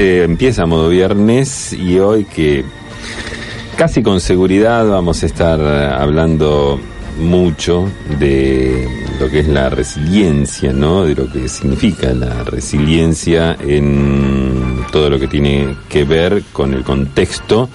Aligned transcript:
Eh, 0.00 0.22
empieza 0.22 0.64
modo 0.64 0.90
viernes 0.90 1.72
y 1.72 1.98
hoy 1.98 2.24
que 2.24 2.64
casi 3.76 4.00
con 4.00 4.20
seguridad 4.20 4.86
vamos 4.86 5.24
a 5.24 5.26
estar 5.26 5.60
hablando 5.60 6.78
mucho 7.18 7.90
de 8.20 8.86
lo 9.18 9.28
que 9.28 9.40
es 9.40 9.48
la 9.48 9.70
resiliencia, 9.70 10.72
¿no? 10.72 11.04
De 11.04 11.16
lo 11.16 11.28
que 11.28 11.48
significa 11.48 12.14
la 12.14 12.44
resiliencia 12.44 13.56
en 13.58 14.84
todo 14.92 15.10
lo 15.10 15.18
que 15.18 15.26
tiene 15.26 15.74
que 15.88 16.04
ver 16.04 16.44
con 16.52 16.74
el 16.74 16.84
contexto 16.84 17.68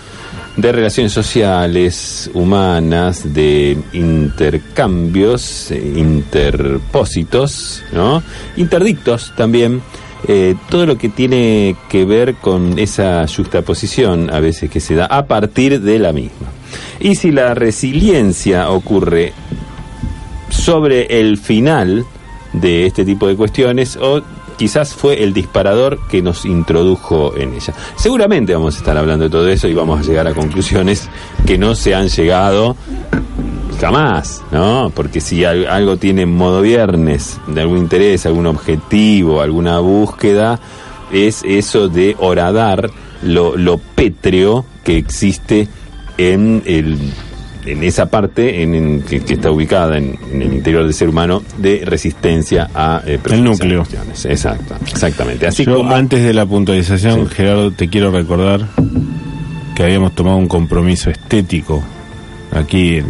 de 0.56 0.72
relaciones 0.72 1.12
sociales, 1.12 2.32
humanas, 2.34 3.34
de 3.34 3.78
intercambios, 3.92 5.72
interpósitos, 5.72 7.84
¿no? 7.92 8.24
Interdictos 8.56 9.34
también. 9.36 9.82
Eh, 10.28 10.56
todo 10.70 10.86
lo 10.86 10.98
que 10.98 11.10
tiene 11.10 11.76
que 11.90 12.06
ver 12.06 12.36
con 12.36 12.80
esa 12.80 13.26
justaposición 13.28 14.30
a 14.30 14.40
veces 14.40 14.70
que 14.70 14.80
se 14.80 14.96
da 14.96 15.06
a 15.06 15.26
partir 15.26 15.82
de 15.82 16.00
la 16.00 16.14
misma. 16.14 16.48
Y 17.00 17.16
si 17.16 17.32
la 17.32 17.54
resiliencia 17.54 18.70
ocurre 18.70 19.34
sobre 20.50 21.20
el 21.20 21.38
final 21.38 22.06
de 22.54 22.86
este 22.86 23.04
tipo 23.04 23.28
de 23.28 23.36
cuestiones 23.36 23.98
o 23.98 24.22
quizás 24.56 24.94
fue 24.94 25.24
el 25.24 25.34
disparador 25.34 26.00
que 26.08 26.22
nos 26.22 26.46
introdujo 26.46 27.36
en 27.36 27.54
ella. 27.54 27.74
Seguramente 27.96 28.54
vamos 28.54 28.76
a 28.76 28.78
estar 28.78 28.98
hablando 28.98 29.26
de 29.26 29.30
todo 29.30 29.50
eso 29.50 29.68
y 29.68 29.74
vamos 29.74 30.00
a 30.00 30.04
llegar 30.04 30.28
a 30.28 30.34
conclusiones 30.34 31.10
que 31.46 31.58
no 31.58 31.76
se 31.76 31.96
han 31.96 32.08
llegado 32.08 32.78
jamás, 33.84 34.42
¿no? 34.50 34.94
Porque 34.96 35.20
si 35.20 35.44
algo 35.44 35.98
tiene 35.98 36.26
modo 36.26 36.62
viernes, 36.62 37.38
de 37.48 37.60
algún 37.60 37.80
interés, 37.80 38.26
algún 38.26 38.46
objetivo, 38.46 39.42
alguna 39.42 39.80
búsqueda, 39.80 40.58
es 41.12 41.44
eso 41.46 41.90
de 41.90 42.16
horadar 42.18 42.90
lo, 43.24 43.58
lo 43.58 43.80
pétreo 43.80 44.64
que 44.86 44.98
existe 44.98 45.68
en 46.18 46.64
el 46.66 46.98
en 47.66 47.84
esa 47.84 48.06
parte 48.10 48.62
en, 48.62 49.02
que, 49.04 49.18
está 49.18 49.52
ubicada 49.52 49.98
en, 49.98 50.18
el 50.34 50.54
interior 50.54 50.84
del 50.84 50.94
ser 50.94 51.10
humano 51.10 51.44
de 51.58 51.84
resistencia 51.86 52.70
a 52.74 53.02
eh, 53.06 53.20
el 53.32 53.44
núcleo. 53.44 53.86
Exacto, 54.24 54.76
exactamente. 54.86 55.48
Así 55.48 55.66
como 55.66 55.94
antes 55.94 56.24
de 56.24 56.34
la 56.34 56.46
puntualización, 56.46 57.28
Gerardo, 57.28 57.72
te 57.72 57.90
quiero 57.90 58.12
recordar 58.12 58.68
que 59.76 59.84
habíamos 59.84 60.14
tomado 60.14 60.38
un 60.38 60.48
compromiso 60.48 61.10
estético 61.10 61.84
aquí 62.56 63.02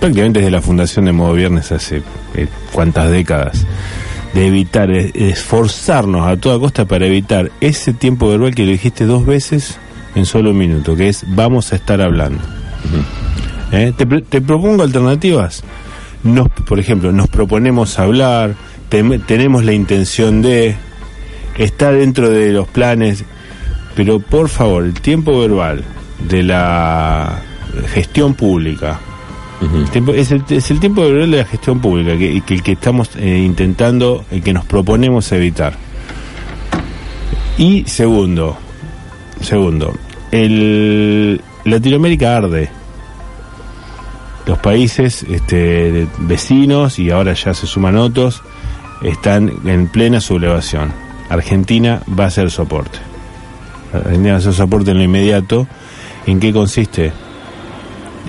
prácticamente 0.00 0.40
desde 0.40 0.50
la 0.50 0.60
fundación 0.60 1.04
de 1.06 1.12
Modo 1.12 1.34
Viernes 1.34 1.72
hace 1.72 2.02
eh, 2.34 2.46
cuántas 2.72 3.10
décadas 3.10 3.66
de 4.34 4.46
evitar, 4.46 4.90
esforzarnos 4.90 6.26
a 6.26 6.36
toda 6.36 6.58
costa 6.58 6.84
para 6.84 7.06
evitar 7.06 7.52
ese 7.60 7.92
tiempo 7.92 8.28
verbal 8.28 8.54
que 8.54 8.64
lo 8.64 8.72
dijiste 8.72 9.04
dos 9.06 9.24
veces 9.24 9.78
en 10.16 10.26
solo 10.26 10.50
un 10.50 10.58
minuto, 10.58 10.96
que 10.96 11.08
es 11.08 11.24
vamos 11.28 11.72
a 11.72 11.76
estar 11.76 12.00
hablando. 12.00 12.42
¿Eh? 13.70 13.92
Te, 13.96 14.40
propongo 14.40 14.82
alternativas. 14.82 15.62
Nos, 16.24 16.48
por 16.48 16.80
ejemplo, 16.80 17.12
nos 17.12 17.28
proponemos 17.28 17.98
hablar, 17.98 18.54
tenemos 18.88 19.64
la 19.64 19.72
intención 19.72 20.42
de, 20.42 20.76
estar 21.58 21.94
dentro 21.94 22.30
de 22.30 22.52
los 22.52 22.66
planes, 22.68 23.24
pero 23.94 24.18
por 24.18 24.48
favor, 24.48 24.84
el 24.84 24.94
tiempo 24.94 25.38
verbal 25.38 25.84
de 26.28 26.42
la 26.42 27.40
gestión 27.88 28.34
pública, 28.34 29.00
es, 30.14 30.30
el, 30.30 30.80
tiempo 30.80 31.02
verbal 31.02 31.30
de 31.30 31.38
la 31.38 31.44
gestión 31.44 31.80
pública 31.80 32.18
que, 32.18 32.40
que, 32.42 32.60
que 32.60 32.72
estamos 32.72 33.10
eh, 33.16 33.38
intentando, 33.38 34.24
el 34.30 34.42
que 34.42 34.52
nos 34.52 34.64
proponemos 34.64 35.30
evitar. 35.32 35.74
Y 37.56 37.84
segundo, 37.86 38.56
segundo, 39.40 39.94
el 40.32 41.40
Latinoamérica 41.64 42.36
arde 42.36 42.68
los 44.46 44.58
países 44.58 45.22
este, 45.22 46.06
vecinos 46.18 46.98
y 46.98 47.10
ahora 47.10 47.32
ya 47.32 47.54
se 47.54 47.66
suman 47.66 47.96
otros 47.96 48.42
están 49.02 49.52
en 49.64 49.88
plena 49.88 50.20
sublevación. 50.20 50.92
Argentina 51.28 52.02
va 52.18 52.26
a 52.26 52.30
ser 52.30 52.50
soporte. 52.50 52.98
Argentina 53.92 54.32
va 54.32 54.38
a 54.38 54.42
ser 54.42 54.54
soporte 54.54 54.90
en 54.90 54.98
lo 54.98 55.04
inmediato. 55.04 55.66
¿En 56.26 56.40
qué 56.40 56.52
consiste? 56.52 57.12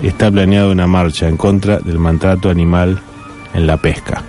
Está 0.02 0.30
planeada 0.30 0.70
una 0.70 0.86
marcha 0.86 1.28
en 1.28 1.36
contra 1.36 1.78
del 1.78 1.98
maltrato 1.98 2.50
animal 2.50 3.00
en 3.54 3.66
la 3.66 3.76
pesca. 3.76 4.22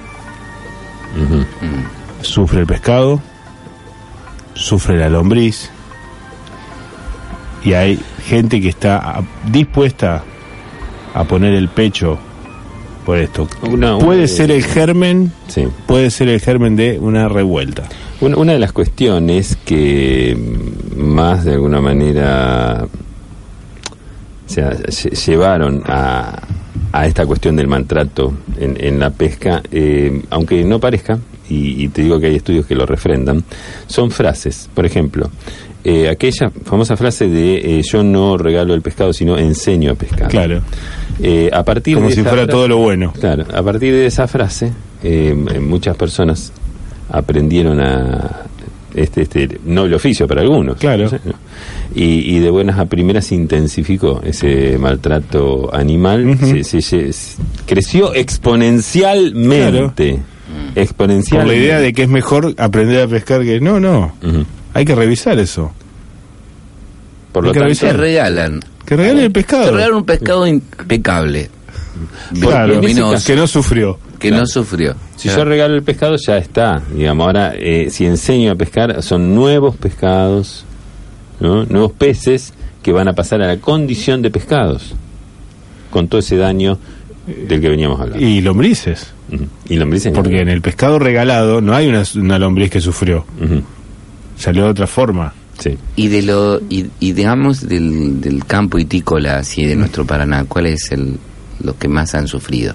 Sufre 2.22 2.62
el 2.62 2.68
pescado, 2.68 3.22
sufre 4.54 4.98
la 4.98 5.10
lombriz, 5.10 5.70
y 7.64 7.74
hay 7.74 8.00
gente 8.26 8.62
que 8.62 8.70
está 8.70 9.22
dispuesta 9.52 10.24
a 11.14 11.24
poner 11.26 11.54
el 11.54 11.70
pecho 11.70 12.18
por 13.06 13.18
esto. 13.18 13.48
puede 14.00 14.28
ser 14.28 14.52
el 14.52 14.64
germen, 14.64 15.32
sí. 15.48 15.68
puede 15.86 16.12
ser 16.12 16.30
el 16.30 16.40
germen 16.40 16.76
de 16.76 17.00
una 17.00 17.28
revuelta. 17.28 17.84
Una, 18.20 18.54
de 18.54 18.60
las 18.60 18.72
cuestiones 18.72 19.58
que 19.64 20.36
más 20.96 21.46
de 21.46 21.54
alguna 21.54 21.82
manera 21.82 22.88
llevaron 24.48 25.84
a, 25.86 26.42
a 26.92 27.06
esta 27.06 27.26
cuestión 27.26 27.56
del 27.56 27.68
maltrato 27.68 28.34
en, 28.58 29.00
la 29.00 29.12
pesca, 29.12 29.62
eh, 29.72 30.22
aunque 30.30 30.64
no 30.64 30.80
parezca, 30.80 31.20
y, 31.50 31.88
te 31.90 32.02
digo 32.02 32.20
que 32.20 32.28
hay 32.28 32.36
estudios 32.36 32.66
que 32.66 32.76
lo 32.76 32.86
refrendan, 32.86 33.44
son 33.88 34.12
frases. 34.12 34.70
Por 34.74 34.86
ejemplo, 34.86 35.30
eh, 35.84 36.10
aquella 36.10 36.50
famosa 36.66 36.98
frase 36.98 37.28
de 37.28 37.80
eh, 37.80 37.82
yo 37.84 38.04
no 38.04 38.38
regalo 38.38 38.74
el 38.74 38.82
pescado, 38.82 39.14
sino 39.14 39.38
enseño 39.38 39.92
a 39.92 39.96
pescar. 39.96 40.28
Claro. 40.30 40.62
A 41.52 41.64
partir 41.64 41.96
Como 41.96 42.12
si 42.12 42.22
fuera 42.22 42.48
todo 42.48 42.68
lo 42.68 42.78
bueno. 42.78 43.14
Claro, 43.20 43.46
a 43.54 43.64
partir 43.64 43.94
de 43.94 44.06
esa 44.06 44.28
frase, 44.28 44.72
muchas 45.62 45.96
personas 45.96 46.52
aprendieron 47.10 47.80
a 47.80 48.47
este, 48.98 49.22
este 49.22 49.60
noble 49.66 49.96
oficio 49.96 50.28
para 50.28 50.42
algunos. 50.42 50.78
Claro. 50.78 51.10
Y, 51.94 52.40
de 52.40 52.50
buenas 52.50 52.80
a 52.80 52.86
primeras 52.86 53.26
se 53.26 53.36
intensificó 53.36 54.22
ese 54.24 54.78
maltrato 54.78 55.74
animal, 55.74 56.38
se, 56.64 57.12
creció 57.66 58.14
exponencialmente. 58.14 60.20
Exponencialmente. 60.76 61.48
Por 61.48 61.48
la 61.48 61.56
idea 61.56 61.80
de 61.80 61.94
que 61.94 62.04
es 62.04 62.10
mejor 62.10 62.54
aprender 62.58 63.02
a 63.02 63.08
pescar 63.08 63.44
que 63.44 63.60
no, 63.60 63.80
no. 63.80 64.14
Hay 64.74 64.86
que 64.86 64.96
revisar 64.96 65.40
eso. 65.40 65.72
Por 67.32 67.46
lo 67.46 67.52
tanto, 67.52 67.80
que 67.80 67.94
regalan. 67.94 68.60
Que 68.86 68.96
regalen 68.96 69.26
el 69.26 69.32
pescado. 69.32 69.66
Que 69.66 69.72
regalan 69.72 69.98
un 69.98 70.06
pescado 70.06 70.48
impecable. 70.48 71.50
Claro, 72.40 72.82
que 72.82 73.36
no 73.36 73.48
sufrió. 73.48 74.00
Que 74.20 74.32
no 74.32 74.46
sufrió. 74.46 74.96
Si 75.16 75.30
yo 75.30 75.46
regalo 75.46 75.76
el 75.76 75.84
pescado, 75.84 76.16
ya 76.18 76.38
está. 76.38 76.82
Digamos, 76.94 77.26
ahora, 77.26 77.54
eh, 77.56 77.90
si 77.90 78.06
enseño 78.06 78.52
a 78.52 78.56
pescar, 78.56 79.02
son 79.04 79.36
nuevos 79.36 79.76
pescados, 79.76 80.66
nuevos 81.40 81.92
peces 81.92 82.54
que 82.84 82.92
van 82.92 83.08
a 83.08 83.14
pasar 83.14 83.42
a 83.42 83.48
la 83.48 83.58
condición 83.58 84.22
de 84.22 84.32
pescados. 84.32 84.94
Con 85.92 86.08
todo 86.08 86.20
ese 86.20 86.38
daño 86.38 86.78
del 87.26 87.62
que 87.62 87.70
veníamos 87.70 88.00
hablando. 88.00 88.26
Y 88.26 88.42
lombrices. 88.42 89.14
Y 89.70 89.76
lombrices. 89.76 90.14
Porque 90.14 90.42
en 90.42 90.50
el 90.50 90.62
pescado 90.62 91.00
regalado 91.00 91.62
no 91.62 91.74
hay 91.74 91.88
una, 91.88 92.04
una 92.16 92.40
lombriz 92.40 92.70
que 92.70 92.82
sufrió 92.82 93.26
salió 94.38 94.66
de 94.66 94.70
otra 94.70 94.88
forma. 94.88 95.34
Sí. 95.58 95.78
Y 95.96 96.08
de 96.08 96.22
lo 96.22 96.62
y, 96.70 96.90
digamos 97.00 97.68
del, 97.68 98.22
del, 98.22 98.46
campo 98.46 98.78
itícola 98.78 99.40
así 99.40 99.66
de 99.66 99.76
nuestro 99.76 100.06
Paraná, 100.06 100.46
¿cuál 100.46 100.68
es 100.68 100.92
el 100.92 101.18
lo 101.64 101.78
que 101.78 101.88
más 101.88 102.16
han 102.16 102.28
sufrido? 102.28 102.74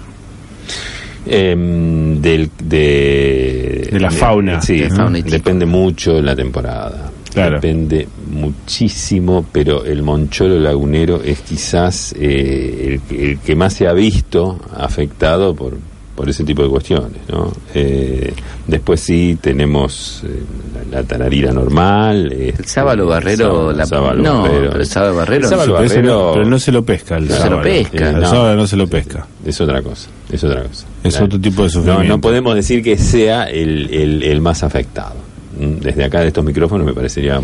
Em, 1.25 2.21
del, 2.21 2.49
de, 2.61 3.89
de 3.91 3.99
la 3.99 4.11
fauna. 4.11 4.61
sí, 4.61 4.83
depende 5.25 5.65
mucho 5.65 6.21
la 6.21 6.35
temporada. 6.35 7.11
Claro. 7.33 7.55
Depende 7.55 8.07
muchísimo, 8.29 9.45
pero 9.51 9.85
el 9.85 10.03
moncholo 10.03 10.59
lagunero 10.59 11.21
es 11.23 11.39
quizás 11.39 12.13
eh, 12.19 12.99
el, 13.09 13.17
el, 13.17 13.39
que 13.39 13.55
más 13.55 13.73
se 13.73 13.87
ha 13.87 13.93
visto 13.93 14.59
afectado 14.75 15.55
por, 15.55 15.77
por 16.15 16.29
ese 16.29 16.43
tipo 16.43 16.63
de 16.63 16.69
cuestiones, 16.69 17.21
¿no? 17.29 17.51
Eh, 17.73 18.33
después 18.67 18.99
sí 18.99 19.37
tenemos 19.41 20.23
eh, 20.25 20.43
la, 20.91 21.03
tararira 21.03 21.51
normal. 21.51 22.31
el 22.31 22.65
sábalo 22.65 23.07
barrero, 23.07 23.71
la, 23.71 23.85
no, 23.85 24.43
pero 24.43 24.75
el 24.79 24.85
sábalo 24.85 25.15
barrero, 25.15 25.49
pero 25.49 26.45
no 26.45 26.59
se 26.59 26.71
lo 26.71 26.83
pesca. 26.83 27.17
El 27.17 27.27
no 27.27 27.35
se 27.35 27.49
lo 27.49 27.61
pesca. 27.61 28.09
el 28.09 28.25
sábalo 28.25 28.55
no 28.55 28.67
se 28.67 28.77
lo 28.77 28.87
pesca. 28.87 29.27
Es 29.45 29.59
otra 29.59 29.81
cosa, 29.81 30.09
es 30.31 30.43
otra 30.43 30.63
cosa. 30.63 30.85
Es 31.03 31.19
otro 31.19 31.39
tipo 31.39 31.63
de 31.63 31.69
sufrimiento. 31.69 32.03
No, 32.03 32.15
no 32.15 32.21
podemos 32.21 32.55
decir 32.55 32.83
que 32.83 32.97
sea 32.97 33.45
el, 33.45 33.89
el, 33.91 34.23
el 34.23 34.41
más 34.41 34.63
afectado. 34.63 35.15
Desde 35.57 36.03
acá 36.03 36.21
de 36.21 36.27
estos 36.27 36.43
micrófonos 36.43 36.85
me 36.85 36.93
parecería 36.93 37.39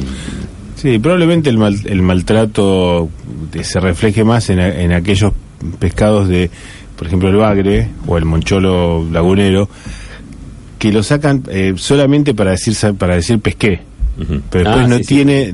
Sí, 0.82 0.98
probablemente 0.98 1.50
el, 1.50 1.58
mal, 1.58 1.76
el 1.86 2.02
maltrato 2.02 3.10
se 3.62 3.80
refleje 3.82 4.24
más 4.24 4.50
en, 4.50 4.60
en 4.60 4.94
aquellos 4.94 5.34
pescados 5.78 6.30
de 6.30 6.50
por 7.00 7.08
ejemplo 7.08 7.30
el 7.30 7.38
bagre 7.38 7.88
o 8.06 8.18
el 8.18 8.26
moncholo 8.26 9.08
lagunero, 9.10 9.70
que 10.78 10.92
lo 10.92 11.02
sacan 11.02 11.44
eh, 11.50 11.74
solamente 11.78 12.34
para 12.34 12.52
decir 12.52 12.76
para 12.98 13.16
decir 13.16 13.40
pesqué. 13.40 13.80
Pero 14.52 14.70
Ah, 14.70 14.76
después 14.76 14.90
no 14.90 14.98
sí, 14.98 15.04
sí. 15.06 15.16
tiene... 15.16 15.54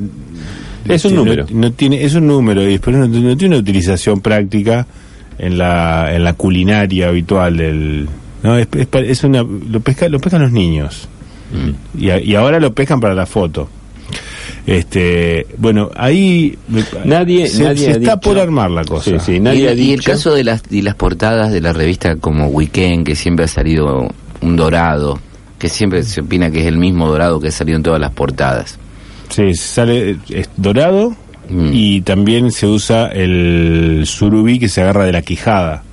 Es 0.89 1.05
un 1.05 1.13
no- 1.15 1.19
número. 1.23 1.45
No, 1.51 1.71
tiene, 1.71 2.03
es 2.03 2.15
un 2.15 2.25
número 2.27 2.63
y 2.63 2.67
después 2.73 2.95
no, 2.95 3.07
no 3.07 3.37
tiene 3.37 3.55
una 3.55 3.61
utilización 3.61 4.21
práctica 4.21 4.87
en 5.37 5.57
la, 5.59 6.13
en 6.15 6.23
la 6.23 6.33
culinaria 6.33 7.09
habitual 7.09 7.57
del... 7.57 8.07
No, 8.43 8.57
es, 8.57 8.67
es 8.75 8.87
es 8.93 9.23
una, 9.23 9.43
lo, 9.43 9.79
pesca, 9.81 10.09
lo 10.09 10.19
pescan 10.19 10.41
los 10.41 10.51
niños. 10.51 11.07
Y, 11.97 12.09
a- 12.09 12.19
y 12.19 12.33
ahora 12.35 12.59
lo 12.59 12.73
pescan 12.73 12.99
para 12.99 13.13
la 13.13 13.25
foto. 13.27 13.69
Este, 14.67 15.45
bueno, 15.57 15.91
ahí 15.95 16.57
me- 16.67 16.83
Nadie- 17.05 17.47
se, 17.47 17.63
nadie 17.63 17.77
se 17.77 17.87
ha 17.87 17.91
está 17.91 17.99
dicho- 18.15 18.19
por 18.21 18.39
armar 18.39 18.71
la 18.71 18.83
cosa. 18.83 19.11
Sí, 19.11 19.17
sí, 19.19 19.31
Y, 19.43 19.47
ha 19.47 19.51
el- 19.51 19.79
y 19.79 19.91
el 19.91 19.97
dicho- 19.99 20.11
caso 20.11 20.33
de 20.33 20.43
las, 20.43 20.63
y 20.71 20.81
las 20.81 20.95
portadas 20.95 21.51
de 21.51 21.61
la 21.61 21.71
revista 21.71 22.15
como 22.15 22.47
Weekend, 22.47 23.05
que 23.05 23.15
siempre 23.15 23.45
ha 23.45 23.47
salido 23.47 24.09
un 24.41 24.55
dorado, 24.55 25.19
que 25.59 25.69
siempre 25.69 26.01
se 26.03 26.21
opina 26.21 26.49
que 26.49 26.61
es 26.61 26.65
el 26.67 26.77
mismo 26.77 27.07
dorado 27.07 27.39
que 27.39 27.49
ha 27.49 27.51
salido 27.51 27.77
en 27.77 27.83
todas 27.83 27.99
las 27.99 28.11
portadas. 28.11 28.79
Sí, 29.29 29.53
sale 29.53 30.17
es 30.29 30.49
dorado 30.57 31.15
Mm. 31.49 31.69
y 31.71 32.01
también 32.01 32.51
se 32.51 32.65
usa 32.65 33.07
el 33.07 34.01
surubí 34.05 34.57
que 34.57 34.67
se 34.67 34.81
agarra 34.81 35.05
de 35.05 35.11
la 35.11 35.21
quijada. 35.21 35.83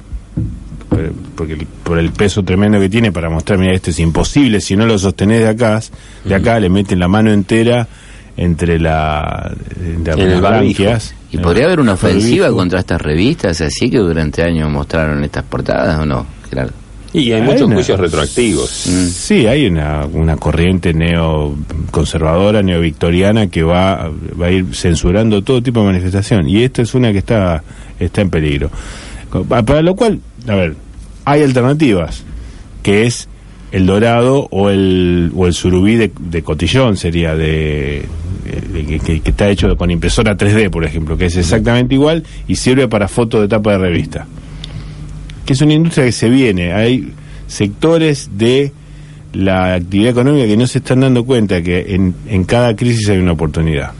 Eh, 0.97 1.11
Porque 1.35 1.55
el- 1.55 1.67
por 1.67 1.99
el 1.99 2.11
peso 2.11 2.43
tremendo 2.43 2.79
que 2.79 2.89
tiene 2.89 3.11
para 3.13 3.29
mostrar, 3.31 3.59
mira, 3.59 3.73
este 3.73 3.91
es 3.91 3.99
imposible, 3.99 4.61
si 4.61 4.77
no 4.77 4.87
lo 4.87 4.99
sostenés 4.99 5.41
de 5.41 5.49
acá, 5.49 5.81
de 6.25 6.35
acá 6.35 6.61
le 6.61 6.69
meten 6.69 6.99
la 6.99 7.09
mano 7.09 7.33
entera 7.33 7.89
entre 8.37 8.79
la, 8.79 9.53
entre 9.85 10.17
las 10.31 10.41
branquias. 10.41 11.15
¿Y 11.31 11.39
podría 11.39 11.65
haber 11.67 11.81
una 11.81 11.93
ofensiva 11.95 12.45
barbijo. 12.47 12.57
contra 12.59 12.81
estas 12.81 13.01
revistas 13.01 13.61
así 13.61 13.91
que 13.91 13.99
durante 13.99 14.43
años 14.43 14.71
mostraron 14.71 15.23
estas 15.25 15.45
portadas 15.45 15.99
o 16.01 16.07
no, 16.07 16.27
Gerardo? 16.49 16.73
Y 17.15 17.31
hay 17.33 17.41
Hay 17.41 17.43
muchos 17.43 17.63
una- 17.63 17.75
juicios 17.75 18.01
retroactivos. 18.01 18.87
Mm. 18.89 19.07
Sí, 19.09 19.47
hay 19.47 19.67
una, 19.67 20.07
una 20.07 20.37
corriente 20.37 20.95
neoconservadora, 20.95 22.63
neovictoriana 22.63 23.49
que 23.49 23.63
va, 23.63 24.11
va 24.41 24.47
a 24.47 24.51
ir 24.51 24.75
censurando 24.75 25.43
todo 25.43 25.63
tipo 25.63 25.81
de 25.81 25.87
manifestación. 25.87 26.49
Y 26.49 26.63
esta 26.63 26.81
es 26.83 26.95
una 26.95 27.13
que 27.13 27.19
está, 27.19 27.63
está 28.01 28.21
en 28.23 28.31
peligro. 28.31 28.71
Para 29.49 29.83
lo 29.83 29.95
cual, 29.95 30.21
a 30.49 30.55
ver, 30.55 30.75
hay 31.25 31.43
alternativas, 31.43 32.23
que 32.83 33.05
es 33.07 33.29
el 33.73 33.87
dorado 33.87 34.49
o 34.51 34.69
el, 34.71 35.33
o 35.35 35.47
el 35.47 35.53
surubí 35.55 35.97
de, 35.97 36.13
de 36.19 36.43
cotillón, 36.43 36.97
sería 36.97 37.35
de- 37.35 38.07
que, 38.61 38.99
que- 38.99 39.21
que 39.21 39.31
está 39.31 39.49
hecho 39.49 39.77
con 39.77 39.91
impresora 39.91 40.37
3D, 40.37 40.71
por 40.71 40.85
ejemplo, 40.85 41.17
que 41.17 41.27
es 41.27 41.37
exactamente 41.37 41.95
igual 41.95 42.23
y 42.47 42.57
sirve 42.57 42.89
para 42.89 43.09
fotos 43.09 43.41
de 43.41 43.49
tapa 43.49 43.73
de 43.73 43.79
revista 43.79 44.27
que 45.45 45.55
es 45.55 45.61
una 45.61 45.75
industria 45.75 46.05
que 46.07 46.13
se 46.13 46.29
viene. 46.31 46.73
Hay 46.73 47.13
sectores 47.49 48.31
de 48.39 48.71
la 49.33 49.75
actividad 49.75 50.11
económica 50.13 50.47
que 50.47 50.57
no 50.57 50.69
se 50.69 50.79
están 50.79 51.01
dando 51.01 51.25
cuenta 51.25 51.61
que 51.63 51.95
en, 51.97 52.15
en 52.29 52.45
cada 52.45 52.77
crisis 52.77 53.09
hay 53.09 53.19
una 53.19 53.33
oportunidad. 53.33 53.91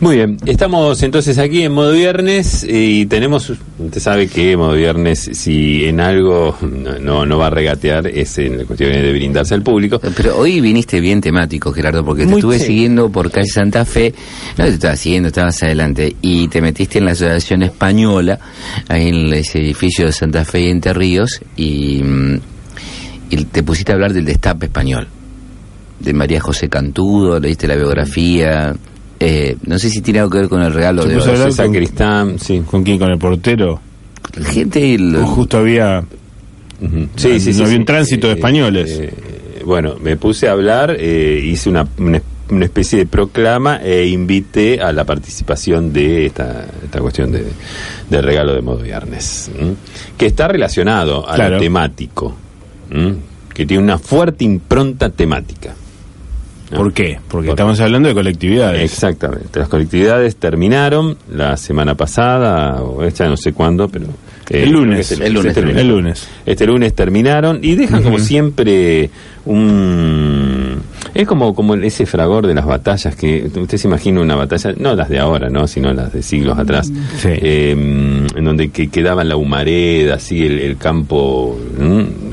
Muy 0.00 0.16
bien, 0.16 0.38
estamos 0.46 1.02
entonces 1.02 1.36
aquí 1.36 1.60
en 1.62 1.72
modo 1.72 1.92
viernes 1.92 2.66
y 2.66 3.04
tenemos, 3.04 3.50
usted 3.50 4.00
sabe 4.00 4.28
que 4.28 4.56
modo 4.56 4.72
viernes, 4.72 5.28
si 5.34 5.84
en 5.84 6.00
algo 6.00 6.56
no, 6.62 6.98
no, 6.98 7.26
no 7.26 7.36
va 7.36 7.48
a 7.48 7.50
regatear, 7.50 8.06
es 8.06 8.38
en 8.38 8.56
la 8.56 8.64
cuestión 8.64 8.92
de 8.92 9.12
brindarse 9.12 9.52
al 9.52 9.62
público. 9.62 10.00
Pero 10.16 10.38
hoy 10.38 10.62
viniste 10.62 11.00
bien 11.00 11.20
temático, 11.20 11.70
Gerardo, 11.70 12.02
porque 12.02 12.22
te 12.22 12.30
Muy 12.30 12.38
estuve 12.38 12.58
sí. 12.58 12.68
siguiendo 12.68 13.10
por 13.12 13.30
calle 13.30 13.48
Santa 13.48 13.84
Fe. 13.84 14.14
No 14.56 14.64
te 14.64 14.70
estaba 14.70 14.96
siguiendo, 14.96 15.28
estabas 15.28 15.62
adelante. 15.64 16.16
Y 16.22 16.48
te 16.48 16.62
metiste 16.62 16.98
en 16.98 17.04
la 17.04 17.10
Asociación 17.10 17.62
Española, 17.62 18.38
ahí 18.88 19.08
en 19.08 19.30
ese 19.34 19.58
edificio 19.58 20.06
de 20.06 20.12
Santa 20.12 20.46
Fe 20.46 20.62
y 20.62 20.70
Entre 20.70 20.94
Ríos, 20.94 21.42
y, 21.56 22.02
mm, 22.02 22.40
y 23.28 23.36
te 23.44 23.62
pusiste 23.62 23.92
a 23.92 23.96
hablar 23.96 24.14
del 24.14 24.24
destape 24.24 24.64
español. 24.64 25.08
De 25.98 26.14
María 26.14 26.40
José 26.40 26.70
Cantudo, 26.70 27.38
leíste 27.38 27.68
la 27.68 27.76
biografía. 27.76 28.74
Eh, 29.22 29.56
no 29.66 29.78
sé 29.78 29.90
si 29.90 30.00
tiene 30.00 30.20
algo 30.20 30.30
que 30.30 30.38
ver 30.38 30.48
con 30.48 30.62
el 30.62 30.72
regalo 30.72 31.04
de 31.04 31.14
puso 31.16 31.30
hablar 31.30 31.48
con- 31.48 31.56
Sacristán, 31.56 32.38
sí. 32.38 32.62
¿Con 32.68 32.82
quién? 32.82 32.98
¿Con 32.98 33.10
el 33.10 33.18
portero? 33.18 33.78
La 34.34 34.48
gente. 34.48 34.98
lo- 34.98 35.22
O 35.24 35.26
justo 35.26 35.58
había... 35.58 36.02
Ujú. 36.80 36.96
No 37.58 37.64
había 37.66 37.76
un 37.78 37.84
tránsito 37.84 38.28
de 38.28 38.32
españoles. 38.34 38.90
eh, 38.98 39.12
bueno, 39.66 39.96
me 40.02 40.16
puse 40.16 40.48
a 40.48 40.52
hablar, 40.52 40.96
eh, 40.98 41.38
hice 41.44 41.68
una, 41.68 41.86
una, 41.98 42.22
una 42.48 42.64
especie 42.64 42.98
de 43.00 43.04
proclama 43.06 43.76
e 43.82 44.06
invité 44.06 44.80
a 44.80 44.90
la 44.92 45.04
participación 45.04 45.92
de 45.92 46.24
esta, 46.24 46.66
esta 46.82 46.98
cuestión 47.00 47.30
de, 47.30 47.44
del 48.08 48.22
regalo 48.22 48.54
de 48.54 48.62
modo 48.62 48.78
viernes, 48.82 49.50
¿m? 49.58 49.74
que 50.16 50.24
está 50.24 50.48
relacionado 50.48 51.28
a 51.28 51.34
Claro. 51.34 51.56
lo 51.56 51.60
temático, 51.60 52.34
¿m? 52.90 53.16
que 53.52 53.66
tiene 53.66 53.82
una 53.82 53.98
fuerte 53.98 54.44
impronta 54.44 55.10
temática. 55.10 55.74
¿No? 56.70 56.76
¿Por 56.76 56.92
qué? 56.92 57.18
Porque 57.28 57.46
Por- 57.48 57.54
estamos 57.54 57.80
hablando 57.80 58.08
de 58.08 58.14
colectividades. 58.14 58.82
Exactamente. 58.82 59.58
Las 59.58 59.68
colectividades 59.68 60.36
terminaron 60.36 61.16
la 61.32 61.56
semana 61.56 61.94
pasada, 61.94 62.82
o 62.82 63.06
ya 63.08 63.26
no 63.28 63.36
sé 63.36 63.52
cuándo, 63.52 63.88
pero... 63.88 64.06
eh, 64.50 64.62
El 64.64 64.70
lunes. 64.72 65.10
lunes 65.18 65.46
este 65.46 65.52
terminó. 65.54 65.80
El 65.80 65.88
lunes. 65.88 66.28
Este 66.46 66.66
lunes 66.66 66.94
terminaron 66.94 67.58
y 67.62 67.74
dejan 67.74 68.02
como 68.02 68.18
siempre 68.18 69.10
un... 69.46 70.82
Es 71.14 71.26
como, 71.26 71.54
como 71.54 71.74
ese 71.74 72.06
fragor 72.06 72.46
de 72.46 72.54
las 72.54 72.66
batallas 72.66 73.16
que 73.16 73.50
usted 73.54 73.78
se 73.78 73.88
imagina 73.88 74.20
una 74.20 74.36
batalla, 74.36 74.72
no 74.78 74.94
las 74.94 75.08
de 75.08 75.18
ahora, 75.18 75.48
¿no? 75.48 75.66
sino 75.66 75.92
las 75.92 76.12
de 76.12 76.22
siglos 76.22 76.58
atrás, 76.58 76.86
Sí. 77.18 77.28
eh, 77.32 77.70
en 77.72 78.44
donde 78.44 78.68
que 78.70 78.88
quedaba 78.88 79.24
la 79.24 79.36
humareda, 79.36 80.14
así 80.14 80.44
el, 80.46 80.58
el 80.60 80.76
campo... 80.76 81.58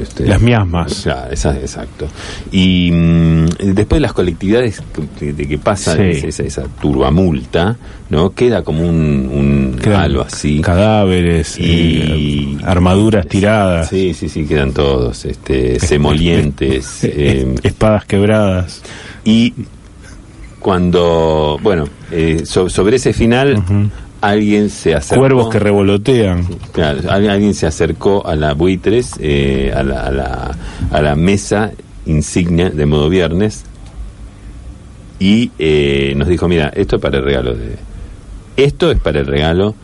Este, 0.01 0.27
Las 0.27 0.41
miasmas. 0.41 1.07
Esa- 1.31 1.57
exacto. 1.59 2.07
Y 2.51 2.91
mm, 2.91 3.45
después 3.73 3.97
de 3.97 3.99
las 4.01 4.13
colectividades 4.13 4.81
que- 5.19 5.33
de 5.33 5.47
que 5.47 5.57
pasa 5.57 5.95
Sí. 5.95 6.01
esa, 6.03 6.27
esa, 6.27 6.43
esa 6.43 6.63
turbamulta, 6.81 7.77
¿no? 8.09 8.31
Queda 8.33 8.63
como 8.63 8.81
un, 8.87 9.77
un 9.83 9.93
halo 9.93 10.21
así. 10.21 10.61
Cadáveres, 10.61 11.57
Y- 11.59 11.63
eh, 11.63 12.63
armaduras 12.63 13.27
tiradas, 13.27 13.89
Sí, 13.89 14.13
sí, 14.13 14.29
sí, 14.29 14.45
quedan 14.45 14.71
todos, 14.73 15.25
este, 15.25 15.79
semolientes. 15.79 17.03
eh, 17.03 17.55
espadas 17.63 18.05
quebradas. 18.05 18.56
Y 19.25 19.53
cuando, 20.59 21.59
bueno, 21.61 21.85
eh, 22.11 22.41
so- 22.45 22.69
sobre 22.69 22.97
ese 22.97 23.13
final, 23.13 23.63
alguien 24.21 24.69
se 24.69 24.95
acercó. 24.95 25.21
Cuervos 25.21 25.49
que 25.49 25.59
revolotean. 25.59 26.45
Claro, 26.71 26.99
alguien, 27.09 27.31
alguien 27.31 27.53
se 27.53 27.67
acercó 27.67 28.25
a 28.27 28.35
la 28.35 28.53
buitres, 28.53 29.11
eh, 29.19 29.71
a, 29.75 29.83
la, 29.83 30.01
a, 30.01 30.11
la, 30.11 30.57
a 30.91 31.01
la 31.01 31.15
mesa 31.15 31.71
insignia 32.05 32.69
de 32.69 32.85
modo 32.85 33.09
viernes 33.09 33.65
y 35.19 35.51
eh, 35.59 36.13
nos 36.15 36.27
dijo, 36.27 36.47
mira, 36.47 36.71
esto 36.75 36.95
es 36.97 37.01
para 37.01 37.17
el 37.17 37.23
regalo 37.23 37.53
de... 37.55 37.75
Esto 38.55 38.91
es 38.91 38.99
para 38.99 39.19
el 39.19 39.25
regalo 39.27 39.75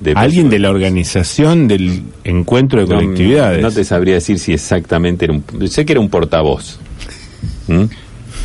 de... 0.00 0.12
Alguien 0.16 0.48
de 0.50 0.58
la 0.60 0.70
organización 0.70 1.66
del 1.66 2.02
encuentro 2.24 2.80
de 2.80 2.86
No, 2.86 2.94
colectividades. 3.00 3.62
No, 3.62 3.70
te 3.70 3.84
sabría 3.84 4.14
decir 4.14 4.38
si 4.38 4.52
exactamente 4.52 5.24
era 5.26 5.34
un... 5.34 5.44
Sé 5.68 5.84
que 5.84 5.92
era 5.92 6.00
un 6.00 6.08
portavoz. 6.08 6.78
¿Mm? 7.70 7.84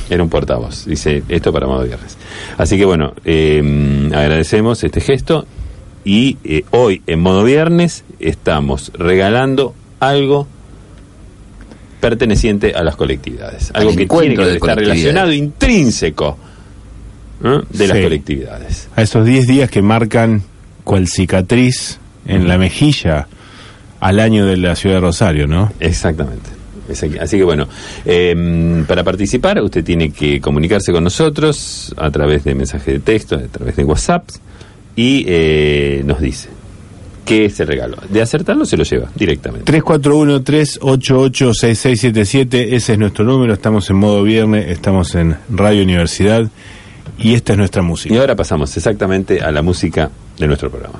Era 0.09 0.23
un 0.23 0.29
portavoz. 0.29 0.85
Dice, 0.85 1.23
esto 1.29 1.51
para 1.51 1.67
modo 1.67 1.83
viernes. 1.83 2.17
Así 2.57 2.77
que 2.77 2.85
bueno, 2.85 3.13
eh, 3.23 4.09
agradecemos 4.13 4.83
este 4.83 5.01
gesto 5.01 5.45
y 6.03 6.37
eh, 6.43 6.63
hoy 6.71 7.01
en 7.07 7.19
modo 7.19 7.43
viernes 7.43 8.03
estamos 8.19 8.91
regalando 8.93 9.73
algo 9.99 10.47
perteneciente 11.99 12.73
a 12.75 12.83
las 12.83 12.95
colectividades. 12.95 13.71
Algo 13.73 13.95
que 13.95 14.05
tiene 14.05 14.35
que 14.35 14.53
estar 14.53 14.77
relacionado 14.77 15.33
intrínseco 15.33 16.37
¿eh? 17.43 17.61
de 17.69 17.87
las 17.87 17.97
colectividades. 17.97 18.89
a 18.95 19.01
esos 19.01 19.25
10 19.25 19.47
días 19.47 19.71
que 19.71 19.81
marcan 19.81 20.43
cual 20.83 21.07
cicatriz 21.07 21.99
en 22.27 22.47
la 22.47 22.59
mejilla 22.59 23.27
al 23.99 24.19
año 24.19 24.45
de 24.45 24.57
la 24.57 24.75
ciudad 24.75 24.97
de 24.97 25.01
Rosario, 25.01 25.47
¿no? 25.47 25.71
Exactamente. 25.79 26.54
Así 27.19 27.37
que 27.37 27.43
bueno, 27.43 27.67
eh, 28.05 28.83
para 28.87 29.03
participar 29.03 29.61
usted 29.61 29.83
tiene 29.83 30.11
que 30.11 30.39
comunicarse 30.39 30.91
con 30.91 31.03
nosotros 31.03 31.93
a 31.97 32.09
través 32.11 32.43
de 32.43 32.55
mensaje 32.55 32.93
de 32.93 32.99
texto, 32.99 33.35
a 33.35 33.47
través 33.47 33.75
de 33.75 33.83
WhatsApp 33.83 34.27
y 34.95 35.25
eh, 35.27 36.03
nos 36.05 36.21
dice 36.21 36.49
qué 37.25 37.45
es 37.45 37.59
el 37.59 37.67
regalo. 37.67 37.97
De 38.09 38.21
acertarlo 38.21 38.65
se 38.65 38.77
lo 38.77 38.83
lleva 38.83 39.09
directamente. 39.15 39.71
341-388-6677, 39.81 42.73
ese 42.73 42.93
es 42.93 42.99
nuestro 42.99 43.25
número, 43.25 43.53
estamos 43.53 43.89
en 43.89 43.95
modo 43.97 44.23
viernes, 44.23 44.69
estamos 44.69 45.15
en 45.15 45.35
Radio 45.49 45.83
Universidad 45.83 46.47
y 47.17 47.33
esta 47.33 47.53
es 47.53 47.57
nuestra 47.57 47.81
Y 47.81 47.85
música. 47.85 48.19
ahora 48.19 48.35
pasamos 48.35 48.75
exactamente 48.77 49.41
a 49.41 49.51
la 49.51 49.61
música 49.61 50.09
de 50.37 50.47
nuestro 50.47 50.69
programa. 50.69 50.99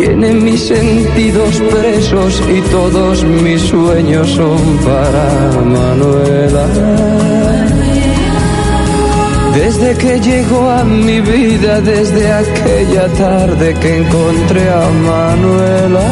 Tiene 0.00 0.32
mis 0.32 0.66
sentidos 0.66 1.60
presos 1.70 2.42
y 2.48 2.62
todos 2.70 3.22
mis 3.22 3.60
sueños 3.60 4.30
son 4.30 4.78
para 4.78 5.60
Manuela. 5.60 6.66
Desde 9.54 9.94
que 9.98 10.18
llegó 10.20 10.70
a 10.70 10.84
mi 10.84 11.20
vida, 11.20 11.82
desde 11.82 12.32
aquella 12.32 13.08
tarde 13.08 13.74
que 13.74 13.98
encontré 13.98 14.70
a 14.70 14.88
Manuela, 14.88 16.08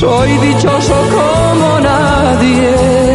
soy 0.00 0.30
dichoso 0.38 0.96
como 1.14 1.80
nadie, 1.82 3.05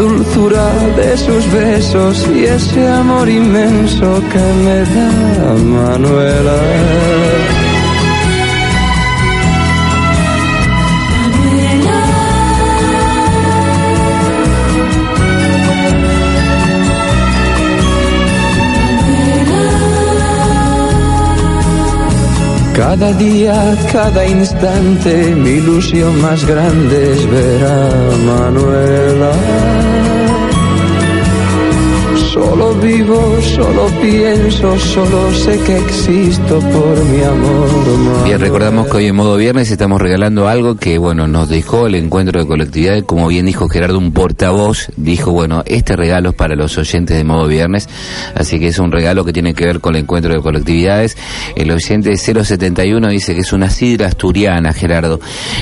dulzura 0.00 0.66
de 0.96 1.14
sus 1.16 1.44
besos 1.52 2.26
y 2.34 2.44
ese 2.44 2.88
amor 2.88 3.28
inmenso 3.28 4.08
que 4.32 4.44
me 4.64 4.78
da 4.94 5.54
Manuela. 5.76 6.58
Cada 22.74 23.12
día, 23.12 23.76
cada 23.92 24.26
instante, 24.26 25.34
mi 25.34 25.50
ilusión 25.50 26.20
más 26.22 26.44
grande 26.46 27.12
es 27.12 27.30
ver 27.30 27.64
a 27.64 27.88
Manuela. 28.26 29.89
Solo 32.32 32.72
vivo, 32.74 33.40
solo 33.42 33.86
pienso, 34.00 34.78
solo 34.78 35.32
sé 35.32 35.58
que 35.64 35.78
existo 35.78 36.60
por 36.60 37.04
mi 37.06 37.24
amor. 37.24 38.24
Bien, 38.24 38.38
recordamos 38.38 38.86
que 38.86 38.98
hoy 38.98 39.06
en 39.06 39.16
modo 39.16 39.36
viernes 39.36 39.68
estamos 39.72 40.00
regalando 40.00 40.46
algo 40.46 40.76
que, 40.76 40.96
bueno, 40.98 41.26
nos 41.26 41.48
dejó 41.48 41.88
el 41.88 41.96
encuentro 41.96 42.40
de 42.40 42.46
colectividad. 42.46 43.02
Como 43.04 43.26
bien 43.26 43.46
dijo 43.46 43.68
Gerardo, 43.68 43.98
un 43.98 44.12
portavoz 44.12 44.92
dijo, 44.96 45.32
bueno, 45.32 45.64
este 45.66 45.96
regalo 45.96 46.30
es 46.30 46.34
para 46.36 46.54
los 46.54 46.78
oyentes 46.78 47.16
de 47.16 47.24
modo 47.24 47.48
viernes. 47.48 47.88
Así 48.36 48.60
que 48.60 48.68
es 48.68 48.78
un 48.78 48.92
regalo 48.92 49.24
que 49.24 49.32
tiene 49.32 49.52
que 49.52 49.66
ver 49.66 49.80
con 49.80 49.96
el 49.96 50.02
encuentro 50.02 50.32
de 50.32 50.40
colectividades. 50.40 51.16
El 51.56 51.72
oyente 51.72 52.16
071 52.16 53.08
dice 53.08 53.34
que 53.34 53.40
es 53.40 53.52
una 53.52 53.70
sidra 53.70 54.06
asturiana, 54.06 54.72
Gerardo. 54.72 55.18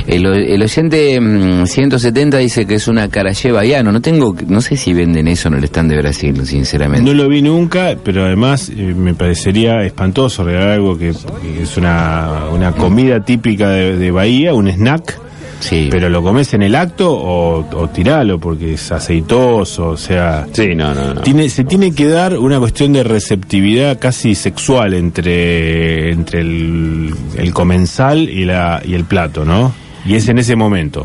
El, 0.07 0.27
el 0.27 0.63
oyente 0.63 1.19
170 1.65 2.37
mm, 2.37 2.41
dice 2.41 2.67
que 2.67 2.75
es 2.75 2.89
una 2.89 3.09
caraye 3.09 3.53
baiano. 3.53 3.91
No 3.91 4.03
tengo, 4.03 4.37
no 4.47 4.61
sé 4.61 4.77
si 4.77 4.93
venden 4.93 5.29
eso 5.29 5.49
en 5.49 5.55
el 5.55 5.65
stand 5.65 5.93
de 5.93 5.97
Brasil, 5.97 6.35
sinceramente. 6.59 7.09
No 7.09 7.17
lo 7.17 7.29
vi 7.29 7.41
nunca, 7.41 7.97
pero 8.03 8.25
además 8.25 8.69
eh, 8.69 8.95
me 8.95 9.15
parecería 9.15 9.85
espantoso 9.85 10.43
regalar 10.43 10.71
algo 10.71 10.99
que, 10.99 11.13
que 11.43 11.63
es 11.63 11.77
una, 11.77 12.47
una 12.53 12.73
comida 12.73 13.25
típica 13.25 13.69
de, 13.69 13.97
de 13.97 14.11
Bahía, 14.11 14.55
un 14.55 14.69
snack. 14.69 15.21
Sí. 15.61 15.89
Pero 15.91 16.09
lo 16.09 16.23
comes 16.23 16.55
en 16.55 16.63
el 16.63 16.75
acto 16.77 17.13
o, 17.13 17.69
o 17.69 17.89
tiralo 17.89 18.39
porque 18.39 18.75
es 18.75 18.93
aceitoso, 18.93 19.89
o 19.89 19.97
sea... 19.97 20.47
Sí, 20.53 20.75
no, 20.75 20.95
no, 20.95 21.15
no. 21.15 21.21
Tiene, 21.23 21.49
se 21.49 21.65
tiene 21.65 21.93
que 21.93 22.07
dar 22.07 22.39
una 22.39 22.61
cuestión 22.61 22.93
de 22.93 23.03
receptividad 23.03 23.99
casi 23.99 24.37
sexual 24.37 24.95
entre, 24.95 26.13
entre 26.13 26.41
el, 26.43 27.13
el 27.37 27.53
comensal 27.53 28.29
y, 28.29 28.45
la, 28.45 28.81
y 28.85 28.95
el 28.95 29.05
plato, 29.05 29.45
¿no? 29.45 29.73
Y 30.07 30.15
es 30.15 30.29
en 30.29 30.39
ese 30.39 30.55
momento. 30.55 31.03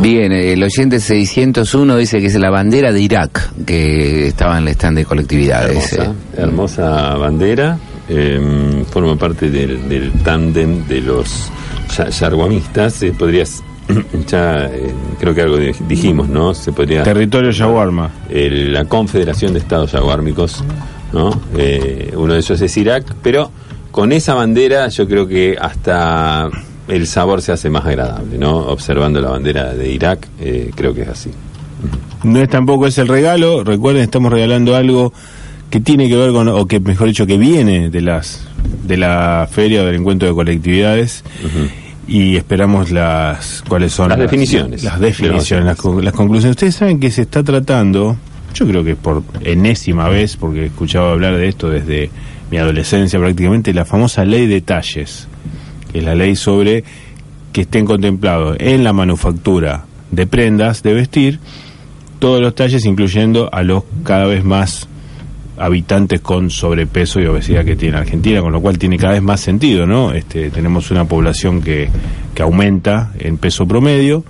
Bien, 0.00 0.32
el 0.32 0.62
oyente 0.62 1.00
601 1.00 1.96
dice 1.96 2.20
que 2.20 2.26
es 2.26 2.34
la 2.34 2.50
bandera 2.50 2.92
de 2.92 3.00
Irak 3.00 3.52
que 3.64 4.28
estaba 4.28 4.58
en 4.58 4.64
el 4.64 4.68
stand 4.74 4.98
de 4.98 5.04
colectividades. 5.04 5.92
Hermosa, 5.94 6.12
eh. 6.12 6.40
hermosa 6.42 7.14
bandera. 7.16 7.78
eh, 8.08 8.84
forma 8.90 9.16
parte 9.16 9.50
del, 9.50 9.88
del 9.88 10.12
tándem 10.22 10.86
de 10.86 11.00
los 11.00 11.50
ya- 11.96 12.08
yarguamistas. 12.08 13.02
Eh, 13.02 13.12
podrías, 13.18 13.62
ya 14.26 14.66
eh, 14.66 14.92
creo 15.20 15.34
que 15.34 15.42
algo 15.42 15.56
di- 15.58 15.72
dijimos, 15.88 16.28
¿no? 16.28 16.54
Se 16.54 16.72
podría. 16.72 17.02
Territorio 17.02 17.50
Yaguarma. 17.50 18.10
la 18.30 18.84
Confederación 18.86 19.52
de 19.52 19.58
Estados 19.60 19.92
Yaguármicos, 19.92 20.62
¿no? 21.12 21.38
Eh, 21.56 22.12
uno 22.16 22.32
de 22.34 22.40
ellos 22.40 22.60
es 22.60 22.76
Irak, 22.76 23.04
pero 23.22 23.50
con 23.90 24.12
esa 24.12 24.34
bandera 24.34 24.88
yo 24.88 25.06
creo 25.08 25.26
que 25.26 25.56
hasta 25.60 26.48
el 26.88 27.06
sabor 27.06 27.42
se 27.42 27.52
hace 27.52 27.70
más 27.70 27.84
agradable, 27.86 28.38
¿no? 28.38 28.56
Observando 28.56 29.20
la 29.20 29.30
bandera 29.30 29.74
de 29.74 29.92
Irak, 29.92 30.26
eh, 30.40 30.70
creo 30.74 30.94
que 30.94 31.02
es 31.02 31.08
así. 31.08 31.30
No 32.24 32.40
es 32.40 32.48
tampoco 32.48 32.86
es 32.86 32.98
el 32.98 33.08
regalo, 33.08 33.62
recuerden, 33.62 34.02
estamos 34.02 34.32
regalando 34.32 34.74
algo 34.74 35.12
que 35.70 35.80
tiene 35.80 36.08
que 36.08 36.16
ver 36.16 36.32
con, 36.32 36.48
o 36.48 36.66
que 36.66 36.80
mejor 36.80 37.08
dicho, 37.08 37.26
que 37.26 37.36
viene 37.36 37.90
de 37.90 38.00
las 38.00 38.46
de 38.84 38.96
la 38.96 39.48
feria 39.50 39.82
o 39.82 39.84
del 39.86 39.96
encuentro 39.96 40.26
de 40.26 40.34
colectividades 40.34 41.22
y 42.08 42.36
esperamos 42.36 42.90
las 42.90 43.62
cuáles 43.68 43.92
son 43.92 44.08
Las 44.08 44.18
definiciones. 44.18 44.82
las 44.82 44.98
definiciones, 44.98 45.66
las, 45.66 45.84
las 46.02 46.14
conclusiones. 46.14 46.56
Ustedes 46.56 46.74
saben 46.74 46.98
que 46.98 47.10
se 47.10 47.22
está 47.22 47.42
tratando, 47.42 48.16
yo 48.54 48.66
creo 48.66 48.82
que 48.82 48.96
por 48.96 49.22
enésima 49.42 50.08
vez, 50.08 50.36
porque 50.36 50.62
he 50.62 50.66
escuchado 50.66 51.10
hablar 51.10 51.36
de 51.36 51.48
esto 51.48 51.68
desde 51.68 52.10
mi 52.50 52.56
adolescencia 52.56 53.18
prácticamente, 53.18 53.74
la 53.74 53.84
famosa 53.84 54.24
ley 54.24 54.46
de 54.46 54.62
talles, 54.62 55.27
que 55.92 55.98
es 55.98 56.04
la 56.04 56.14
ley 56.14 56.36
sobre 56.36 56.84
que 57.52 57.62
estén 57.62 57.86
contemplados 57.86 58.56
en 58.60 58.84
la 58.84 58.92
manufactura 58.92 59.84
de 60.10 60.26
prendas 60.26 60.82
de 60.82 60.94
vestir 60.94 61.38
todos 62.18 62.40
los 62.40 62.54
talles, 62.54 62.84
incluyendo 62.84 63.48
a 63.52 63.62
los 63.62 63.84
cada 64.04 64.26
vez 64.26 64.44
más 64.44 64.88
habitantes 65.56 66.20
con 66.20 66.50
sobrepeso 66.50 67.20
y 67.20 67.26
obesidad 67.26 67.64
que 67.64 67.74
tiene 67.76 67.96
Argentina, 67.98 68.40
con 68.40 68.52
lo 68.52 68.60
cual 68.60 68.78
tiene 68.78 68.96
cada 68.96 69.14
vez 69.14 69.22
más 69.22 69.40
sentido, 69.40 69.86
¿no? 69.86 70.12
Este, 70.12 70.50
tenemos 70.50 70.90
una 70.92 71.04
población 71.04 71.60
que, 71.62 71.88
que 72.34 72.42
aumenta 72.42 73.12
en 73.18 73.38
peso 73.38 73.66
promedio 73.66 74.24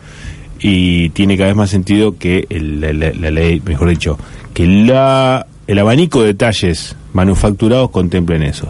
y 0.61 1.11
tiene 1.11 1.37
cada 1.37 1.49
vez 1.49 1.57
más 1.57 1.71
sentido 1.71 2.17
que 2.19 2.47
la- 2.51 2.93
la 3.13 3.31
ley, 3.31 3.61
mejor 3.65 3.91
dicho, 3.91 4.19
que 4.55 4.67
la, 4.67 5.47
el 5.67 5.79
abanico 5.79 6.23
de 6.23 6.33
talles 6.35 6.97
manufacturados 7.13 7.91
contemplen 7.91 8.43
eso. 8.43 8.69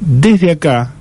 Desde 0.00 0.50
acá, 0.50 0.93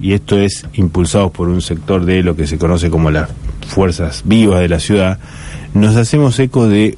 y 0.00 0.12
esto 0.12 0.38
es 0.38 0.66
impulsado 0.74 1.30
por 1.30 1.48
un 1.48 1.62
sector 1.62 2.04
de 2.04 2.22
lo 2.22 2.36
que 2.36 2.46
se 2.46 2.58
conoce 2.58 2.90
como 2.90 3.10
las 3.10 3.30
fuerzas 3.66 4.22
vivas 4.24 4.60
de 4.60 4.68
la 4.68 4.80
ciudad, 4.80 5.18
nos 5.74 5.96
hacemos 5.96 6.38
eco 6.38 6.68
de 6.68 6.96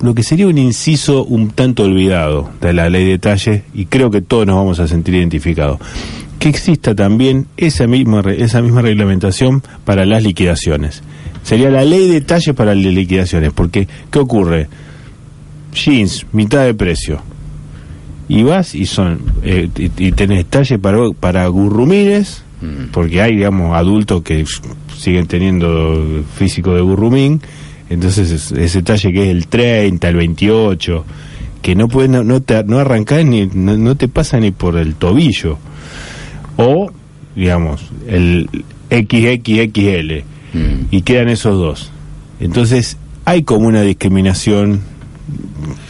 lo 0.00 0.14
que 0.14 0.22
sería 0.22 0.46
un 0.46 0.58
inciso 0.58 1.24
un 1.24 1.50
tanto 1.50 1.84
olvidado 1.84 2.50
de 2.60 2.72
la 2.72 2.88
ley 2.88 3.04
de 3.04 3.18
talles 3.18 3.62
y 3.74 3.86
creo 3.86 4.10
que 4.10 4.22
todos 4.22 4.46
nos 4.46 4.56
vamos 4.56 4.80
a 4.80 4.88
sentir 4.88 5.14
identificados. 5.14 5.78
Que 6.38 6.48
exista 6.48 6.94
también 6.94 7.46
esa 7.58 7.86
misma, 7.86 8.22
esa 8.30 8.62
misma 8.62 8.80
reglamentación 8.80 9.62
para 9.84 10.06
las 10.06 10.22
liquidaciones. 10.22 11.02
Sería 11.42 11.70
la 11.70 11.84
ley 11.84 12.08
de 12.08 12.22
talles 12.22 12.54
para 12.54 12.74
las 12.74 12.84
liquidaciones, 12.84 13.52
porque 13.52 13.88
¿qué 14.10 14.18
ocurre? 14.18 14.68
Jeans, 15.74 16.26
mitad 16.32 16.64
de 16.64 16.74
precio. 16.74 17.22
Y 18.30 18.44
vas 18.44 18.74
y 18.76 18.86
son 18.86 19.18
eh, 19.42 19.68
y, 19.76 19.90
y 20.06 20.12
tenés 20.12 20.46
talle 20.46 20.78
para, 20.78 20.98
para 21.18 21.46
gurrumines, 21.48 22.44
porque 22.92 23.20
hay, 23.20 23.36
digamos, 23.36 23.74
adultos 23.76 24.22
que 24.22 24.44
siguen 24.96 25.26
teniendo 25.26 26.22
físico 26.36 26.74
de 26.74 26.80
gurrumín, 26.82 27.40
entonces 27.88 28.30
es- 28.30 28.52
ese 28.52 28.82
talle 28.82 29.12
que 29.12 29.24
es 29.24 29.28
el 29.30 29.46
30, 29.48 30.08
el 30.08 30.16
28, 30.16 31.04
que 31.62 31.74
no 31.74 31.88
puede, 31.88 32.08
no, 32.08 32.22
no 32.22 32.40
te 32.40 32.62
no 32.64 32.78
arrancás 32.78 33.24
ni, 33.24 33.46
no, 33.46 33.76
no 33.76 33.96
te 33.96 34.06
pasa 34.08 34.38
ni 34.38 34.50
por 34.52 34.76
el 34.78 34.94
tobillo. 34.94 35.58
O, 36.56 36.90
digamos, 37.34 37.80
el 38.06 38.48
XXXL, 38.90 40.24
Mm. 40.52 40.86
y 40.90 41.02
quedan 41.02 41.28
esos 41.28 41.56
dos. 41.58 41.90
Entonces, 42.40 42.96
hay 43.24 43.42
como 43.44 43.66
una 43.68 43.82
discriminación 43.82 44.80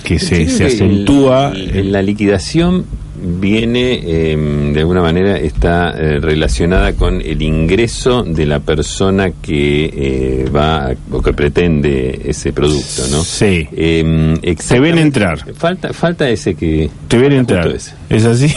que 0.04 0.18
se, 0.18 0.48
se 0.48 0.64
acentúa. 0.66 1.52
En, 1.54 1.76
en 1.76 1.92
la 1.92 2.02
liquidación 2.02 2.84
viene, 3.22 4.00
eh, 4.02 4.70
de 4.72 4.80
alguna 4.80 5.02
manera, 5.02 5.36
está 5.38 5.90
eh, 5.90 6.18
relacionada 6.20 6.94
con 6.94 7.20
el 7.20 7.42
ingreso 7.42 8.22
de 8.22 8.46
la 8.46 8.60
persona 8.60 9.30
que 9.30 9.84
eh, 9.92 10.50
va 10.54 10.92
o 11.10 11.20
que 11.20 11.32
pretende 11.34 12.22
ese 12.24 12.52
producto, 12.52 13.02
¿no? 13.10 13.22
Sí. 13.22 13.68
Eh, 13.72 14.56
Te 14.66 14.80
ven 14.80 14.96
entrar. 14.98 15.52
Falta, 15.54 15.92
falta 15.92 16.28
ese 16.30 16.54
que. 16.54 16.88
Te 17.08 17.18
ven 17.18 17.32
entrar. 17.32 17.68
ese. 17.68 17.92
¿Es 18.08 18.24
así? 18.24 18.48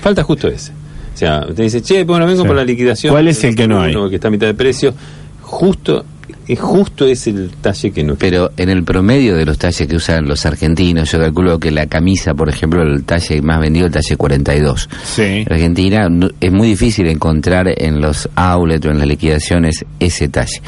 Falta 0.00 0.22
justo 0.24 0.48
ese. 0.48 0.72
O 1.14 1.18
sea, 1.18 1.46
te 1.54 1.62
dice, 1.62 1.80
che, 1.80 2.04
bueno, 2.04 2.26
vengo 2.26 2.42
Sí. 2.42 2.46
por 2.48 2.56
la 2.56 2.64
liquidación. 2.64 3.12
¿Cuál 3.12 3.28
es 3.28 3.42
el 3.44 3.54
que 3.56 3.66
no 3.66 3.80
hay? 3.80 3.94
Uno 3.94 4.08
que 4.10 4.16
está 4.16 4.28
a 4.28 4.30
mitad 4.30 4.46
de 4.48 4.54
precio. 4.54 4.92
Justo, 5.40 6.04
es 6.48 6.58
justo 6.60 7.06
es 7.06 7.26
el 7.26 7.50
talle 7.60 7.90
que 7.90 8.02
no. 8.04 8.14
Pero 8.16 8.50
en 8.56 8.68
el 8.68 8.82
promedio 8.84 9.36
de 9.36 9.44
los 9.44 9.58
talles 9.58 9.86
que 9.88 9.96
usan 9.96 10.26
los 10.28 10.44
argentinos, 10.46 11.10
yo 11.10 11.18
calculo 11.18 11.58
que 11.58 11.70
la 11.70 11.86
camisa, 11.86 12.34
por 12.34 12.48
ejemplo, 12.48 12.82
el 12.82 13.04
talle 13.04 13.40
más 13.42 13.60
vendido, 13.60 13.86
el 13.86 13.92
talle 13.92 14.16
42. 14.16 14.88
Sí. 15.04 15.22
En 15.22 15.52
Argentina 15.52 16.08
no- 16.08 16.28
es 16.40 16.52
muy 16.52 16.68
difícil 16.68 17.06
encontrar 17.08 17.66
en 17.76 18.00
los 18.00 18.28
outlets 18.36 18.86
o 18.86 18.90
en 18.90 18.98
las 18.98 19.06
liquidaciones 19.08 19.84
ese 20.00 20.28
talle. 20.28 20.60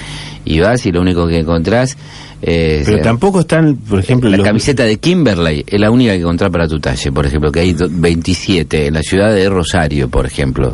Y 0.44 0.60
vas 0.60 0.84
y 0.86 0.92
lo 0.92 1.00
único 1.02 1.26
que 1.28 1.38
encontrás 1.40 1.96
es 2.40 2.84
Pero 2.86 2.98
eh, 2.98 3.00
tampoco 3.02 3.40
están, 3.40 3.76
por 3.76 3.98
ejemplo, 3.98 4.30
la 4.30 4.36
los- 4.38 4.46
camiseta 4.46 4.84
de 4.84 4.96
Kimberley, 4.98 5.64
es 5.66 5.80
la 5.80 5.90
única 5.90 6.12
que 6.12 6.20
encontrás 6.20 6.50
para 6.50 6.66
tu 6.68 6.78
talle, 6.80 7.12
por 7.12 7.26
ejemplo, 7.26 7.50
que 7.52 7.60
hay 7.60 7.72
do- 7.74 7.88
27 7.90 8.86
en 8.86 8.94
la 8.94 9.02
ciudad 9.02 9.32
de 9.34 9.48
Rosario, 9.48 10.08
por 10.08 10.24
ejemplo. 10.24 10.72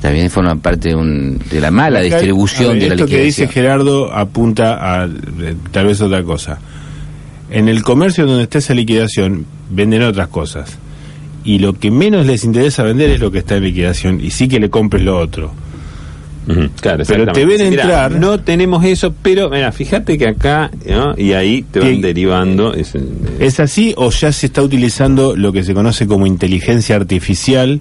También 0.00 0.30
forma 0.30 0.56
parte 0.56 0.90
de, 0.90 0.94
un- 0.94 1.38
de 1.50 1.60
la 1.60 1.70
mala 1.70 1.98
Acá, 2.00 2.08
distribución 2.16 2.72
ver, 2.74 2.80
de 2.82 2.88
la 2.88 2.94
esto 2.94 3.06
que 3.06 3.22
dice 3.22 3.42
liquidación. 3.42 3.50
Gerardo 3.50 4.12
apunta 4.14 5.02
a 5.02 5.06
eh, 5.06 5.54
tal 5.72 5.86
vez 5.86 6.00
otra 6.00 6.22
cosa. 6.22 6.58
En 7.50 7.68
el 7.68 7.82
comercio 7.82 8.26
donde 8.26 8.44
está 8.44 8.58
esa 8.58 8.74
liquidación 8.74 9.46
venden 9.70 10.02
otras 10.02 10.28
cosas. 10.28 10.78
Y 11.44 11.60
lo 11.60 11.72
que 11.72 11.90
menos 11.90 12.26
les 12.26 12.44
interesa 12.44 12.82
vender 12.82 13.10
es 13.10 13.20
lo 13.20 13.30
que 13.30 13.38
está 13.38 13.56
en 13.56 13.64
liquidación. 13.64 14.20
Y 14.22 14.30
sí 14.30 14.48
que 14.48 14.60
le 14.60 14.68
compres 14.68 15.02
lo 15.02 15.18
otro. 15.18 15.52
Claro, 16.80 17.04
Pero 17.06 17.32
te 17.32 17.44
ven 17.44 17.68
Mirá, 17.70 17.82
entrar- 17.84 18.12
No 18.12 18.40
tenemos 18.40 18.82
eso, 18.84 19.14
pero 19.22 19.50
mira, 19.50 19.70
fíjate 19.70 20.16
que 20.16 20.28
acá, 20.28 20.70
¿no? 20.88 21.14
y 21.16 21.32
ahí 21.32 21.62
te 21.70 21.80
van 21.80 22.00
derivando. 22.00 22.72
es, 22.74 22.94
eh, 22.94 23.00
¿Es 23.38 23.60
así 23.60 23.92
o 23.96 24.10
ya 24.10 24.32
se 24.32 24.46
está 24.46 24.62
utilizando 24.62 25.36
lo 25.36 25.52
que 25.52 25.62
se 25.62 25.74
conoce 25.74 26.06
como 26.06 26.26
inteligencia 26.26 26.96
artificial 26.96 27.80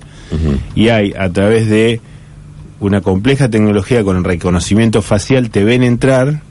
y 0.75 0.89
hay 0.89 1.13
a 1.17 1.29
través 1.29 1.69
de 1.69 2.01
una 2.81 3.01
compleja 3.01 3.49
tecnología 3.49 4.03
con 4.03 4.17
el 4.17 4.23
reconocimiento 4.23 5.01
facial 5.01 5.49
te 5.49 5.63
ven 5.63 5.81
entrar 5.83 6.41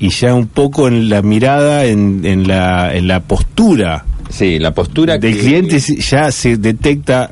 y 0.00 0.10
ya 0.10 0.34
un 0.34 0.46
poco 0.48 0.86
en 0.88 1.08
la 1.08 1.22
mirada, 1.22 1.84
en, 1.84 2.20
en, 2.24 2.46
la, 2.48 2.94
en 2.94 3.08
la 3.08 3.20
postura 3.20 4.04
Sí, 4.30 4.58
la 4.58 4.74
postura 4.74 5.16
del 5.16 5.34
que- 5.34 5.40
cliente 5.40 5.78
ya 5.80 6.30
se 6.30 6.56
detecta, 6.58 7.30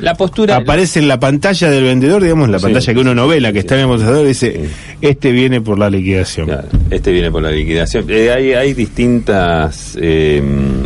La 0.00 0.14
postura. 0.14 0.56
aparece 0.56 0.98
en 0.98 1.08
la 1.08 1.18
pantalla 1.20 1.70
del 1.70 1.84
vendedor, 1.84 2.22
digamos, 2.22 2.48
la 2.48 2.58
Sí, 2.58 2.64
pantalla 2.64 2.94
que 2.94 3.00
uno 3.00 3.14
no 3.14 3.28
ve, 3.28 3.40
la 3.40 3.52
que 3.52 3.60
sí. 3.60 3.66
está 3.66 3.74
en 3.76 3.80
el 3.82 3.86
mostrador, 3.86 4.26
dice, 4.26 4.68
este 5.00 5.32
viene 5.32 5.60
por 5.60 5.78
la 5.78 5.88
liquidación. 5.90 6.46
Claro, 6.46 6.68
este 6.90 7.12
viene 7.12 7.30
por 7.30 7.42
la 7.42 7.50
liquidación. 7.50 8.04
Eh, 8.08 8.30
hay, 8.30 8.52
hay 8.52 8.74
distintas 8.74 9.96
eh, 10.00 10.42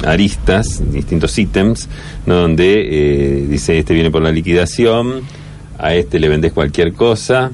aristas, 0.06 0.82
distintos 0.92 1.38
ítems, 1.38 1.88
¿no? 2.26 2.34
donde 2.36 2.86
eh, 3.42 3.46
dice 3.48 3.78
este 3.78 3.94
viene 3.94 4.10
por 4.10 4.22
la 4.22 4.30
liquidación, 4.30 5.22
a 5.78 5.94
este 5.94 6.18
le 6.18 6.28
vendes 6.28 6.52
cualquier 6.52 6.92
cosa. 6.92 7.50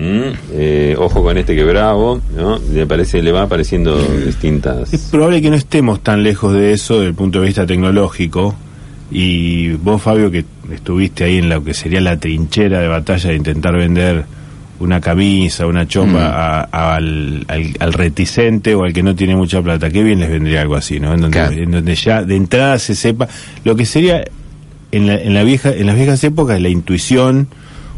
Eh, 0.00 0.94
ojo 0.96 1.24
con 1.24 1.36
este 1.38 1.56
que 1.56 1.64
bravo, 1.64 2.20
¿no? 2.36 2.58
le, 2.72 2.82
aparece, 2.82 3.20
le 3.20 3.32
va 3.32 3.42
apareciendo 3.42 3.96
distintas... 4.26 4.92
Es 4.94 5.02
probable 5.10 5.42
que 5.42 5.50
no 5.50 5.56
estemos 5.56 6.00
tan 6.04 6.22
lejos 6.22 6.52
de 6.54 6.72
eso 6.72 6.94
desde 6.98 7.08
el 7.08 7.14
punto 7.14 7.40
de 7.40 7.46
vista 7.46 7.66
tecnológico. 7.66 8.54
Y 9.10 9.70
vos, 9.72 10.02
Fabio, 10.02 10.30
que 10.30 10.44
estuviste 10.72 11.24
ahí 11.24 11.38
en 11.38 11.48
lo 11.48 11.64
que 11.64 11.72
sería 11.74 12.00
la 12.00 12.18
trinchera 12.18 12.80
de 12.80 12.88
batalla 12.88 13.30
de 13.30 13.36
intentar 13.36 13.74
vender 13.76 14.24
una 14.80 15.00
camisa, 15.00 15.66
una 15.66 15.88
chompa 15.88 16.18
Mm. 16.20 16.22
a- 16.22 16.68
a- 16.70 16.94
al, 16.96 17.44
al- 17.48 17.74
al 17.80 17.92
reticente 17.94 18.74
o 18.74 18.84
al 18.84 18.92
que 18.92 19.02
no 19.02 19.14
tiene 19.16 19.34
mucha 19.34 19.60
plata, 19.62 19.90
qué 19.90 20.02
bien 20.04 20.20
les 20.20 20.30
vendría 20.30 20.60
algo 20.60 20.76
así, 20.76 21.00
¿no? 21.00 21.14
En 21.14 21.22
donde, 21.22 21.36
Claro. 21.38 21.52
en 21.56 21.70
donde 21.72 21.94
ya 21.96 22.22
de 22.22 22.36
entrada 22.36 22.78
se 22.78 22.94
sepa 22.94 23.26
lo 23.64 23.74
que 23.74 23.84
sería 23.86 24.22
en, 24.92 25.06
la, 25.06 25.16
en, 25.16 25.34
la 25.34 25.42
vieja, 25.42 25.70
en 25.72 25.86
las 25.86 25.96
viejas 25.96 26.22
épocas 26.22 26.60
la 26.60 26.68
intuición 26.68 27.48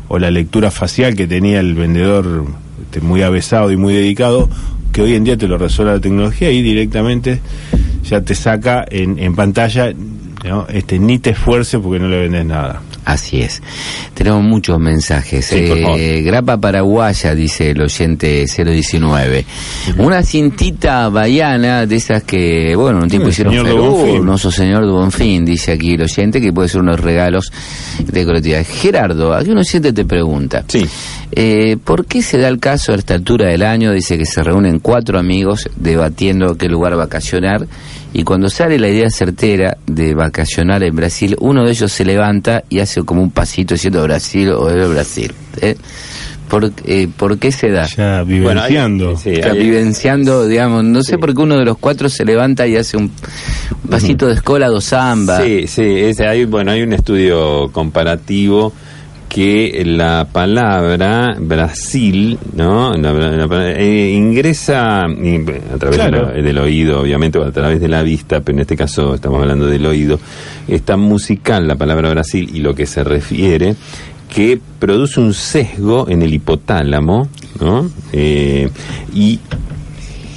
o 0.08 0.18
la 0.18 0.30
lectura 0.30 0.70
facial 0.70 1.14
que 1.16 1.26
tenía 1.26 1.60
el 1.60 1.74
vendedor 1.74 2.46
este, 2.82 3.00
muy 3.00 3.22
avesado 3.22 3.70
y 3.70 3.76
muy 3.76 3.92
dedicado, 3.94 4.48
que 4.92 5.02
hoy 5.02 5.14
en 5.14 5.24
día 5.24 5.36
te 5.36 5.46
lo 5.48 5.58
resuelve 5.58 5.92
la 5.92 6.00
tecnología 6.00 6.50
y 6.50 6.62
directamente 6.62 7.40
ya 8.08 8.22
te 8.22 8.34
saca 8.34 8.84
en, 8.90 9.18
en 9.18 9.34
pantalla, 9.36 9.92
¿no? 10.44 10.66
este, 10.68 10.98
ni 10.98 11.18
te 11.18 11.30
esfuerces 11.30 11.80
porque 11.80 11.98
no 11.98 12.08
le 12.08 12.20
vendes 12.20 12.44
nada. 12.44 12.80
Así 13.04 13.40
es. 13.40 13.62
Tenemos 14.14 14.42
muchos 14.42 14.78
mensajes. 14.78 15.46
Sí. 15.46 15.56
Eh, 15.56 16.22
grapa 16.22 16.58
paraguaya, 16.58 17.34
dice 17.34 17.70
el 17.70 17.82
oyente 17.82 18.44
019. 18.46 19.44
Una 19.98 20.22
cintita 20.22 21.08
baiana 21.08 21.86
de 21.86 21.96
esas 21.96 22.22
que, 22.22 22.74
bueno, 22.76 23.00
un 23.00 23.08
tiempo 23.08 23.28
hicieron 23.28 23.54
Bonfim. 23.54 24.24
Noso 24.24 24.50
señor 24.50 24.84
de 24.84 24.92
Bonfim, 24.92 25.44
dice 25.44 25.72
aquí 25.72 25.94
el 25.94 26.02
oyente, 26.02 26.40
que 26.40 26.52
puede 26.52 26.68
ser 26.68 26.82
unos 26.82 27.00
regalos 27.00 27.52
de 27.98 28.24
colectividad. 28.24 28.64
Gerardo, 28.66 29.34
aquí 29.34 29.50
un 29.50 29.58
oyente 29.58 29.92
te 29.92 30.04
pregunta. 30.04 30.64
Sí. 30.68 30.86
Eh, 31.32 31.78
¿Por 31.82 32.06
qué 32.06 32.22
se 32.22 32.38
da 32.38 32.48
el 32.48 32.58
caso 32.58 32.92
a 32.92 32.96
esta 32.96 33.14
altura 33.14 33.48
del 33.48 33.62
año? 33.62 33.92
Dice 33.92 34.18
que 34.18 34.26
se 34.26 34.42
reúnen 34.42 34.78
cuatro 34.78 35.18
amigos 35.18 35.68
debatiendo 35.76 36.56
qué 36.56 36.68
lugar 36.68 36.96
vacacionar 36.96 37.66
y 38.12 38.24
cuando 38.24 38.48
sale 38.50 38.78
la 38.78 38.88
idea 38.88 39.08
certera 39.10 39.76
de 39.86 40.14
vacacionar 40.14 40.82
en 40.82 40.94
Brasil, 40.96 41.36
uno 41.40 41.64
de 41.64 41.70
ellos 41.70 41.92
se 41.92 42.04
levanta 42.04 42.64
y 42.68 42.80
hace 42.80 43.02
como 43.02 43.22
un 43.22 43.30
pasito 43.30 43.74
diciendo 43.74 44.02
Brasil 44.02 44.50
o 44.50 44.68
el 44.68 44.88
Brasil. 44.88 45.32
¿eh? 45.60 45.76
¿Por, 46.48 46.72
eh, 46.84 47.06
¿Por 47.16 47.38
qué 47.38 47.52
se 47.52 47.70
da? 47.70 47.86
Ya 47.86 48.22
Bueno, 48.24 48.26
vivenciando. 48.62 49.16
sí, 49.16 49.30
vivenciando, 49.56 50.46
digamos, 50.48 50.82
no 50.82 51.02
sé 51.04 51.16
por 51.16 51.32
qué 51.34 51.42
uno 51.42 51.56
de 51.56 51.64
los 51.64 51.78
cuatro 51.78 52.08
se 52.08 52.24
levanta 52.24 52.66
y 52.66 52.74
hace 52.76 52.96
un, 52.96 53.04
un 53.04 53.90
pasito 53.90 54.26
de 54.26 54.34
escola 54.34 54.66
do 54.66 54.80
samba. 54.80 55.44
Sí, 55.44 55.68
sí, 55.68 55.82
es- 55.84 56.18
hay, 56.18 56.46
bueno, 56.46 56.72
hay 56.72 56.82
un 56.82 56.92
estudio 56.92 57.70
comparativo 57.70 58.72
que 59.30 59.82
la 59.86 60.26
palabra 60.30 61.36
Brasil, 61.38 62.36
¿no? 62.56 62.92
La- 62.94 63.12
la- 63.12 63.46
la- 63.46 63.72
eh, 63.72 64.10
ingresa 64.12 65.06
y, 65.08 65.36
a 65.72 65.78
través 65.78 65.98
Claro. 65.98 66.26
de 66.26 66.36
la- 66.38 66.42
del 66.42 66.58
oído, 66.58 67.00
obviamente, 67.00 67.38
o 67.38 67.44
a 67.44 67.52
través 67.52 67.80
de 67.80 67.86
la 67.88 68.02
vista, 68.02 68.40
pero 68.40 68.56
en 68.56 68.62
este 68.62 68.76
caso 68.76 69.14
estamos 69.14 69.40
hablando 69.40 69.66
del 69.66 69.86
oído. 69.86 70.18
Es 70.66 70.82
tan 70.82 70.98
musical 71.00 71.68
la 71.68 71.76
palabra 71.76 72.10
Brasil 72.10 72.50
y 72.52 72.58
lo 72.58 72.74
que 72.74 72.86
se 72.86 73.04
refiere 73.04 73.76
que 74.34 74.58
produce 74.80 75.20
un 75.20 75.32
sesgo 75.32 76.08
en 76.08 76.22
el 76.22 76.34
hipotálamo, 76.34 77.28
¿no? 77.60 77.88
Eh, 78.12 78.68
y 79.14 79.38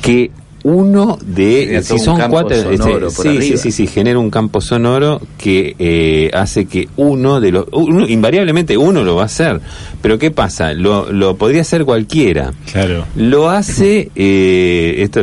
que 0.04 0.30
uno 0.64 1.18
de 1.22 1.66
Genera 1.66 1.82
si 1.84 2.00
son 2.00 2.18
campo 2.18 2.32
cuatro 2.32 2.58
sonoro 2.58 3.08
este, 3.08 3.24
por 3.24 3.42
sí, 3.42 3.42
sí 3.42 3.58
sí 3.58 3.72
sí 3.72 3.88
genera 3.88 4.18
un 4.18 4.30
campo 4.30 4.62
sonoro 4.62 5.22
que 5.38 5.76
eh, 5.78 6.32
hace 6.34 6.66
que 6.66 6.88
uno 6.96 7.42
de 7.42 7.52
los 7.52 7.66
uno, 7.74 8.08
invariablemente 8.08 8.78
uno 8.78 9.04
lo 9.04 9.16
va 9.16 9.24
a 9.24 9.26
hacer. 9.26 9.60
Pero 10.02 10.18
qué 10.18 10.32
pasa 10.32 10.74
lo, 10.74 11.12
lo 11.12 11.36
podría 11.36 11.62
hacer 11.62 11.86
cualquiera. 11.86 12.54
Claro. 12.72 13.06
lo 13.16 13.50
hace 13.50 14.10
eh, 14.16 14.96
esto 15.00 15.22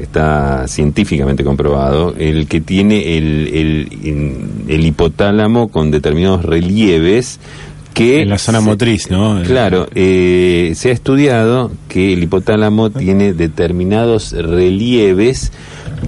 está 0.00 0.66
científicamente 0.66 1.44
comprobado 1.44 2.14
el 2.18 2.46
que 2.46 2.60
tiene 2.60 3.18
el, 3.18 3.50
el, 3.52 4.48
el 4.66 4.86
hipotálamo 4.86 5.68
con 5.68 5.90
determinados 5.90 6.44
relieves 6.44 7.38
que 7.94 8.22
En 8.22 8.28
la 8.30 8.38
zona 8.38 8.60
se- 8.60 8.64
motriz, 8.64 9.10
¿no? 9.10 9.42
Claro, 9.44 9.88
eh, 9.94 10.72
se 10.76 10.90
ha 10.90 10.92
estudiado 10.92 11.70
que 11.88 12.12
el 12.12 12.22
hipotálamo 12.22 12.90
tiene 12.90 13.32
determinados 13.32 14.32
relieves 14.32 15.52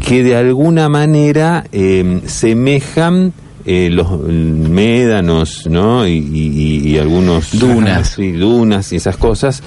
que 0.07 0.23
de 0.23 0.37
alguna 0.37 0.89
manera 0.89 1.65
eh, 1.73 2.21
semejan 2.27 3.33
eh, 3.65 3.89
los 3.91 4.19
médanos, 4.21 5.67
¿no? 5.69 6.07
Y, 6.07 6.13
y- 6.13 6.89
y 6.91 6.99
algunos 6.99 7.59
Dunas. 7.59 8.11
sí, 8.17 8.33
dunas 8.33 8.93
y 8.93 8.97
esas 8.97 9.17
cosas. 9.17 9.63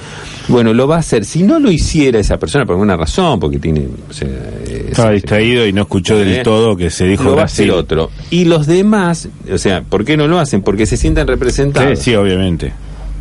Bueno, 0.47 0.73
lo 0.73 0.87
va 0.87 0.97
a 0.97 0.99
hacer. 0.99 1.25
Si 1.25 1.43
no 1.43 1.59
lo 1.59 1.71
hiciera 1.71 2.19
esa 2.19 2.37
persona 2.37 2.65
por 2.65 2.73
alguna 2.73 2.97
razón, 2.97 3.39
porque 3.39 3.57
tiene, 3.59 3.87
o 4.09 4.13
sea, 4.13 4.27
eh, 4.27 4.87
Estaba 4.89 5.11
distraído 5.11 5.65
y 5.65 5.73
no 5.73 5.83
escuchó 5.83 6.17
del 6.17 6.33
¿Eh? 6.35 6.43
todo 6.43 6.75
que 6.77 6.89
se 6.89 7.05
dijo 7.05 7.23
lo 7.23 7.35
va 7.35 7.43
a 7.43 7.45
hacer 7.45 7.67
Brasil. 7.67 7.79
otro. 7.83 8.11
Y 8.29 8.45
los 8.45 8.67
demás, 8.67 9.27
o 9.51 9.57
sea, 9.57 9.81
¿por 9.81 10.05
qué 10.05 10.17
no 10.17 10.27
lo 10.27 10.39
hacen? 10.39 10.61
Porque 10.61 10.85
se 10.85 10.97
sienten 10.97 11.27
representados. 11.27 11.97
Sí, 11.99 12.11
sí, 12.11 12.15
obviamente. 12.15 12.73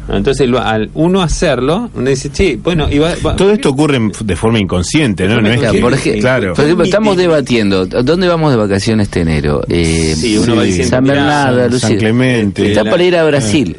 Entonces, 0.09 0.49
lo- 0.49 0.61
al 0.61 0.91
uno 0.95 1.23
hacerlo, 1.23 1.91
uno 1.95 2.11
dice, 2.11 2.31
che, 2.31 2.57
bueno, 2.63 2.89
y 2.91 2.99
va- 2.99 3.15
va- 3.25 3.37
Todo 3.37 3.53
esto 3.53 3.71
ocurre 3.71 3.97
en- 3.97 4.13
de 4.25 4.37
forma 4.37 4.59
inconsciente, 4.59 5.27
¿no? 5.27 5.41
No 5.41 5.49
es 5.49 5.59
Claro, 5.59 5.73
que- 5.75 5.81
por 5.81 5.95
ej- 5.95 6.21
claro. 6.21 6.53
por 6.55 6.65
ejemplo, 6.65 6.85
estamos 6.85 7.17
debatiendo, 7.17 7.87
¿dónde 7.87 8.29
vamos 8.29 8.51
de 8.51 8.59
vacaciones 8.59 9.07
este 9.09 9.21
enero? 9.23 9.63
Eh, 9.69 10.15
Sí, 10.17 10.37
uno 10.37 10.57
va 10.57 10.63
diciendo, 10.65 10.91
San 10.91 11.05
Bernardo, 11.05 11.61
San- 11.63 11.71
Lucía. 11.71 11.89
San 11.89 11.99
Clemente. 11.99 12.67
Está 12.69 12.85
para 12.85 13.03
ir 13.03 13.17
a 13.17 13.25
Brasil. 13.25 13.77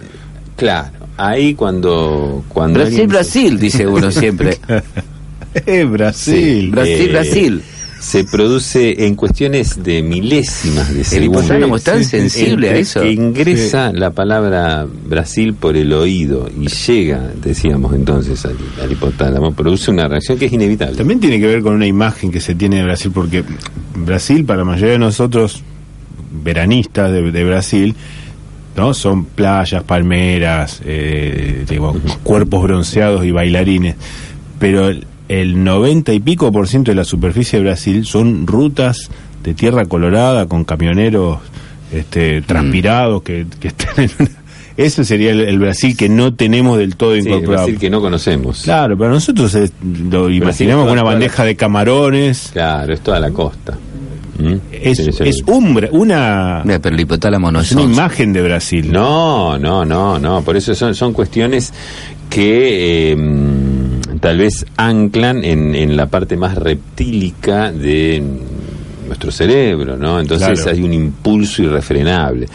Claro, 0.56 0.90
ahí 1.18 1.54
cuando... 1.54 2.44
cuando 2.50 2.80
Brasil, 2.80 3.08
Brasil, 3.08 3.60
dice 3.60 3.86
uno 3.88 4.10
siempre. 4.12 4.58
Eh, 5.66 5.86
Brasil. 5.86 6.70
Brasil, 6.70 7.02
Eh, 7.02 7.12
Brasil. 7.12 7.62
Se 8.06 8.24
produce 8.24 9.08
en 9.08 9.16
cuestiones 9.16 9.82
de 9.84 10.04
milésimas 10.04 10.94
de 10.94 11.00
El 11.00 11.06
segundo. 11.06 11.40
hipotálamo 11.40 11.76
es 11.76 11.84
tan 11.84 12.04
Sí, 12.04 12.10
sensible 12.12 12.70
a 12.70 12.76
eso. 12.76 13.02
Que 13.02 13.12
ingresa 13.12 13.92
la 13.92 14.12
palabra 14.12 14.86
Brasil 15.08 15.56
por 15.56 15.76
el 15.76 15.92
oído 15.92 16.48
y 16.56 16.68
llega, 16.68 17.32
decíamos 17.42 17.96
entonces, 17.96 18.46
al, 18.46 18.58
al 18.80 18.92
hipotálamo, 18.92 19.54
produce 19.56 19.90
una 19.90 20.08
reacción 20.08 20.38
que 20.38 20.46
es 20.46 20.54
inevitable. 20.54 20.96
También 20.96 21.20
tiene 21.20 21.40
que 21.40 21.48
ver 21.48 21.64
con 21.64 21.74
una 21.74 21.88
imagen 21.88 22.32
que 22.32 22.42
se 22.42 22.54
tiene 22.54 22.76
de 22.78 22.84
Brasil, 22.84 23.12
porque 23.12 23.44
Brasil, 23.96 24.46
para 24.46 24.60
la 24.60 24.66
mayoría 24.66 24.92
de 24.94 25.00
nosotros, 25.00 25.64
veranistas 26.44 27.12
de, 27.12 27.32
de 27.32 27.44
Brasil, 27.44 27.96
¿no? 28.78 28.94
Son 28.94 29.26
playas, 29.26 29.84
palmeras, 29.84 30.80
eh, 30.86 31.66
digo, 31.68 31.96
cuerpos 32.22 32.62
bronceados 32.62 33.26
y 33.26 33.32
bailarines. 33.32 33.96
Pero 34.60 34.90
el, 34.90 35.08
el 35.30 35.64
90 35.64 36.14
y 36.14 36.20
pico 36.20 36.52
por 36.52 36.68
ciento 36.68 36.92
de 36.92 36.96
la 36.96 37.04
superficie 37.04 37.60
de 37.60 37.66
Brasil 37.66 38.06
son 38.06 38.46
rutas 38.48 39.10
de 39.44 39.54
tierra 39.54 39.86
colorada 39.86 40.46
con 40.48 40.64
camioneros 40.64 41.40
este, 41.92 42.42
transpirados 42.42 43.24
que, 43.24 43.46
que 43.60 43.70
están 43.70 44.06
en 44.06 44.12
una... 44.20 44.30
Ese 44.78 45.06
sería 45.06 45.32
el, 45.32 45.40
el 45.40 45.58
Brasil 45.58 45.96
que 45.96 46.10
no 46.10 46.34
tenemos 46.34 46.78
del 46.78 46.98
todo 46.98 47.14
Sí, 47.14 47.20
el 47.20 47.28
incorporado. 47.28 47.64
Brasil 47.68 47.80
que 47.80 47.90
no 47.90 48.02
conocemos. 48.02 48.64
Claro, 48.64 48.98
pero 48.98 49.10
nosotros 49.12 49.56
eh, 49.56 49.70
lo 50.12 50.30
imaginamos 50.30 50.84
con 50.84 50.92
una 50.94 51.04
bandeja 51.04 51.46
de 51.46 51.56
camarones. 51.56 52.50
Claro, 52.52 52.94
es 52.94 53.00
toda 53.00 53.22
la 53.22 53.32
costa. 53.32 53.78
¿Mm? 54.38 54.56
Es, 54.74 54.98
Sí, 54.98 55.12
sí. 55.14 55.24
es 55.24 55.42
un 55.48 55.80
una, 55.92 56.62
Mira, 56.66 56.80
pero 56.80 56.94
el 56.94 57.00
hipotálamo 57.02 57.54
no 57.54 57.62
es 57.62 57.68
es 57.68 57.78
una 57.78 57.84
imagen 57.84 58.34
de 58.34 58.42
Brasil. 58.42 58.92
No, 58.92 59.58
no, 59.58 59.86
no, 59.86 60.20
no. 60.20 60.42
Por 60.42 60.58
eso 60.58 60.76
son, 60.76 60.94
son 60.94 61.14
cuestiones 61.14 61.72
que 62.30 63.12
eh, 63.12 63.16
mm, 63.16 63.65
tal 64.20 64.38
vez 64.38 64.66
anclan 64.78 65.44
en, 65.44 65.76
en 65.76 65.96
la 65.98 66.08
parte 66.08 66.38
más 66.38 66.56
reptílica 66.56 67.72
de 67.72 68.24
nuestro 69.08 69.32
cerebro, 69.32 69.98
¿no? 69.98 70.20
Entonces 70.20 70.62
Claro. 70.62 70.78
hay 70.78 70.84
un 70.84 70.94
impulso 70.94 71.64
irrefrenable. 71.64 72.48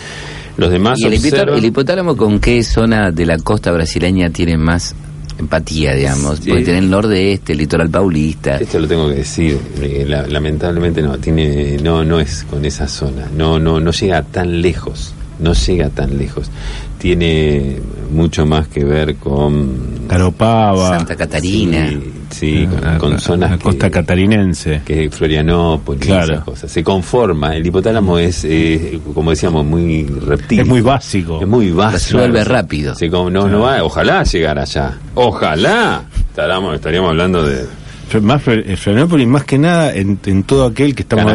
Los 0.56 0.70
demás 0.70 0.98
¿Y 1.00 1.06
el, 1.06 1.14
hipotálamo, 1.14 1.52
observan- 1.52 1.58
el 1.58 1.64
hipotálamo 1.64 2.16
con 2.16 2.38
qué 2.40 2.62
zona 2.64 3.10
de 3.10 3.24
la 3.26 3.38
costa 3.38 3.70
brasileña 3.72 4.30
tiene 4.30 4.58
más 4.58 4.94
empatía, 5.38 5.94
digamos? 5.94 6.38
Sí. 6.40 6.50
Porque 6.50 6.64
tiene 6.64 6.80
el 6.80 6.90
nordeste, 6.90 7.52
el 7.52 7.58
litoral 7.58 7.88
paulista. 7.88 8.56
Esto 8.58 8.78
lo 8.78 8.86
tengo 8.88 9.08
que 9.08 9.14
decir, 9.14 9.58
eh, 9.80 10.04
la- 10.06 10.26
lamentablemente 10.26 11.00
no 11.00 11.16
tiene, 11.18 11.78
no, 11.82 12.04
no 12.04 12.20
es 12.20 12.44
con 12.50 12.64
esa 12.64 12.86
zona, 12.88 13.26
no, 13.34 13.58
no, 13.58 13.80
no 13.80 13.90
llega 13.92 14.22
tan 14.22 14.60
lejos, 14.60 15.14
no 15.40 15.52
llega 15.54 15.88
tan 15.90 16.16
lejos. 16.18 16.50
Tiene 16.98 17.78
mucho 18.12 18.44
más 18.44 18.68
que 18.68 18.84
ver 18.84 19.16
con 19.16 20.00
Caropava, 20.08 20.98
Santa 20.98 21.16
Catarina. 21.16 21.88
Sí, 21.88 22.12
sí, 22.30 22.66
con, 22.66 22.80
la- 22.82 22.98
con 22.98 23.10
la- 23.12 23.18
zonas 23.18 23.50
la 23.52 23.58
costa 23.58 23.86
que, 23.86 23.92
catarinense. 23.92 24.82
que 24.84 25.04
es 25.06 25.14
Florianópolis, 25.14 26.04
Claro. 26.04 26.32
esas 26.34 26.44
cosas. 26.44 26.70
Se 26.72 26.84
conforma, 26.84 27.56
el 27.56 27.66
hipotálamo 27.66 28.18
es, 28.18 28.44
eh, 28.44 29.00
como 29.14 29.30
decíamos, 29.30 29.64
muy 29.64 30.04
reptil. 30.04 30.60
Es 30.60 30.66
muy 30.66 30.80
básico. 30.82 31.40
Es 31.40 31.48
muy 31.48 31.70
básico. 31.70 32.18
Resuelve 32.18 32.44
rápido. 32.44 32.94
Se 32.94 33.08
no, 33.08 33.30
no 33.30 33.60
va, 33.60 33.82
ojalá 33.82 34.22
llegar 34.24 34.58
allá. 34.58 34.98
Ojalá. 35.14 36.04
Estaríamos, 36.28 36.74
estaríamos 36.74 37.10
hablando 37.10 37.42
de 37.46 37.64
Más 38.20 38.42
eh, 38.48 38.76
Florianópolis, 38.76 39.26
más 39.26 39.44
que 39.44 39.58
nada 39.58 39.94
en, 39.94 40.18
en 40.26 40.42
todo 40.42 40.66
aquel 40.66 40.94
que 40.94 41.02
estamos. 41.02 41.32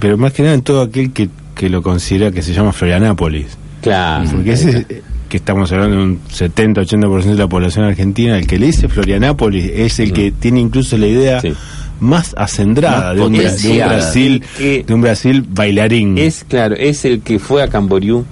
Pero 0.00 0.18
más 0.18 0.32
que 0.32 0.42
nada 0.42 0.54
en 0.54 0.62
todo 0.62 0.82
aquel 0.82 1.12
que, 1.12 1.28
que 1.62 1.68
lo 1.70 1.80
considera 1.80 2.32
que 2.32 2.42
se 2.42 2.52
llama 2.52 2.72
Florianápolis. 2.72 3.46
Claro. 3.82 4.28
Porque 4.32 4.50
ese 4.54 4.84
eh, 4.88 5.02
que 5.28 5.36
estamos 5.36 5.70
hablando 5.70 5.96
de 5.96 6.02
un 6.02 6.20
70-80% 6.28 7.22
de 7.22 7.34
la 7.36 7.46
población 7.46 7.84
argentina, 7.84 8.36
el 8.36 8.48
que 8.48 8.58
le 8.58 8.66
dice 8.66 8.88
Florianápolis 8.88 9.70
es 9.72 10.00
el 10.00 10.12
que 10.12 10.32
tiene 10.32 10.58
incluso 10.58 10.98
la 10.98 11.06
idea 11.06 11.40
Sí. 11.40 11.52
más 12.00 12.34
acendrada 12.36 13.10
Más 13.10 13.16
de 13.16 13.22
un, 13.22 13.32
de. 13.34 13.78
Brasil, 13.84 14.42
Que- 14.58 14.82
de 14.84 14.92
un 14.92 15.02
Brasil 15.02 15.46
bailarín. 15.48 16.18
Es 16.18 16.42
claro, 16.42 16.74
es 16.74 17.04
el 17.04 17.20
que 17.20 17.38
fue 17.38 17.62
a 17.62 17.68
Camboriú 17.68 18.24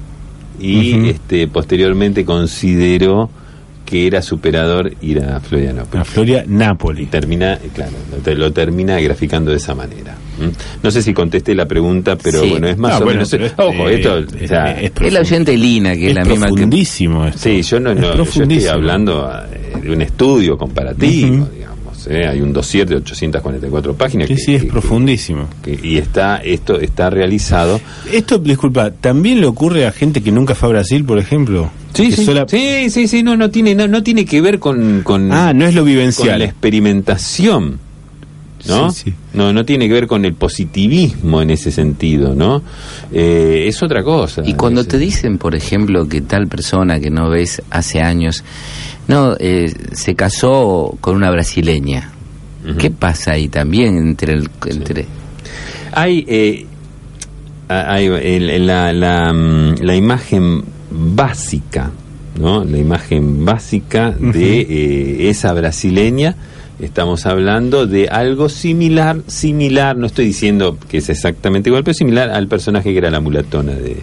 y 0.60 1.06
este 1.08 1.46
posteriormente 1.46 2.24
consideró 2.24 3.30
que 3.90 4.07
era 4.07 4.22
superador 4.22 4.92
ir 5.03 5.18
a 5.20 5.40
Florianópolis. 5.40 5.94
la 5.94 6.05
Floria 6.05 6.44
Nápoles. 6.46 7.03
Y 7.03 7.07
termina, 7.07 7.59
claro, 7.74 7.92
lo, 8.12 8.18
te- 8.18 8.35
lo 8.37 8.53
termina 8.53 9.00
graficando 9.00 9.50
de 9.50 9.57
esa 9.57 9.74
manera. 9.74 10.16
No 10.83 10.90
sé 10.90 11.03
si 11.03 11.12
contesté 11.12 11.55
la 11.55 11.66
pregunta, 11.66 12.16
pero 12.16 12.40
Sí. 12.40 12.50
bueno, 12.50 12.68
es 12.68 12.79
más 12.79 12.98
o 13.00 13.05
bueno, 13.05 13.18
menos. 13.18 13.33
es- 13.35 13.53
Ojo, 13.59 13.88
eh, 13.88 13.94
esto. 13.96 14.18
es- 14.18 14.44
o 14.44 14.48
sea, 14.48 14.81
es 14.81 14.92
Es 14.98 15.12
la 15.12 15.20
oyente 15.20 15.57
Lina, 15.57 15.92
que 15.94 16.05
es, 16.05 16.09
es 16.11 16.14
la 16.14 16.24
misma 16.24 16.46
que... 16.46 16.53
esto. 17.26 17.38
sí, 17.40 17.62
yo 17.62 17.81
no, 17.81 17.90
Es 17.90 17.98
no 18.00 18.14
yo 18.14 18.22
estoy 18.22 18.66
hablando 18.68 19.31
eh, 19.53 19.81
de 19.83 19.90
un 19.92 20.00
estudio 20.03 20.57
comparativo, 20.57 21.46
digamos. 21.53 21.69
¿Eh? 22.08 22.26
Hay 22.26 22.40
un 22.40 22.52
dossier 22.52 22.88
de 22.88 22.96
844 22.96 23.94
páginas. 23.94 24.28
Sí, 24.28 24.34
que- 24.34 24.40
sí, 24.40 24.54
es 24.54 24.62
que- 24.64 24.68
profundísimo. 24.68 25.48
que- 25.62 25.78
y 25.82 25.98
está, 25.98 26.38
esto 26.38 26.78
está 26.80 27.10
realizado. 27.10 27.80
Esto, 28.12 28.38
disculpa, 28.38 28.90
¿también 28.90 29.40
le 29.40 29.46
ocurre 29.46 29.86
a 29.86 29.92
gente 29.92 30.22
que 30.22 30.32
nunca 30.32 30.54
fue 30.54 30.68
a 30.68 30.72
Brasil, 30.72 31.04
por 31.04 31.18
ejemplo? 31.18 31.70
Sí, 31.94 32.10
Que 32.10 32.16
sí, 32.16 32.24
sola- 32.24 32.46
sí, 32.48 32.88
sí, 32.90 33.08
sí, 33.08 33.22
no, 33.22 33.36
no 33.36 33.50
tiene, 33.50 33.74
no, 33.74 33.88
no 33.88 34.02
tiene 34.02 34.24
que 34.24 34.40
ver 34.40 34.58
con, 34.58 35.02
con, 35.02 35.32
Ah, 35.32 35.52
no 35.52 35.66
es 35.66 35.74
lo 35.74 35.82
con 35.82 35.90
la 35.90 35.96
vivencial. 35.96 36.42
experimentación, 36.42 37.78
¿no? 38.68 38.90
Sí, 38.92 39.02
sí. 39.06 39.14
No, 39.32 39.52
no 39.52 39.64
tiene 39.64 39.88
que 39.88 39.94
ver 39.94 40.06
con 40.06 40.24
el 40.24 40.34
positivismo 40.34 41.40
en 41.42 41.50
ese 41.50 41.70
sentido, 41.72 42.34
¿no? 42.34 42.62
Eh, 43.12 43.64
es 43.68 43.82
otra 43.82 44.02
cosa. 44.02 44.42
Y 44.44 44.54
cuando 44.54 44.84
te 44.84 44.98
dicen, 44.98 45.38
por 45.38 45.54
ejemplo, 45.54 46.06
que 46.08 46.20
tal 46.20 46.46
persona 46.48 47.00
que 47.00 47.10
no 47.10 47.28
ves 47.30 47.62
hace 47.70 48.00
años, 48.00 48.44
no, 49.08 49.36
eh, 49.38 49.72
se 49.92 50.14
casó 50.14 50.96
con 51.00 51.16
una 51.16 51.30
brasileña, 51.30 52.12
Ujú. 52.68 52.76
¿qué 52.78 52.90
pasa 52.90 53.32
ahí 53.32 53.48
también 53.48 53.96
entre 53.96 54.34
el... 54.34 54.50
Entre... 54.66 55.06
Hay, 55.92 56.24
eh, 56.28 56.66
hay 57.68 58.06
el- 58.06 58.66
la, 58.66 58.92
la, 58.92 59.32
mm, 59.32 59.76
la 59.82 59.96
imagen 59.96 60.62
básica, 60.90 61.90
¿no? 62.38 62.64
La 62.64 62.78
imagen 62.78 63.44
básica 63.44 64.10
de 64.12 64.60
eh, 64.60 65.28
esa 65.30 65.52
brasileña. 65.52 66.36
Estamos 66.80 67.26
hablando 67.26 67.86
de 67.86 68.08
algo 68.08 68.48
similar, 68.48 69.20
similar, 69.26 69.96
no 69.98 70.06
estoy 70.06 70.24
diciendo 70.26 70.78
que 70.88 70.98
es 70.98 71.10
exactamente 71.10 71.68
igual, 71.68 71.84
pero 71.84 71.92
similar 71.94 72.30
al 72.30 72.48
personaje 72.48 72.92
que 72.92 72.98
era 72.98 73.10
la 73.10 73.20
mulatona 73.20 73.72
de, 73.72 73.98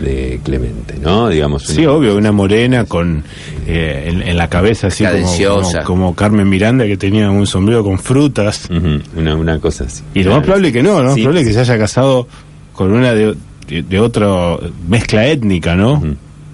de 0.00 0.40
Clemente, 0.42 0.94
¿no? 1.00 1.28
Digamos. 1.28 1.64
Sí, 1.64 1.86
obvio, 1.86 2.16
una 2.16 2.32
morena 2.32 2.84
con 2.84 3.22
eh, 3.66 4.04
en, 4.08 4.22
en 4.22 4.36
la 4.36 4.48
cabeza 4.48 4.88
así 4.88 5.04
como, 5.04 5.26
como, 5.60 5.84
como 5.84 6.14
Carmen 6.14 6.48
Miranda 6.48 6.84
que 6.86 6.96
tenía 6.96 7.30
un 7.30 7.46
sombrero 7.46 7.82
con 7.84 7.98
frutas. 7.98 8.68
Una, 9.16 9.36
una 9.36 9.58
cosa 9.58 9.84
así. 9.84 10.02
Y 10.14 10.22
lo 10.22 10.32
más 10.32 10.42
probable 10.44 10.72
que 10.72 10.82
no, 10.82 11.02
¿no? 11.02 11.14
Sí, 11.14 11.22
probable 11.22 11.44
que 11.44 11.52
se 11.52 11.60
haya 11.60 11.78
casado 11.78 12.26
con 12.72 12.92
una 12.92 13.12
de, 13.14 13.34
de, 13.68 13.82
de 13.82 14.00
otra 14.00 14.56
mezcla 14.88 15.26
étnica, 15.26 15.74
¿no? 15.76 16.02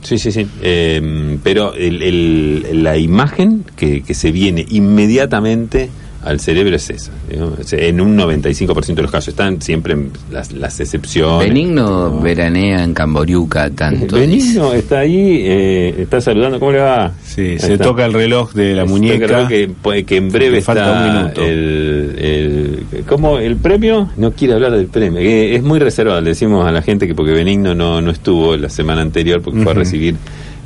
Sí, 0.03 0.19
sí, 0.19 0.31
sí. 0.31 0.47
Eh, 0.63 1.37
pero 1.43 1.75
el, 1.75 2.03
el- 2.03 2.83
la 2.85 2.97
imagen 2.97 3.65
que, 3.77 4.03
que 4.03 4.15
se 4.15 4.31
viene 4.31 4.65
inmediatamente 4.69 5.91
al 6.27 6.41
cerebro 6.41 6.75
es 6.77 6.91
esa. 6.91 7.13
En 7.31 8.01
un 8.01 8.17
95% 8.19 8.95
de 8.95 9.03
los 9.03 9.11
casos 9.11 9.29
están 9.29 9.63
siempre 9.63 9.97
las, 10.31 10.53
las 10.53 10.79
excepciones. 10.81 11.49
Benigno 11.49 12.11
¿no? 12.11 12.21
veranea 12.21 12.83
en 12.83 12.93
Camboriuca 12.95 13.71
tanto. 13.71 14.17
dice. 14.17 14.27
Benigno 14.27 14.73
está 14.73 14.99
ahí, 15.01 15.41
eh, 15.45 15.95
está 15.99 16.21
saludando. 16.21 16.59
¿Cómo 16.59 16.73
le 16.73 16.79
va? 16.81 17.13
Sí, 17.25 17.43
Ahí 17.43 17.59
se 17.59 17.73
está. 17.75 17.85
toca 17.85 18.05
el 18.05 18.13
reloj 18.13 18.53
de 18.55 18.75
la 18.75 18.83
Se 18.83 18.89
muñeca. 18.89 19.49
Que, 19.49 19.69
puede- 19.69 20.05
que 20.05 20.17
en 20.17 20.31
breve 20.31 20.61
falta 20.61 20.85
está 20.87 21.01
un 21.07 21.15
minuto. 21.17 21.43
El, 21.45 22.17
el, 22.19 23.05
¿Cómo? 23.07 23.39
¿El 23.39 23.57
premio? 23.57 24.11
No 24.17 24.33
quiere 24.33 24.55
hablar 24.55 24.73
del 24.73 24.87
premio. 24.87 25.21
es 25.21 25.63
muy 25.63 25.79
reservado. 25.79 26.21
Le 26.21 26.31
decimos 26.31 26.67
a 26.67 26.73
la 26.73 26.83
gente 26.83 27.07
que 27.07 27.15
porque 27.15 27.33
Benigno 27.33 27.75
no, 27.75 28.01
no 28.01 28.11
estuvo 28.11 28.57
la 28.57 28.69
semana 28.69 29.03
anterior 29.03 29.41
porque 29.43 29.61
fue 29.63 29.73
a 29.73 29.75
recibir 29.77 30.17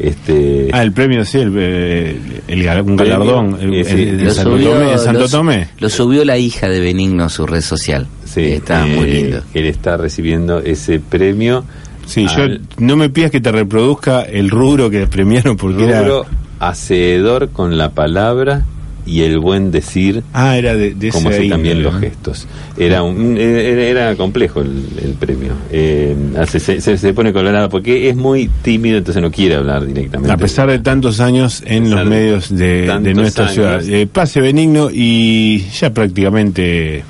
este 0.03 0.69
Ah, 0.73 0.83
el 0.83 0.93
premio, 0.93 1.25
sí, 1.25 1.39
el, 1.39 1.53
eh, 1.57 2.17
el 2.49 2.83
un 2.83 2.97
galardón 2.97 3.59
el- 3.61 3.75
eh, 3.75 3.85
de 3.85 4.25
Lo 4.25 4.31
Santo 4.33 4.53
subió, 4.53 4.71
Tomé. 4.73 4.93
¿en 4.93 4.99
Santo 4.99 5.21
lo 5.21 5.29
Tomé? 5.29 5.69
lo 5.79 5.89
subió 5.89 6.25
la 6.25 6.39
hija 6.39 6.69
de 6.69 6.81
Benigno 6.81 7.25
a 7.25 7.29
su 7.29 7.47
red 7.47 7.61
social. 7.61 8.07
Sí, 8.25 8.43
Está 8.53 8.87
eh, 8.87 8.95
muy 8.97 9.11
lindo. 9.11 9.43
Él 9.55 9.67
está 9.67 9.97
recibiendo 9.97 10.59
ese 10.61 11.01
premio. 11.01 11.65
Sí, 12.07 12.27
yo 12.27 12.45
no 12.79 12.97
me 12.97 13.09
pidas 13.11 13.31
que 13.31 13.41
te 13.41 13.53
reproduzca 13.53 14.23
el 14.23 14.51
rubro 14.51 14.91
que 14.91 15.07
premiaron 15.07 15.57
porque 15.57 15.83
rubro 15.85 16.27
era... 16.27 16.69
hacedor 16.69 17.51
con 17.51 17.79
la 17.79 17.91
palabra 17.91 18.65
y 19.11 19.23
el 19.23 19.39
buen 19.41 19.71
decir, 19.71 20.23
Ah, 20.33 20.57
era 20.57 20.75
de, 20.75 20.95
de 20.95 21.11
como 21.11 21.29
así 21.31 21.49
también 21.49 21.83
los 21.83 21.99
gestos. 22.01 22.47
Era 22.79 23.03
un, 23.03 23.37
era, 23.37 23.83
era 23.83 24.17
complejo 24.17 24.61
el, 24.61 24.85
el 25.03 25.13
premio. 25.15 25.53
Eh, 25.73 26.15
hace- 26.39 26.61
se, 26.61 26.81
se- 26.81 27.13
pone 27.15 27.33
colorado 27.33 27.69
porque 27.69 28.09
es 28.09 28.17
muy 28.17 28.49
tímido, 28.63 28.99
entonces 28.99 29.21
no 29.23 29.31
quiere 29.31 29.57
hablar 29.57 29.85
directamente. 29.85 30.33
A 30.33 30.37
pesar 30.37 30.69
de 30.71 30.79
tantos 30.79 31.19
años 31.21 31.63
en 31.67 31.91
los 31.91 32.07
medios 32.07 32.49
de, 32.57 32.99
de 33.03 33.15
nuestra 33.15 33.45
años. 33.47 33.55
ciudad. 33.55 33.83
Eh, 33.89 34.07
pase 34.07 34.41
benigno 34.41 34.89
y 34.93 35.65
ya 35.79 35.93
prácticamente 35.93 37.05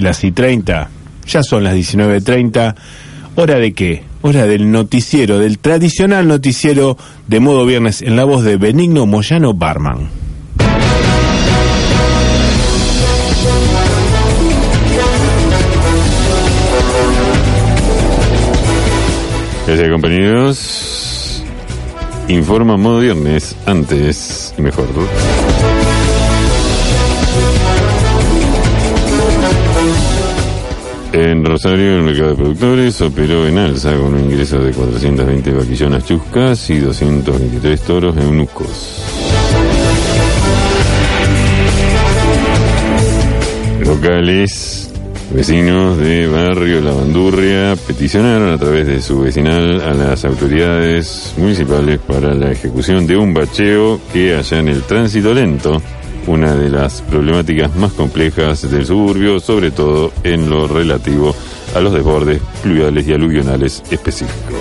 las 0.00 0.24
y 0.24 0.32
30, 0.32 0.90
ya 1.26 1.42
son 1.42 1.62
las 1.64 1.74
19.30. 1.76 2.74
¿Hora 3.36 3.56
de 3.56 3.72
qué? 3.72 4.02
Hora 4.22 4.46
del 4.46 4.70
noticiero, 4.70 5.38
del 5.38 5.58
tradicional 5.58 6.26
noticiero 6.26 6.96
de 7.28 7.40
modo 7.40 7.66
viernes 7.66 8.00
en 8.02 8.16
la 8.16 8.24
voz 8.24 8.42
de 8.44 8.56
Benigno 8.56 9.06
Moyano 9.06 9.52
Barman. 9.54 10.08
Gracias 19.66 19.90
compañeros. 19.90 21.42
Informa 22.28 22.76
modo 22.76 23.00
viernes, 23.00 23.56
antes 23.66 24.54
y 24.58 24.62
mejor. 24.62 24.86
En 31.12 31.44
Rosario, 31.44 31.96
el 31.98 32.02
mercado 32.02 32.30
de 32.30 32.34
productores 32.34 33.00
operó 33.00 33.46
en 33.46 33.56
alza 33.56 33.96
con 33.96 34.14
un 34.14 34.24
ingreso 34.24 34.58
de 34.58 34.72
420 34.72 35.52
vaquillonas 35.52 36.04
chuscas 36.04 36.68
y 36.70 36.80
223 36.80 37.80
toros 37.82 38.16
eunucos. 38.16 39.02
Locales, 43.80 44.83
vecinos 45.34 45.98
de 45.98 46.28
Barrio 46.28 46.80
La 46.80 46.92
Bandurria 46.92 47.74
peticionaron 47.86 48.52
a 48.52 48.58
través 48.58 48.86
de 48.86 49.02
su 49.02 49.20
vecinal 49.20 49.80
a 49.80 49.92
las 49.92 50.24
autoridades 50.24 51.34
municipales 51.36 51.98
para 51.98 52.34
la 52.34 52.52
ejecución 52.52 53.04
de 53.06 53.16
un 53.16 53.34
bacheo 53.34 54.00
que 54.12 54.36
haya 54.36 54.58
en 54.60 54.68
el 54.68 54.82
tránsito 54.84 55.34
lento 55.34 55.82
una 56.28 56.54
de 56.54 56.70
las 56.70 57.02
problemáticas 57.02 57.74
más 57.74 57.92
complejas 57.92 58.70
del 58.70 58.86
suburbio, 58.86 59.40
sobre 59.40 59.72
todo 59.72 60.12
en 60.22 60.48
lo 60.48 60.68
relativo 60.68 61.34
a 61.74 61.80
los 61.80 61.92
desbordes 61.92 62.40
pluviales 62.62 63.06
y 63.08 63.12
aluvionales 63.12 63.82
específicos. 63.90 64.54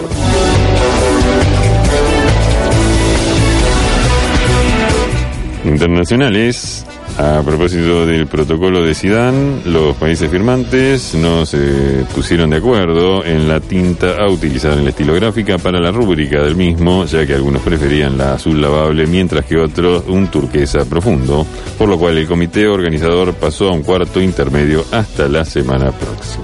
Internacionales, 5.65 6.85
a 7.17 7.41
propósito 7.43 8.05
del 8.05 8.27
protocolo 8.27 8.83
de 8.83 8.93
Sidán, 8.93 9.61
los 9.65 9.95
países 9.97 10.29
firmantes 10.29 11.13
no 11.15 11.45
se 11.45 12.05
pusieron 12.13 12.49
de 12.49 12.57
acuerdo 12.57 13.23
en 13.23 13.47
la 13.47 13.59
tinta 13.59 14.17
a 14.17 14.29
utilizar 14.29 14.73
en 14.73 14.83
la 14.83 14.89
estilográfica 14.89 15.57
para 15.57 15.79
la 15.79 15.91
rúbrica 15.91 16.41
del 16.41 16.55
mismo, 16.55 17.05
ya 17.05 17.25
que 17.25 17.33
algunos 17.33 17.61
preferían 17.61 18.17
la 18.17 18.33
azul 18.33 18.61
lavable, 18.61 19.05
mientras 19.05 19.45
que 19.45 19.57
otros 19.57 20.03
un 20.07 20.27
turquesa 20.27 20.85
profundo, 20.85 21.45
por 21.77 21.87
lo 21.87 21.97
cual 21.97 22.17
el 22.17 22.27
comité 22.27 22.67
organizador 22.67 23.33
pasó 23.33 23.69
a 23.69 23.73
un 23.73 23.83
cuarto 23.83 24.21
intermedio 24.21 24.83
hasta 24.91 25.27
la 25.27 25.45
semana 25.45 25.91
próxima. 25.91 26.43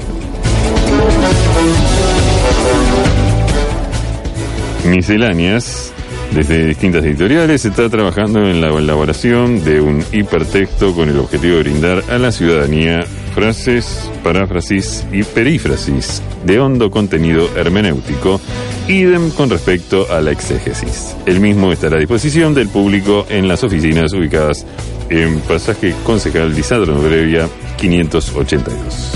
Misceláneas. 4.85 5.88
Desde 6.33 6.67
distintas 6.67 7.03
editoriales 7.03 7.63
se 7.63 7.69
está 7.69 7.89
trabajando 7.89 8.47
en 8.47 8.61
la 8.61 8.67
elaboración 8.67 9.63
de 9.63 9.81
un 9.81 10.03
hipertexto 10.11 10.93
con 10.93 11.09
el 11.09 11.17
objetivo 11.17 11.55
de 11.55 11.63
brindar 11.63 12.03
a 12.07 12.19
la 12.19 12.31
ciudadanía 12.31 13.03
frases, 13.33 14.09
paráfrasis 14.23 15.05
y 15.11 15.23
perífrasis 15.23 16.21
de 16.45 16.59
hondo 16.59 16.91
contenido 16.91 17.49
hermenéutico, 17.57 18.39
idem 18.87 19.31
con 19.31 19.49
respecto 19.49 20.05
a 20.11 20.21
la 20.21 20.31
exégesis. 20.31 21.15
El 21.25 21.39
mismo 21.39 21.71
estará 21.71 21.97
a 21.97 21.99
disposición 21.99 22.53
del 22.53 22.69
público 22.69 23.25
en 23.29 23.47
las 23.47 23.63
oficinas 23.63 24.13
ubicadas 24.13 24.67
en 25.09 25.39
pasaje 25.39 25.95
concejal 26.05 26.53
Lisandro 26.53 26.93
Nobrevia 26.93 27.49
582. 27.77 29.13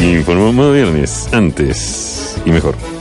Informó 0.00 0.52
modo 0.52 0.72
viernes, 0.72 1.28
antes 1.32 2.07
y 2.48 2.52
mejor. 2.52 2.97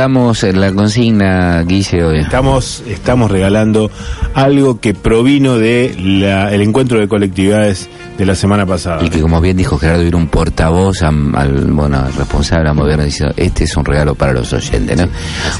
Recordamos 0.00 0.42
la 0.44 0.72
consigna, 0.72 1.62
Guille, 1.64 2.02
hoy. 2.02 2.20
Estamos, 2.20 2.82
estamos 2.88 3.30
regalando 3.30 3.90
algo 4.32 4.80
que 4.80 4.94
provino 4.94 5.58
de 5.58 5.94
la, 5.98 6.50
el 6.54 6.62
encuentro 6.62 6.98
de 6.98 7.06
colectividades 7.06 7.90
de 8.16 8.24
la 8.24 8.34
semana 8.34 8.64
pasada. 8.64 9.04
Y 9.04 9.10
que 9.10 9.20
como 9.20 9.42
bien 9.42 9.58
dijo 9.58 9.76
Gerardo, 9.76 10.00
era 10.00 10.16
un 10.16 10.28
portavoz 10.28 11.02
al, 11.02 11.66
bueno, 11.72 12.02
responsable 12.16 12.70
de 12.70 12.96
la 12.96 13.04
diciendo, 13.04 13.34
este 13.36 13.64
es 13.64 13.76
un 13.76 13.84
regalo 13.84 14.14
para 14.14 14.32
los 14.32 14.50
oyentes, 14.54 14.96
¿no? 14.96 15.06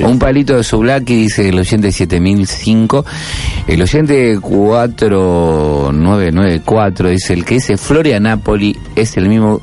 Un 0.09 0.19
palito 0.19 0.57
de 0.57 0.65
Sublaki 0.65 1.17
dice 1.17 1.51
el 1.51 1.59
oyente 1.59 1.93
7005, 1.93 3.05
el 3.67 3.83
oyente 3.83 4.39
4994 4.41 7.11
dice, 7.11 7.35
el 7.35 7.45
que 7.45 7.57
dice 7.57 7.77
Floria 7.77 8.19
Napoli 8.19 8.75
es 8.97 9.19
el 9.19 9.29
mismo 9.29 9.61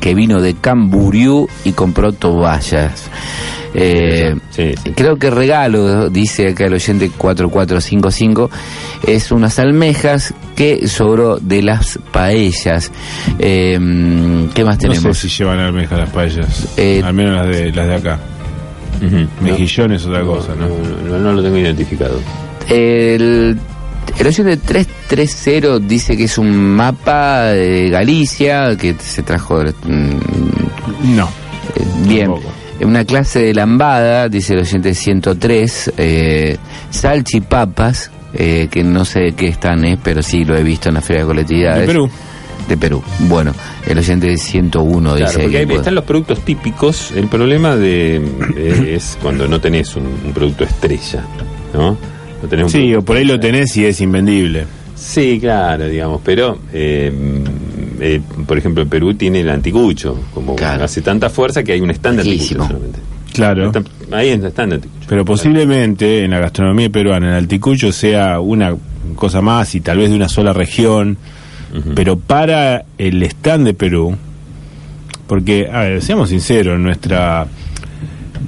que 0.00 0.14
vino 0.14 0.40
de 0.40 0.54
Camburiú 0.54 1.48
y 1.64 1.72
compró 1.72 2.12
toallas. 2.12 3.09
Eh, 3.74 4.36
Creo 4.96 5.16
que 5.16 5.30
regalo, 5.30 6.10
dice 6.10 6.48
acá 6.48 6.66
el 6.66 6.74
oyente 6.74 7.10
4455, 7.10 8.50
es 9.06 9.30
unas 9.30 9.58
almejas 9.58 10.34
que 10.56 10.88
sobró 10.88 11.38
de 11.38 11.62
las 11.62 11.98
paellas. 12.12 12.90
Eh, 13.38 13.78
¿Qué 14.54 14.64
más 14.64 14.78
tenemos? 14.78 15.04
No 15.04 15.14
sé 15.14 15.28
si 15.28 15.38
llevan 15.38 15.60
almejas 15.60 15.98
las 15.98 16.10
paellas, 16.10 16.68
eh, 16.76 17.00
al 17.04 17.14
menos 17.14 17.34
las 17.34 17.48
de, 17.48 17.72
las 17.72 17.86
de 17.86 17.94
acá. 17.94 18.20
Mejillones 19.40 20.04
otra 20.04 20.22
cosa, 20.22 20.54
¿no? 20.54 21.18
No, 21.18 21.32
lo 21.32 21.42
tengo 21.42 21.56
identificado. 21.56 22.20
El 22.68 23.56
el 24.18 24.26
oyente 24.26 24.56
330 24.58 25.78
dice 25.78 26.16
que 26.16 26.24
es 26.24 26.36
un 26.36 26.74
mapa 26.74 27.44
de 27.44 27.88
Galicia 27.88 28.76
que 28.76 28.94
se 28.98 29.22
trajo. 29.22 29.62
Mm, 29.62 31.14
no. 31.16 31.28
Bien 32.06 32.30
una 32.84 33.04
clase 33.04 33.40
de 33.40 33.54
lambada, 33.54 34.28
dice 34.28 34.54
el 34.54 34.60
oyente 34.60 34.94
103, 34.94 35.92
eh, 35.96 36.56
salchipapas, 36.90 38.10
eh, 38.34 38.68
que 38.70 38.82
no 38.82 39.04
sé 39.04 39.32
qué 39.36 39.48
están, 39.48 39.84
eh, 39.84 39.98
pero 40.02 40.22
sí 40.22 40.44
lo 40.44 40.56
he 40.56 40.62
visto 40.62 40.88
en 40.88 40.94
la 40.94 41.00
Feria 41.00 41.22
de 41.22 41.28
Colectividades. 41.28 41.80
De 41.80 41.86
Perú. 41.86 42.10
De 42.68 42.76
Perú. 42.76 43.02
Bueno, 43.20 43.52
el 43.86 43.98
oyente 43.98 44.36
101 44.36 45.14
dice... 45.16 45.38
Porque 45.40 45.58
ahí 45.58 45.66
están 45.70 45.94
los 45.94 46.04
productos 46.04 46.40
típicos, 46.40 47.12
el 47.12 47.26
problema 47.26 47.76
de, 47.76 48.22
es 48.94 49.18
cuando 49.20 49.48
no 49.48 49.60
tenés 49.60 49.96
un, 49.96 50.32
producto 50.32 50.64
estrella. 50.64 51.24
¿no? 51.74 51.96
Lo 52.42 52.48
tenés 52.48 52.66
un 52.66 52.70
Sí, 52.70 52.94
o 52.94 53.02
por 53.02 53.16
ahí 53.16 53.24
lo 53.24 53.38
tenés 53.40 53.76
y 53.76 53.84
es 53.84 54.00
invendible. 54.00 54.66
Sí, 54.94 55.38
claro, 55.40 55.88
digamos, 55.88 56.20
pero 56.22 56.58
eh, 56.72 57.10
eh, 58.00 58.20
por 58.46 58.58
ejemplo, 58.58 58.86
Perú 58.86 59.14
tiene 59.14 59.40
el 59.40 59.50
anticucho, 59.50 60.18
como 60.34 60.56
Claro. 60.56 60.84
hace 60.84 61.02
tanta 61.02 61.30
fuerza 61.30 61.62
que 61.62 61.72
hay 61.72 61.80
un 61.80 61.90
stand 61.90 62.16
de 62.22 62.30
anticucho 62.30 62.66
solamente. 62.66 62.98
Claro. 63.32 63.66
Está- 63.66 63.82
Ahí 64.12 64.28
es 64.30 64.42
anticucho. 64.44 65.06
Pero 65.08 65.24
posiblemente 65.24 66.24
en 66.24 66.32
la 66.32 66.40
gastronomía 66.40 66.90
peruana 66.90 67.28
el 67.28 67.34
alticucho 67.34 67.92
sea 67.92 68.40
una 68.40 68.74
cosa 69.14 69.40
más 69.40 69.74
y 69.74 69.80
tal 69.80 69.98
vez 69.98 70.10
de 70.10 70.16
una 70.16 70.28
sola 70.28 70.52
región, 70.52 71.16
pero 71.94 72.18
para 72.18 72.84
el 72.98 73.22
stand 73.22 73.66
de 73.66 73.74
Perú, 73.74 74.16
porque, 75.28 75.68
a 75.72 75.80
ver, 75.82 76.02
seamos 76.02 76.30
sinceros, 76.30 76.80
nuestra 76.80 77.46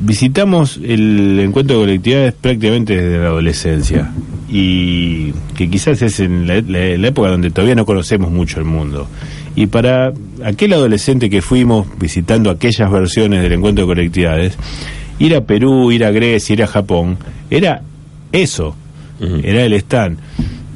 visitamos 0.05 0.81
el 0.83 1.39
encuentro 1.41 1.77
de 1.79 1.83
colectividades 1.85 2.33
prácticamente 2.35 2.97
desde 2.97 3.19
la 3.19 3.27
adolescencia 3.29 4.11
y 4.55 5.33
que 5.57 5.71
quizás 5.71 6.03
es 6.03 6.21
en 6.21 6.47
la, 6.47 6.57
la- 6.61 6.99
la 6.99 7.09
época 7.09 7.31
donde 7.31 7.51
todavía 7.51 7.75
no 7.75 7.87
conocemos 7.87 8.31
mucho 8.31 8.59
el 8.59 8.67
mundo. 8.67 9.09
Y 9.57 9.67
para 9.67 10.13
aquel 10.45 10.75
adolescente 10.75 11.31
que 11.31 11.41
fuimos 11.43 11.87
visitando 11.99 12.51
aquellas 12.51 12.91
versiones 12.91 13.43
del 13.43 13.53
encuentro 13.55 13.85
de 13.87 13.95
colectividades, 13.95 14.55
ir 15.19 15.35
a 15.35 15.41
Perú, 15.43 15.91
ir 15.91 16.05
a 16.05 16.11
Grecia, 16.11 16.53
ir 16.53 16.63
a 16.63 16.67
Japón, 16.67 17.17
era 17.51 17.83
eso, 18.31 18.77
era 19.43 19.63
el 19.65 19.73
stand. 19.75 20.19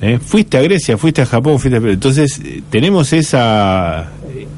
¿eh? 0.01 0.19
Fuiste 0.25 0.57
a 0.57 0.63
Grecia, 0.63 0.97
fuiste 0.97 1.21
a 1.23 1.27
Japón, 1.27 1.59
fuiste 1.59 1.77
a 1.79 1.81
Perú. 1.81 1.93
Entonces 1.93 2.41
eh, 2.45 2.63
tenemos 2.71 3.13
esa 3.13 4.11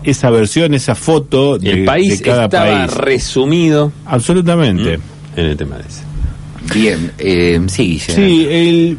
esa 0.05 0.31
versión, 0.31 0.75
esa 0.75 0.95
foto 0.95 1.59
de, 1.59 1.71
el 1.71 1.85
país 1.85 2.19
de 2.19 2.25
cada 2.25 2.45
estaba 2.47 2.87
país. 2.87 2.95
resumido 2.97 3.93
Absolutamente. 4.07 4.95
en 5.37 5.45
el 5.45 5.57
tema 5.57 5.77
de 5.77 5.83
ese. 5.89 6.03
Bien, 6.73 7.12
eh, 7.18 7.61
sí, 7.68 7.85
Guille. 7.85 8.14
Sí, 8.14 8.47
el, 8.51 8.99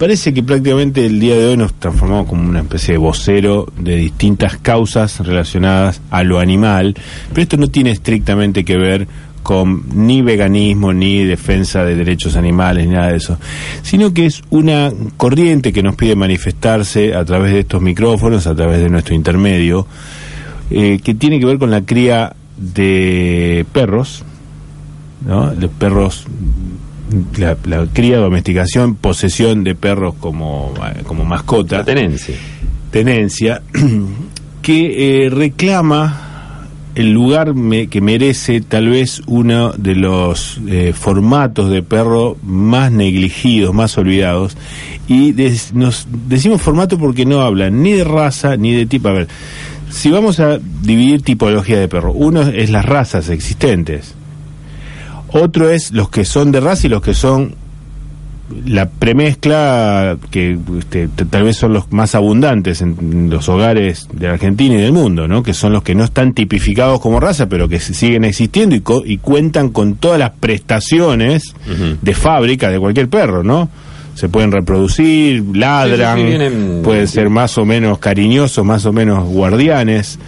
parece 0.00 0.32
que 0.32 0.42
prácticamente 0.42 1.04
el 1.04 1.20
día 1.20 1.36
de 1.36 1.46
hoy 1.46 1.56
nos 1.58 1.74
transformamos 1.74 2.26
como 2.26 2.48
una 2.48 2.60
especie 2.60 2.92
de 2.92 2.98
vocero 2.98 3.70
de 3.78 3.96
distintas 3.96 4.56
causas 4.56 5.20
relacionadas 5.20 6.00
a 6.10 6.22
lo 6.22 6.38
animal, 6.38 6.94
pero 7.28 7.42
esto 7.42 7.56
no 7.58 7.68
tiene 7.68 7.90
estrictamente 7.90 8.64
que 8.64 8.78
ver 8.78 9.06
con 9.42 9.82
ni 9.94 10.22
veganismo, 10.22 10.92
ni 10.92 11.24
defensa 11.24 11.84
de 11.84 11.96
derechos 11.96 12.36
animales, 12.36 12.86
ni 12.86 12.94
nada 12.94 13.08
de 13.08 13.16
eso, 13.16 13.38
sino 13.82 14.14
que 14.14 14.26
es 14.26 14.42
una 14.50 14.90
corriente 15.16 15.72
que 15.72 15.82
nos 15.82 15.96
pide 15.96 16.14
manifestarse 16.16 17.14
a 17.14 17.24
través 17.24 17.52
de 17.52 17.60
estos 17.60 17.82
micrófonos, 17.82 18.46
a 18.46 18.54
través 18.54 18.80
de 18.80 18.88
nuestro 18.88 19.14
intermedio, 19.14 19.86
eh, 20.70 20.98
que 21.02 21.14
tiene 21.14 21.38
que 21.40 21.46
ver 21.46 21.58
con 21.58 21.70
la 21.70 21.82
cría 21.82 22.34
de 22.56 23.66
perros, 23.72 24.24
¿no? 25.26 25.52
Los 25.54 25.70
perros, 25.70 26.24
la, 27.38 27.56
la 27.64 27.86
cría, 27.92 28.18
domesticación, 28.18 28.94
posesión 28.94 29.64
de 29.64 29.74
perros 29.74 30.14
como, 30.20 30.72
eh, 30.94 31.02
como 31.06 31.24
mascota, 31.24 31.78
La 31.78 31.84
tenencia. 31.84 32.34
tenencia, 32.90 33.62
que 34.62 35.26
eh, 35.26 35.30
reclama 35.30 36.26
el 36.96 37.12
lugar 37.12 37.54
me- 37.54 37.86
que 37.86 38.00
merece 38.00 38.60
tal 38.60 38.88
vez 38.88 39.22
uno 39.26 39.72
de 39.72 39.94
los 39.94 40.60
eh, 40.66 40.92
formatos 40.92 41.70
de 41.70 41.82
perro 41.82 42.36
más 42.42 42.90
negligidos, 42.90 43.72
más 43.72 43.96
olvidados. 43.96 44.56
Y 45.06 45.32
des- 45.32 45.72
nos 45.72 46.06
decimos 46.28 46.60
formato 46.60 46.98
porque 46.98 47.24
no 47.24 47.40
hablan 47.42 47.82
ni 47.82 47.92
de 47.92 48.04
raza 48.04 48.56
ni 48.56 48.72
de 48.74 48.86
tipo. 48.86 49.08
A 49.08 49.12
ver, 49.12 49.28
si 49.88 50.10
vamos 50.10 50.40
a 50.40 50.58
dividir 50.82 51.22
tipología 51.22 51.78
de 51.78 51.88
perro, 51.88 52.12
uno 52.12 52.42
es 52.42 52.70
las 52.70 52.84
razas 52.84 53.28
existentes. 53.30 54.14
Otro 55.32 55.70
es 55.70 55.92
los 55.92 56.08
que 56.10 56.24
son 56.24 56.52
de 56.52 56.60
raza 56.60 56.86
y 56.86 56.90
los 56.90 57.02
que 57.02 57.14
son 57.14 57.54
la 58.66 58.88
premezcla 58.88 60.16
que 60.32 60.58
este, 60.80 61.08
tal 61.30 61.44
vez 61.44 61.56
son 61.56 61.72
los 61.72 61.92
más 61.92 62.16
abundantes 62.16 62.82
en 62.82 63.30
los 63.30 63.48
hogares 63.48 64.08
de 64.12 64.26
la 64.26 64.32
Argentina 64.32 64.74
y 64.74 64.78
del 64.78 64.92
mundo, 64.92 65.28
¿no? 65.28 65.44
Que 65.44 65.54
son 65.54 65.72
los 65.72 65.84
que 65.84 65.94
no 65.94 66.02
están 66.02 66.32
tipificados 66.34 66.98
como 67.00 67.20
raza, 67.20 67.48
pero 67.48 67.68
que 67.68 67.78
siguen 67.78 68.24
existiendo 68.24 68.74
y, 68.74 68.80
co- 68.80 69.04
y 69.06 69.18
cuentan 69.18 69.68
con 69.68 69.94
todas 69.94 70.18
las 70.18 70.30
prestaciones 70.32 71.54
de 72.02 72.14
fábrica 72.14 72.70
de 72.70 72.80
cualquier 72.80 73.08
perro, 73.08 73.44
¿no? 73.44 73.68
Se 74.16 74.28
pueden 74.28 74.50
reproducir, 74.50 75.44
ladran, 75.54 76.16
Sí, 76.18 76.22
sí, 76.24 76.28
sí, 76.32 76.36
vienen- 76.38 76.82
pueden 76.82 77.06
ser 77.06 77.30
más 77.30 77.56
o 77.56 77.64
menos 77.64 77.98
cariñosos, 78.00 78.64
más 78.66 78.84
o 78.84 78.92
menos 78.92 79.28
guardianes, 79.28 80.18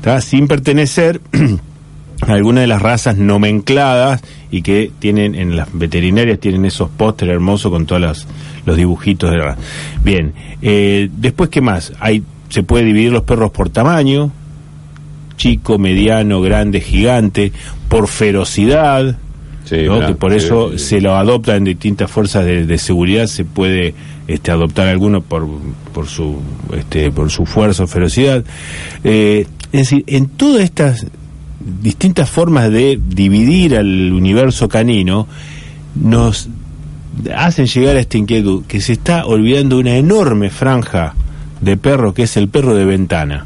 ¿tá? 0.00 0.22
sin 0.22 0.48
pertenecer 0.48 1.20
a 2.26 2.32
alguna 2.32 2.60
de 2.62 2.66
las 2.66 2.82
razas 2.82 3.16
nomencladas 3.16 4.22
y 4.50 4.62
que 4.62 4.90
tienen 4.98 5.34
en 5.34 5.56
las 5.56 5.68
veterinarias 5.72 6.38
tienen 6.40 6.64
esos 6.64 6.88
pósteres 6.90 7.34
hermosos 7.34 7.70
con 7.70 7.86
todos 7.86 8.00
los, 8.02 8.26
los 8.66 8.76
dibujitos 8.76 9.30
de 9.30 9.36
la. 9.38 9.56
Bien, 10.02 10.32
eh, 10.62 11.08
después 11.16 11.48
qué 11.50 11.60
más? 11.60 11.92
Hay 12.00 12.22
se 12.48 12.62
puede 12.62 12.84
dividir 12.84 13.12
los 13.12 13.22
perros 13.24 13.50
por 13.50 13.68
tamaño, 13.68 14.32
chico, 15.36 15.78
mediano, 15.78 16.40
grande, 16.40 16.80
gigante, 16.80 17.52
por 17.88 18.08
ferocidad, 18.08 19.16
Sí, 19.64 19.82
¿no? 19.84 20.00
que 20.06 20.14
por 20.14 20.30
Sí, 20.32 20.38
eso 20.38 20.70
sí. 20.72 20.78
se 20.78 21.00
lo 21.02 21.14
adopta 21.14 21.54
en 21.56 21.64
distintas 21.64 22.10
fuerzas 22.10 22.44
de, 22.46 22.64
de 22.64 22.78
seguridad 22.78 23.26
se 23.26 23.44
puede 23.44 23.92
este, 24.26 24.50
adoptar 24.50 24.88
alguno 24.88 25.20
por, 25.20 25.46
por 25.92 26.06
su 26.06 26.38
este, 26.74 27.10
por 27.10 27.30
su 27.30 27.44
fuerza 27.44 27.84
o 27.84 27.86
ferocidad 27.86 28.44
Eh, 29.04 29.46
es 29.70 29.80
decir 29.90 30.04
en 30.06 30.26
todas 30.28 30.62
estas 30.62 31.06
distintas 31.60 32.30
formas 32.30 32.70
de 32.70 33.00
dividir 33.04 33.76
al 33.76 34.12
universo 34.12 34.68
canino 34.68 35.26
nos 35.94 36.48
hacen 37.34 37.66
llegar 37.66 37.96
a 37.96 38.00
esta 38.00 38.16
inquietud 38.16 38.64
que 38.66 38.80
se 38.80 38.92
está 38.92 39.26
olvidando 39.26 39.78
una 39.78 39.96
enorme 39.96 40.50
franja 40.50 41.14
de 41.60 41.76
perro 41.76 42.14
que 42.14 42.22
es 42.24 42.36
el 42.36 42.48
perro 42.48 42.74
de 42.74 42.84
ventana 42.84 43.44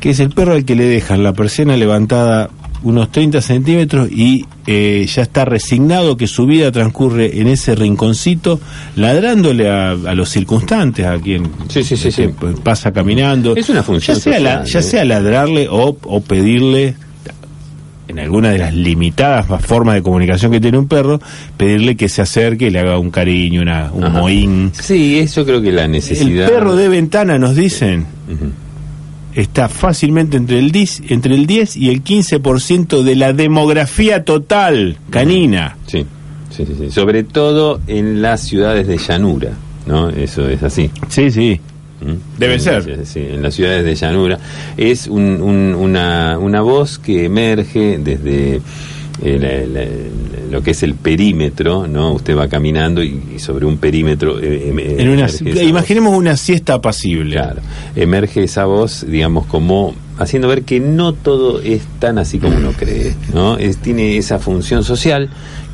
que 0.00 0.10
es 0.10 0.20
el 0.20 0.30
perro 0.30 0.52
al 0.52 0.64
que 0.64 0.76
le 0.76 0.84
dejan 0.84 1.22
la 1.22 1.32
persiana 1.32 1.76
levantada 1.76 2.50
unos 2.82 3.10
30 3.10 3.40
centímetros 3.42 4.08
y 4.10 4.44
eh, 4.66 5.04
ya 5.12 5.22
está 5.22 5.44
resignado 5.44 6.16
que 6.16 6.26
su 6.26 6.46
vida 6.46 6.70
transcurre 6.70 7.40
en 7.40 7.48
ese 7.48 7.74
rinconcito, 7.74 8.60
ladrándole 8.96 9.68
a, 9.68 9.90
a 9.90 10.14
los 10.14 10.28
circunstantes, 10.28 11.04
a 11.06 11.18
quien 11.18 11.50
Sí, 11.68 11.82
sí, 11.82 11.96
sí, 11.96 12.08
este, 12.08 12.28
pasa 12.62 12.92
caminando. 12.92 13.56
Es 13.56 13.68
una 13.68 13.82
función 13.82 14.16
ya 14.16 14.22
sea, 14.22 14.40
la- 14.40 14.64
ya 14.64 14.78
¿eh? 14.78 14.82
sea 14.82 15.04
ladrarle 15.04 15.66
o, 15.68 15.96
o 16.02 16.20
pedirle, 16.20 16.94
en 18.06 18.18
alguna 18.20 18.50
de 18.52 18.58
las 18.58 18.72
limitadas 18.74 19.46
formas 19.66 19.94
de 19.96 20.02
comunicación 20.02 20.50
que 20.52 20.60
tiene 20.60 20.78
un 20.78 20.88
perro, 20.88 21.20
pedirle 21.56 21.94
que 21.96 22.08
se 22.08 22.22
acerque 22.22 22.68
y 22.68 22.70
le 22.70 22.78
haga 22.78 22.98
un 22.98 23.10
cariño, 23.10 23.60
una, 23.60 23.90
un 23.92 24.04
Ajá. 24.04 24.20
mohín. 24.20 24.70
Sí, 24.72 25.18
eso 25.18 25.44
creo 25.44 25.60
que 25.60 25.72
la 25.72 25.84
El 25.84 25.92
necesidad. 25.92 26.48
perro 26.48 26.74
de 26.76 26.88
ventana, 26.88 27.38
nos 27.38 27.54
dicen. 27.54 28.06
Está 29.40 29.68
fácilmente 29.68 30.36
entre 30.36 30.58
el 30.58 30.70
10, 30.72 31.02
entre 31.08 31.34
el 31.34 31.46
10 31.46 31.76
y 31.76 31.88
el 31.90 32.02
15% 32.02 33.02
de 33.02 33.16
la 33.16 33.32
demografía 33.32 34.24
total 34.24 34.96
canina. 35.10 35.76
Sí, 35.86 36.04
sí, 36.50 36.64
sí, 36.66 36.74
sí. 36.78 36.90
Sobre 36.90 37.22
todo 37.24 37.80
en 37.86 38.20
las 38.22 38.40
ciudades 38.42 38.86
de 38.86 38.98
llanura, 38.98 39.52
¿no? 39.86 40.08
Eso 40.10 40.48
es 40.48 40.62
así. 40.62 40.90
Sí, 41.08 41.30
sí. 41.30 41.60
¿Mm? 42.00 42.38
Debe 42.38 42.54
En 42.54 42.60
ser. 42.60 43.06
Sí, 43.06 43.20
en 43.20 43.42
las 43.42 43.54
ciudades 43.54 43.84
de 43.84 43.94
llanura. 43.94 44.38
Es 44.76 45.06
un- 45.08 45.40
un- 45.40 45.74
una, 45.74 46.38
una 46.38 46.60
voz 46.60 46.98
que 46.98 47.24
emerge 47.24 47.98
desde 47.98 48.60
eh, 49.22 49.38
la- 49.72 49.80
la- 49.80 49.88
lo 50.50 50.62
que 50.62 50.70
es 50.70 50.82
el 50.82 50.94
perímetro, 50.94 51.86
¿no? 51.86 52.12
Usted 52.12 52.34
va 52.36 52.48
caminando 52.48 53.02
y, 53.02 53.20
y 53.36 53.38
sobre 53.38 53.66
un 53.66 53.76
perímetro... 53.76 54.40
eh, 54.40 54.68
em- 54.70 54.78
En 54.78 55.08
una, 55.10 55.26
voz. 55.26 55.42
imaginemos 55.42 56.16
una 56.16 56.36
siesta 56.36 56.74
apacible. 56.74 57.34
Claro, 57.36 57.60
emerge 57.94 58.42
esa 58.44 58.64
voz, 58.64 59.04
digamos, 59.06 59.44
como 59.46 59.94
haciendo 60.18 60.48
ver 60.48 60.62
que 60.62 60.80
no 60.80 61.12
todo 61.12 61.60
es 61.60 61.82
tan 61.98 62.18
así 62.18 62.38
como 62.38 62.56
uno 62.56 62.72
cree, 62.72 63.14
¿no? 63.34 63.58
Es, 63.58 63.76
tiene 63.76 64.16
esa 64.16 64.38
función 64.38 64.84
social 64.84 65.28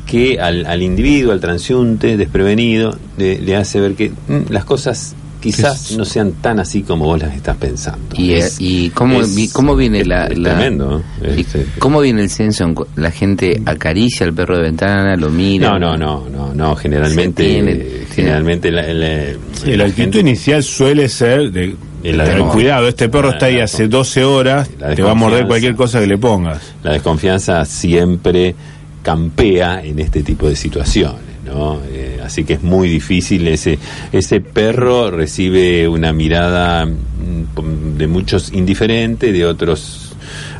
que 0.05 0.39
al, 0.39 0.65
al 0.65 0.83
individuo, 0.83 1.31
al 1.31 1.39
transeúnte 1.39 2.17
desprevenido, 2.17 2.97
le, 3.17 3.39
le 3.39 3.55
hace 3.55 3.79
ver 3.79 3.93
que 3.95 4.09
mm, 4.09 4.49
las 4.51 4.65
cosas 4.65 5.15
quizás 5.51 5.91
Es- 5.91 5.97
no 5.97 6.05
sean 6.05 6.31
tan 6.41 6.59
así 6.59 6.81
como 6.83 7.05
vos 7.05 7.19
las 7.21 7.35
estás 7.35 7.55
pensando. 7.57 8.15
Y, 8.17 8.31
eh, 8.33 8.39
Es- 8.39 8.57
y 8.59 8.89
cómo, 8.89 9.21
es- 9.21 9.51
cómo 9.53 9.75
viene 9.75 10.03
la, 10.05 10.27
es 10.27 10.37
la- 10.37 10.55
tremendo, 10.55 11.03
¿no? 11.21 11.35
y 11.35 11.41
Es, 11.41 11.55
eh, 11.55 11.65
cómo 11.79 12.01
viene 12.01 12.21
el 12.23 12.29
censo 12.29 12.63
en 12.63 12.73
cu- 12.75 12.87
la 12.95 13.11
gente 13.11 13.61
acaricia 13.65 14.25
al 14.25 14.33
perro 14.33 14.57
de 14.57 14.63
ventana 14.63 15.15
lo 15.15 15.29
mira 15.29 15.69
no, 15.71 15.79
no, 15.79 15.97
no, 15.97 16.29
no, 16.29 16.53
no, 16.53 16.75
generalmente, 16.75 17.43
Se 17.43 17.49
tiene- 17.49 17.85
generalmente 18.15 18.71
la, 18.71 18.81
la- 18.93 19.33
Sí, 19.63 19.71
la 19.71 19.77
la 19.77 19.83
actitud 19.85 20.01
gente- 20.03 20.19
inicial 20.19 20.63
suele 20.63 21.07
ser 21.09 21.51
de, 21.51 21.75
El 22.03 22.43
cuidado, 22.51 22.87
este 22.87 23.09
perro 23.09 23.31
está 23.31 23.47
ahí 23.47 23.59
hace 23.59 23.87
12 23.87 24.23
horas, 24.23 24.69
te 24.95 25.01
va 25.01 25.11
a 25.11 25.15
morder 25.15 25.47
cualquier 25.47 25.75
cosa 25.75 25.99
que 25.99 26.05
le 26.07 26.17
pongas. 26.19 26.61
la 26.83 26.91
desconfianza 26.93 27.65
siempre 27.65 28.53
campea 29.01 29.81
en 29.83 29.99
este 29.99 30.23
tipo 30.23 30.47
de 30.49 30.55
situaciones, 30.55 31.21
¿no? 31.45 31.79
Eh, 31.91 32.14
así 32.25 32.43
que 32.43 32.53
es 32.53 32.63
muy 32.63 32.89
difícil 32.89 33.47
ese 33.47 33.79
ese 34.11 34.41
perro 34.41 35.11
recibe 35.11 35.87
una 35.87 36.13
mirada 36.13 36.85
mm, 36.85 37.97
de 37.97 38.07
muchos 38.07 38.51
indiferente, 38.53 39.31
de 39.31 39.45
otros 39.45 40.05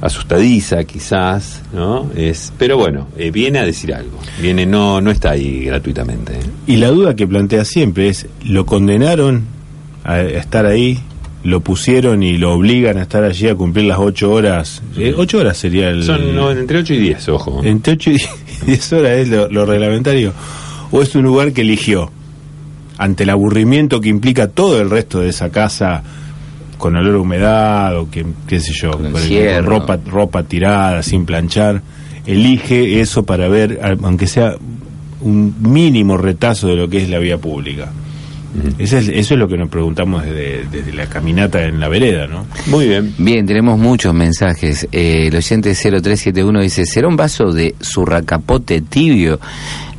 asustadiza 0.01 0.83
quizás, 0.83 1.61
¿no? 1.73 2.09
Es, 2.15 2.53
pero 2.57 2.77
bueno, 2.77 3.07
eh, 3.17 3.31
viene 3.31 3.59
a 3.59 3.65
decir 3.65 3.93
algo, 3.93 4.19
viene, 4.41 4.65
no, 4.65 5.01
no 5.01 5.11
está 5.11 5.31
ahí 5.31 5.65
gratuitamente. 5.65 6.33
¿eh? 6.33 6.43
Y 6.67 6.77
la 6.77 6.89
duda 6.89 7.15
que 7.15 7.27
plantea 7.27 7.65
siempre 7.65 8.09
es, 8.09 8.27
¿lo 8.43 8.65
condenaron 8.65 9.45
a 10.03 10.21
estar 10.21 10.65
ahí? 10.65 10.99
¿Lo 11.43 11.59
pusieron 11.59 12.23
y 12.23 12.37
lo 12.37 12.53
obligan 12.53 12.97
a 12.97 13.03
estar 13.03 13.23
allí 13.23 13.47
a 13.47 13.55
cumplir 13.55 13.85
las 13.85 13.99
ocho 13.99 14.31
horas? 14.31 14.81
Eh, 14.97 15.13
ocho 15.15 15.39
horas 15.39 15.57
sería 15.57 15.89
el... 15.89 16.03
Son 16.03 16.35
no, 16.35 16.49
entre 16.51 16.79
8 16.79 16.93
y 16.95 16.97
10, 16.97 17.29
ojo. 17.29 17.61
Entre 17.63 17.93
ocho 17.93 18.09
y 18.09 18.17
diez 18.65 18.91
horas 18.93 19.11
es 19.11 19.29
lo, 19.29 19.47
lo 19.49 19.65
reglamentario. 19.65 20.33
¿O 20.91 21.01
es 21.01 21.15
un 21.15 21.23
lugar 21.23 21.53
que 21.53 21.61
eligió? 21.61 22.11
Ante 22.97 23.23
el 23.23 23.29
aburrimiento 23.29 23.99
que 23.99 24.09
implica 24.09 24.47
todo 24.47 24.81
el 24.81 24.89
resto 24.89 25.19
de 25.19 25.29
esa 25.29 25.49
casa 25.49 26.03
con 26.77 26.95
olor 26.95 27.15
a 27.15 27.19
humedad 27.19 27.97
o 27.97 28.09
que, 28.09 28.25
qué 28.47 28.59
sé 28.59 28.73
yo, 28.73 28.91
Con 28.91 29.13
ropa, 29.63 29.97
ropa 30.05 30.43
tirada, 30.43 31.01
sin 31.03 31.25
planchar, 31.25 31.81
elige 32.25 33.01
eso 33.01 33.23
para 33.23 33.47
ver, 33.47 33.79
aunque 34.03 34.27
sea 34.27 34.55
un 35.21 35.55
mínimo 35.61 36.17
retazo 36.17 36.67
de 36.67 36.75
lo 36.75 36.87
que 36.89 37.01
es 37.01 37.09
la 37.09 37.19
vía 37.19 37.37
pública. 37.37 37.91
Eso 38.77 38.97
es, 38.97 39.07
eso 39.09 39.33
es 39.33 39.39
lo 39.39 39.47
que 39.47 39.57
nos 39.57 39.69
preguntamos 39.69 40.23
desde, 40.23 40.65
desde 40.71 40.93
la 40.93 41.07
caminata 41.07 41.63
en 41.63 41.79
la 41.79 41.87
vereda, 41.87 42.27
¿no? 42.27 42.45
Muy 42.67 42.87
bien. 42.87 43.13
Bien, 43.17 43.45
tenemos 43.45 43.77
muchos 43.77 44.13
mensajes. 44.13 44.87
Eh, 44.91 45.27
el 45.27 45.35
oyente 45.35 45.73
0371 45.73 46.61
dice, 46.61 46.85
¿será 46.85 47.07
un 47.07 47.15
vaso 47.15 47.51
de 47.51 47.75
surracapote 47.79 48.81
tibio? 48.81 49.39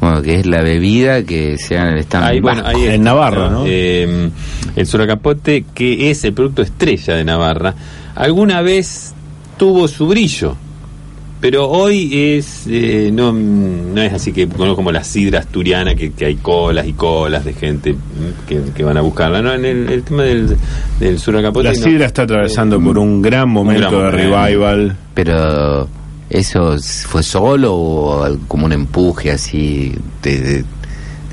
Bueno, 0.00 0.22
que 0.22 0.40
es 0.40 0.46
la 0.46 0.62
bebida 0.62 1.22
que 1.22 1.56
se 1.58 1.74
da 1.74 1.88
en 1.88 1.94
el 1.94 1.98
stand 2.00 2.26
Ahí, 2.26 2.40
bueno, 2.40 2.62
ahí 2.64 2.84
En 2.84 3.02
Navarra, 3.02 3.50
¿no? 3.50 3.64
Eh, 3.66 4.30
el 4.76 4.86
suracapote, 4.86 5.64
que 5.74 6.10
es 6.10 6.24
el 6.24 6.32
producto 6.34 6.62
estrella 6.62 7.14
de 7.14 7.24
Navarra, 7.24 7.74
alguna 8.14 8.60
vez 8.62 9.14
tuvo 9.56 9.88
su 9.88 10.06
brillo, 10.06 10.56
pero 11.48 11.68
hoy 11.70 12.10
es 12.12 12.64
eh, 12.68 13.10
no, 13.12 13.32
no 13.32 14.02
es 14.02 14.12
así 14.12 14.32
que 14.32 14.48
como, 14.48 14.74
como 14.74 14.90
la 14.90 15.04
sidra 15.04 15.38
asturiana, 15.38 15.94
que, 15.94 16.10
que 16.10 16.24
hay 16.24 16.34
colas 16.34 16.88
y 16.88 16.92
colas 16.92 17.44
de 17.44 17.52
gente 17.52 17.92
mm, 17.92 18.48
que, 18.48 18.60
que 18.74 18.82
van 18.82 18.96
a 18.96 19.00
buscarla. 19.00 19.40
No, 19.42 19.52
en 19.54 19.64
el, 19.64 19.88
el 19.88 20.02
tema 20.02 20.24
del, 20.24 20.56
del 20.98 21.20
suracapote... 21.20 21.68
La 21.68 21.74
no. 21.74 21.80
sidra 21.80 22.06
está 22.06 22.22
atravesando 22.22 22.80
por 22.80 22.98
un 22.98 23.22
gran 23.22 23.48
momento 23.48 23.80
gran 23.82 23.92
de 23.92 23.96
momento. 24.26 24.36
revival. 24.40 24.96
Pero 25.14 25.88
eso 26.30 26.76
fue 27.06 27.22
solo 27.22 27.76
o 27.76 28.38
como 28.48 28.66
un 28.66 28.72
empuje 28.72 29.30
así 29.30 29.94
de, 30.24 30.40
de- 30.40 30.64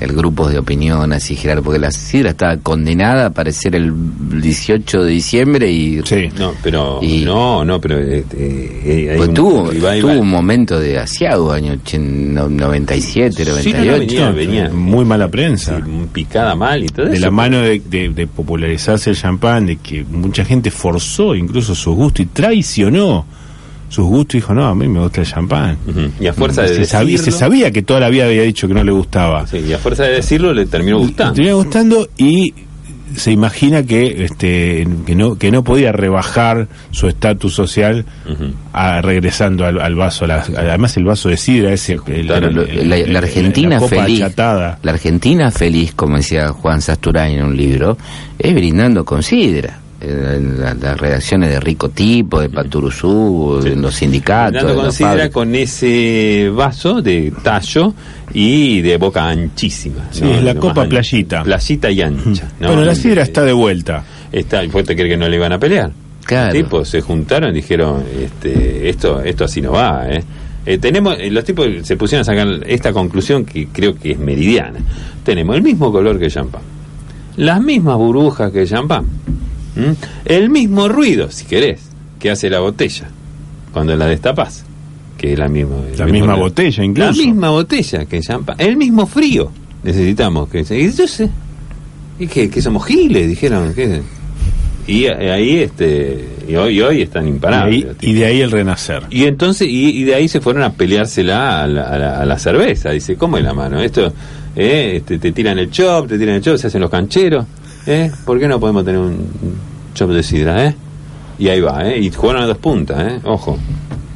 del 0.00 0.12
grupo 0.12 0.48
de 0.48 0.58
opinión 0.58 1.12
así 1.12 1.36
Gerardo 1.36 1.62
porque 1.62 1.78
la 1.78 1.90
sidra 1.92 2.30
estaba 2.30 2.56
condenada 2.58 3.24
a 3.24 3.26
aparecer 3.26 3.74
el 3.76 3.92
18 4.40 5.04
de 5.04 5.10
diciembre 5.10 5.70
y 5.70 6.00
Sí. 6.04 6.28
No, 6.38 6.52
pero... 6.62 6.98
Y- 7.02 7.24
no, 7.24 7.64
no, 7.64 7.80
pero... 7.80 7.98
eh, 8.00 8.24
eh, 8.34 9.08
hay 9.12 9.16
pues 9.16 9.28
un 9.28 9.34
tuvo, 9.34 9.70
revival. 9.70 10.00
tuvo 10.00 10.12
un 10.20 10.28
momento 10.28 10.78
de 10.80 10.98
asiago 10.98 11.52
año 11.52 11.72
80, 11.74 12.48
97 12.48 13.44
Sí, 13.44 13.72
no, 13.72 13.78
98 13.78 13.90
no, 13.90 13.98
venía, 13.98 14.30
venía. 14.30 14.70
Muy 14.70 15.04
mala 15.04 15.28
prensa. 15.28 15.76
Sí, 15.84 15.90
picada 16.12 16.54
mal 16.54 16.82
y 16.84 16.88
todo 16.88 17.06
de 17.06 17.14
eso. 17.14 17.24
la 17.24 17.30
mano 17.30 17.58
de, 17.60 17.80
de- 17.80 18.08
de 18.10 18.26
popularizarse 18.26 19.10
el 19.10 19.16
champán, 19.16 19.66
de 19.66 19.76
que 19.76 20.04
mucha 20.04 20.44
gente 20.44 20.70
forzó 20.70 21.34
incluso 21.34 21.74
sus 21.74 21.94
gustos 21.94 22.26
y 22.26 22.28
traicionó 22.28 23.24
sus 23.94 24.06
gustos 24.06 24.34
y 24.34 24.38
dijo, 24.38 24.54
no, 24.54 24.66
a 24.66 24.74
mí 24.74 24.88
me 24.88 25.00
gusta 25.00 25.20
el 25.20 25.26
champán. 25.26 25.76
Y 26.20 26.26
a 26.26 26.32
fuerza 26.32 26.62
de 26.62 26.68
se, 26.68 26.84
sabía, 26.84 27.16
se 27.18 27.24
decirlo- 27.26 27.38
sabía 27.38 27.70
que 27.70 27.82
toda 27.82 28.00
la 28.00 28.08
vida 28.08 28.24
había 28.26 28.42
dicho 28.42 28.66
que 28.68 28.74
no 28.74 28.82
le 28.84 28.92
gustaba. 28.92 29.46
Sí, 29.46 29.58
y 29.66 29.72
a 29.72 29.78
fuerza 29.78 30.02
de 30.04 30.14
decirlo 30.14 30.52
le 30.52 30.66
terminó 30.66 30.98
Le 30.98 31.04
gustando. 31.04 31.34
terminó 31.34 31.56
gustando 31.56 32.08
y 32.16 32.52
se 33.14 33.30
imagina 33.30 33.84
que 33.84 34.24
este 34.24 34.88
que 35.06 35.14
no 35.14 35.36
que 35.38 35.52
no 35.52 35.62
podía 35.62 35.92
rebajar 35.92 36.66
su 36.90 37.06
estatus 37.06 37.54
social 37.54 38.04
a- 38.72 39.00
regresando 39.02 39.64
al, 39.64 39.80
al 39.80 39.94
vaso 39.94 40.24
a 40.24 40.28
la- 40.28 40.44
además 40.56 40.96
el 40.96 41.04
vaso 41.04 41.28
de 41.28 41.36
sidra 41.36 41.72
ese 41.72 41.92
el- 42.08 42.26
Claro, 42.26 42.48
el- 42.48 42.92
el- 42.92 43.12
la, 43.12 43.18
Argentina 43.20 43.78
la 43.78 43.86
feliz, 43.86 44.20
achatada. 44.22 44.78
la 44.82 44.90
Argentina 44.92 45.50
feliz, 45.52 45.92
como 45.94 46.16
decía 46.16 46.48
Juan 46.48 46.80
Sasturain 46.80 47.38
en 47.38 47.44
un 47.44 47.56
libro, 47.56 47.96
es 48.36 48.52
brindando 48.52 49.04
con 49.04 49.22
sidra. 49.22 49.78
Eh, 50.06 50.40
la- 50.58 50.74
Las 50.74 51.00
redacciones 51.00 51.50
de 51.50 51.60
Rico 51.60 51.88
Tipo, 51.88 52.40
de 52.40 52.48
Paturuzú, 52.50 53.60
Sí. 53.62 53.70
en 53.70 53.80
los 53.82 53.94
sindicatos. 53.94 54.62
En 55.00 55.30
con 55.30 55.54
ese 55.54 56.50
vaso 56.54 57.00
de 57.00 57.32
tallo 57.42 57.94
y 58.32 58.80
de 58.82 58.96
boca 58.98 59.28
anchísima. 59.28 60.08
Sí, 60.10 60.24
es 60.30 60.42
la 60.42 60.54
copa 60.54 60.84
playita. 60.86 61.42
Playita 61.42 61.90
y 61.90 62.02
ancha. 62.02 62.50
¿no? 62.60 62.68
Bueno, 62.68 62.84
la 62.84 62.94
sidra 62.94 63.22
está 63.22 63.42
de 63.44 63.52
vuelta. 63.52 64.04
Está, 64.30 64.62
¿y 64.64 64.68
¿Vos 64.68 64.84
te 64.84 64.94
crees 64.94 65.10
que 65.12 65.16
no 65.16 65.28
le 65.28 65.36
iban 65.36 65.52
a 65.52 65.58
pelear? 65.58 65.90
Claro. 66.24 66.52
Los 66.54 66.64
tipos 66.64 66.88
se 66.88 67.00
juntaron 67.00 67.50
y 67.50 67.54
dijeron, 67.54 68.02
este, 68.20 68.88
esto, 68.88 69.20
esto 69.22 69.44
así 69.44 69.60
no 69.60 69.72
va, 69.72 70.06
¿eh? 70.08 70.22
Eh, 70.66 70.78
tenemos, 70.78 71.16
eh, 71.18 71.30
los 71.30 71.44
tipos 71.44 71.66
se 71.82 71.96
pusieron 71.96 72.22
a 72.22 72.24
sacar 72.24 72.48
esta 72.66 72.92
conclusión 72.92 73.44
que 73.44 73.68
creo 73.68 73.94
que 73.98 74.12
es 74.12 74.18
meridiana. 74.18 74.78
Tenemos 75.22 75.54
el 75.56 75.62
mismo 75.62 75.92
color 75.92 76.18
que 76.18 76.24
el 76.26 76.32
champán, 76.32 76.62
las 77.36 77.60
mismas 77.62 77.96
burbujas 77.98 78.50
que 78.50 78.62
el 78.62 78.68
champán, 78.68 79.04
¿m? 79.76 79.94
el 80.24 80.50
mismo 80.50 80.88
ruido, 80.88 81.30
si 81.30 81.44
querés, 81.44 81.80
que 82.18 82.30
hace 82.30 82.48
la 82.50 82.60
botella 82.60 83.08
cuando 83.72 83.96
la 83.96 84.06
destapás, 84.06 84.64
que 85.18 85.32
es 85.32 85.38
la 85.38 85.48
misma, 85.48 85.76
La 85.98 86.06
misma 86.06 86.34
botella, 86.36 86.84
incluso. 86.84 87.10
La 87.10 87.16
misma 87.16 87.50
botella 87.50 88.04
que 88.04 88.20
champán, 88.20 88.56
el 88.58 88.76
mismo 88.76 89.06
frío 89.06 89.50
necesitamos. 89.82 90.48
Que, 90.48 90.60
y 90.60 90.92
yo 90.92 91.06
sé, 91.08 91.28
¿y 92.18 92.26
qué? 92.26 92.48
¿Que 92.50 92.62
somos 92.62 92.84
giles? 92.86 93.28
Dijeron. 93.28 93.72
¿qué? 93.74 94.00
Y 94.86 95.06
ahí, 95.06 95.60
este, 95.60 96.28
y 96.46 96.56
hoy, 96.56 96.76
y 96.76 96.80
hoy 96.82 97.02
están 97.02 97.26
Y, 97.26 97.30
imparables. 97.30 97.78
y 97.78 97.84
tipos. 97.94 98.14
de 98.16 98.24
ahí 98.26 98.40
el 98.42 98.50
renacer. 98.50 99.02
Y 99.10 99.24
entonces, 99.24 99.66
y, 99.66 99.88
y 99.98 100.04
de 100.04 100.14
ahí 100.14 100.28
se 100.28 100.40
fueron 100.42 100.62
a 100.62 100.72
peleársela 100.74 101.62
a 101.62 101.66
la, 101.66 101.82
a 101.84 101.98
la, 101.98 102.20
a 102.20 102.24
la 102.26 102.38
cerveza. 102.38 102.90
Dice, 102.90 103.16
¿cómo 103.16 103.38
es 103.38 103.44
la 103.44 103.54
mano? 103.54 103.80
Esto, 103.80 104.12
eh, 104.54 104.92
este, 104.96 105.18
te 105.18 105.32
tiran 105.32 105.58
el 105.58 105.70
chop, 105.70 106.06
te 106.08 106.18
tiran 106.18 106.34
el 106.36 106.42
chop, 106.42 106.58
se 106.58 106.66
hacen 106.66 106.82
los 106.82 106.90
cancheros. 106.90 107.46
¿Eh? 107.86 108.10
¿Por 108.24 108.38
qué 108.38 108.48
no 108.48 108.58
podemos 108.60 108.84
tener 108.84 109.00
un 109.00 109.16
chop 109.94 110.10
de 110.10 110.22
sidra, 110.22 110.66
eh? 110.66 110.74
Y 111.38 111.48
ahí 111.48 111.60
va, 111.60 111.88
¿eh? 111.88 111.98
Y 112.00 112.10
jugaron 112.10 112.42
a 112.42 112.46
dos 112.46 112.58
puntas, 112.58 113.12
¿eh? 113.12 113.20
Ojo. 113.24 113.58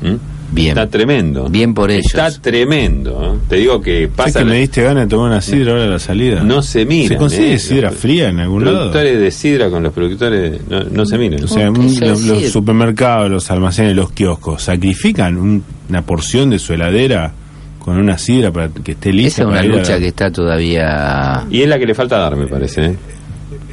¿Mm? 0.03 0.15
Bien. 0.51 0.69
Está 0.71 0.87
tremendo. 0.89 1.49
Bien 1.51 1.75
por 1.75 1.91
ellos. 1.91 2.07
Está 2.07 2.31
tremendo. 2.41 3.35
¿eh? 3.35 3.39
Te 3.49 3.57
digo 3.57 3.81
que 3.83 4.05
¿Sabes 4.05 4.17
pasa. 4.17 4.39
que 4.39 4.45
me 4.47 4.57
diste 4.61 4.83
ganas 4.83 5.05
de 5.05 5.09
tomar 5.11 5.27
una 5.31 5.43
sidra 5.43 5.73
ahora 5.73 5.85
a 5.85 5.89
la 5.89 5.99
salida? 5.99 6.43
No 6.43 6.63
se 6.63 6.87
miran. 6.87 7.09
¿Se 7.09 7.17
consigue 7.17 7.53
eh, 7.55 7.59
sidra 7.59 7.91
los 7.91 7.99
fría 7.99 8.29
en 8.31 8.41
algún 8.41 8.65
lado? 8.65 8.77
productores 8.79 9.21
de 9.21 9.31
sidra 9.31 9.69
con 9.69 9.83
los 9.83 9.93
productores 9.93 10.61
no, 10.71 10.85
no 10.85 11.05
se 11.05 11.19
miran. 11.19 11.45
O 11.45 11.49
sea, 11.49 11.71
¿Qué 11.71 11.81
un- 11.81 11.91
se 11.91 12.07
los, 12.07 12.23
los 12.23 12.43
supermercados, 12.51 13.31
los 13.31 13.51
almacenes, 13.51 13.95
los 13.95 14.11
kioscos, 14.13 14.63
¿sacrifican 14.63 15.37
un- 15.37 15.63
una 15.91 16.01
porción 16.03 16.49
de 16.49 16.59
su 16.59 16.73
heladera 16.73 17.31
con 17.79 17.99
una 17.99 18.17
sidra 18.17 18.51
para 18.51 18.69
que 18.71 18.93
esté 18.93 19.13
lista? 19.13 19.43
Esa 19.43 19.43
es 19.43 19.49
una 19.49 19.63
lucha 19.77 19.99
que 19.99 20.07
está 20.07 20.31
todavía... 20.31 21.45
y 21.51 21.61
es 21.61 21.69
la 21.69 21.79
que 21.79 21.87
le 21.87 21.95
falta 21.95 22.17
dar, 22.19 22.37
me 22.37 22.47
parece. 22.47 22.85
¿eh? 22.87 22.97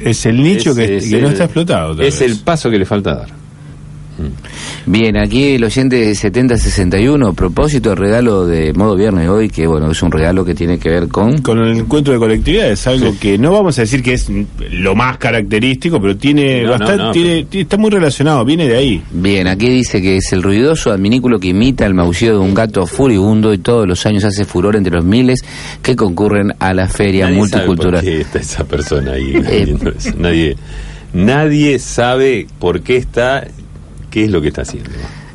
Es 0.02 0.26
el 0.26 0.42
nicho 0.42 0.70
Es- 0.70 0.76
que, 0.76 0.96
es 0.98 1.10
que 1.10 1.20
no 1.22 1.28
está 1.28 1.44
explotado. 1.44 1.92
Es 1.92 1.98
vez. 1.98 2.20
el 2.22 2.38
paso 2.40 2.70
que 2.70 2.78
le 2.78 2.84
falta 2.86 3.14
dar. 3.14 3.28
Bien, 4.86 5.16
aquí 5.16 5.54
el 5.54 5.64
oyente 5.64 6.14
7061, 6.14 7.32
propósito 7.34 7.90
del 7.90 7.98
regalo 7.98 8.46
de 8.46 8.72
modo 8.72 8.96
viernes 8.96 9.28
hoy, 9.28 9.48
que 9.48 9.66
bueno, 9.66 9.90
es 9.90 10.02
un 10.02 10.12
regalo 10.12 10.44
que 10.44 10.54
tiene 10.54 10.78
que 10.78 10.88
ver 10.90 11.08
con... 11.08 11.38
Con 11.42 11.58
el 11.58 11.76
encuentro 11.78 12.12
de 12.12 12.18
colectividades, 12.18 12.86
algo 12.86 13.14
que 13.20 13.36
no 13.38 13.52
vamos 13.52 13.78
a 13.78 13.82
decir 13.82 14.02
que 14.02 14.14
es 14.14 14.28
lo 14.70 14.94
más 14.94 15.18
característico, 15.18 16.00
pero 16.00 16.16
tiene 16.16 16.62
No, 16.62 16.70
bastante, 16.70 16.96
no, 16.96 17.10
tiene- 17.12 17.46
está 17.50 17.76
muy 17.76 17.90
relacionado, 17.90 18.44
viene 18.44 18.68
de 18.68 18.76
ahí. 18.76 19.02
Bien, 19.10 19.46
aquí 19.48 19.68
dice 19.68 20.00
que 20.00 20.16
es 20.18 20.32
el 20.32 20.42
ruidoso 20.42 20.90
adminículo 20.90 21.38
que 21.40 21.48
imita 21.48 21.84
el 21.86 21.94
maullido 21.94 22.34
de 22.38 22.44
un 22.44 22.54
gato 22.54 22.86
furibundo 22.86 23.52
y 23.52 23.58
todos 23.58 23.86
los 23.86 24.04
años 24.06 24.24
hace 24.24 24.44
furor 24.44 24.76
entre 24.76 24.92
los 24.94 25.04
miles 25.04 25.40
que 25.82 25.96
concurren 25.96 26.52
a 26.58 26.72
la 26.74 26.88
feria 26.88 27.24
Nadie 27.28 27.36
sabe 27.48 27.66
multicultural. 27.66 28.00
por 28.02 28.10
qué 28.12 28.20
está 28.20 28.38
esa 28.38 28.64
persona 28.64 29.12
ahí 29.12 29.32
Eh. 29.46 29.76
Nadie, 30.16 30.56
nadie 31.12 31.78
sabe 31.78 32.46
por 32.58 32.80
qué 32.82 32.96
está, 32.96 33.46
qué 34.16 34.24
es 34.24 34.30
lo 34.30 34.40
que 34.40 34.48
está 34.48 34.62
haciendo. 34.62 34.88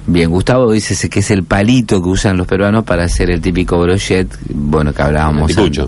Bien, 0.07 0.27
Gustavo 0.31 0.71
dice 0.71 1.07
que 1.07 1.19
es 1.19 1.29
el 1.29 1.43
palito 1.43 2.01
que 2.01 2.09
usan 2.09 2.35
los 2.35 2.47
peruanos 2.47 2.83
para 2.83 3.03
hacer 3.03 3.29
el 3.29 3.39
típico 3.39 3.79
brochet, 3.79 4.27
bueno, 4.49 4.91
que 4.91 5.01
hablábamos. 5.03 5.55
Antes. 5.55 5.85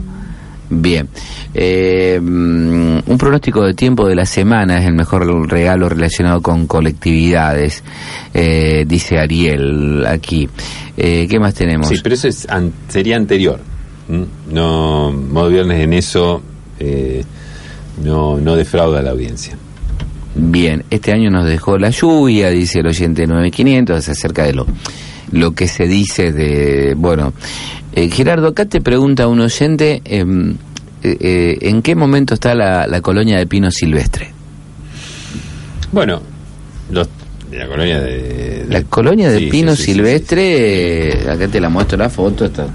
Bien. 0.69 1.09
Eh, 1.55 2.19
mm, 2.21 2.97
un 3.07 3.17
pronóstico 3.17 3.63
de 3.65 3.73
tiempo 3.73 4.07
de 4.07 4.13
la 4.13 4.27
semana 4.27 4.77
es 4.77 4.85
el 4.85 4.93
mejor 4.93 5.25
regalo 5.49 5.89
relacionado 5.89 6.39
con 6.43 6.67
colectividades, 6.67 7.83
eh, 8.31 8.85
dice 8.87 9.17
Ariel 9.17 10.05
aquí. 10.05 10.47
Eh, 10.95 11.25
¿Qué 11.27 11.39
más 11.39 11.55
tenemos? 11.55 11.87
Sí, 11.87 11.95
pero 12.03 12.13
eso 12.13 12.27
es 12.27 12.47
an- 12.47 12.71
sería 12.89 13.15
anterior. 13.15 13.59
¿m? 14.07 14.27
No, 14.51 15.11
modo 15.11 15.49
viernes 15.49 15.79
en 15.81 15.93
eso 15.93 16.43
eh, 16.79 17.23
no, 18.03 18.37
no 18.39 18.55
defrauda 18.55 18.99
a 18.99 19.01
la 19.01 19.09
audiencia. 19.11 19.57
Bien, 20.35 20.83
este 20.89 21.11
año 21.11 21.29
nos 21.29 21.45
dejó 21.45 21.77
la 21.77 21.89
lluvia, 21.91 22.49
dice 22.49 22.79
el 22.79 22.87
oyente 22.87 23.27
9500, 23.27 23.97
es 23.97 24.09
acerca 24.09 24.43
de 24.43 24.53
lo, 24.53 24.65
lo 25.31 25.51
que 25.51 25.67
se 25.67 25.87
dice 25.87 26.31
de... 26.31 26.95
Bueno, 26.97 27.33
eh, 27.93 28.09
Gerardo, 28.09 28.47
acá 28.47 28.65
te 28.65 28.81
pregunta 28.81 29.27
un 29.27 29.41
oyente, 29.41 30.01
em, 30.05 30.55
eh, 31.03 31.17
eh, 31.19 31.57
¿en 31.61 31.81
qué 31.83 31.95
momento 31.95 32.33
está 32.33 32.55
la, 32.55 32.87
la 32.87 33.01
colonia 33.01 33.37
de 33.37 33.45
pino 33.45 33.69
silvestre? 33.69 34.31
Bueno, 35.91 36.21
los, 36.89 37.07
la 37.51 37.67
colonia 37.67 37.99
de... 38.01 38.65
La 38.69 38.81
colonia 38.83 39.29
de 39.29 39.37
Sí, 39.39 39.45
pino 39.51 39.75
sí, 39.75 39.77
sí, 39.77 39.83
sí, 39.83 39.93
silvestre, 39.93 41.29
acá 41.29 41.47
te 41.47 41.61
la 41.61 41.69
muestro 41.69 41.97
la 41.97 42.09
foto, 42.09 42.45
esta 42.45 42.67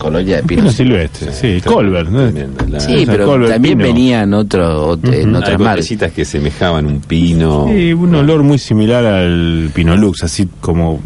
colonia 0.00 0.36
de 0.36 0.42
pino 0.42 0.62
Pino 0.62 0.72
silvestre. 0.72 1.32
sí, 1.32 1.46
está 1.58 1.70
Colbert, 1.70 2.08
¿no? 2.08 2.30
la- 2.68 2.80
Sí, 2.80 3.04
pero 3.06 3.26
Colbert 3.26 3.52
también 3.52 3.78
pino. 3.78 3.88
venían 3.88 4.34
otro, 4.34 4.96
ot- 4.96 5.12
en 5.14 5.30
Hay 5.36 5.42
otras 5.42 5.58
marcas. 5.60 6.12
que 6.14 6.24
semejaban 6.24 6.86
un 6.86 7.00
pino. 7.00 7.66
Sí, 7.68 7.92
un 7.92 8.14
olor 8.14 8.42
muy 8.42 8.58
similar 8.58 9.04
al 9.04 9.70
Pinolux, 9.74 10.24
así 10.24 10.48
como 10.60 10.98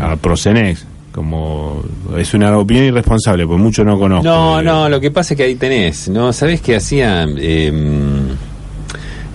a 0.00 0.16
Procenex. 0.16 0.86
Como 1.12 1.82
es 2.16 2.32
una 2.34 2.56
opinión 2.56 2.84
irresponsable, 2.86 3.44
pues 3.44 3.58
mucho 3.58 3.82
no 3.84 3.98
conozco. 3.98 4.22
No, 4.24 4.60
Eh, 4.60 4.62
no, 4.62 4.88
lo 4.88 5.00
que 5.00 5.10
pasa 5.10 5.34
es 5.34 5.38
que 5.38 5.42
ahí 5.44 5.56
tenés, 5.56 6.08
¿no? 6.08 6.32
¿Sabés 6.32 6.60
qué 6.60 6.76
hacían? 6.76 7.34
Eh, 7.38 7.72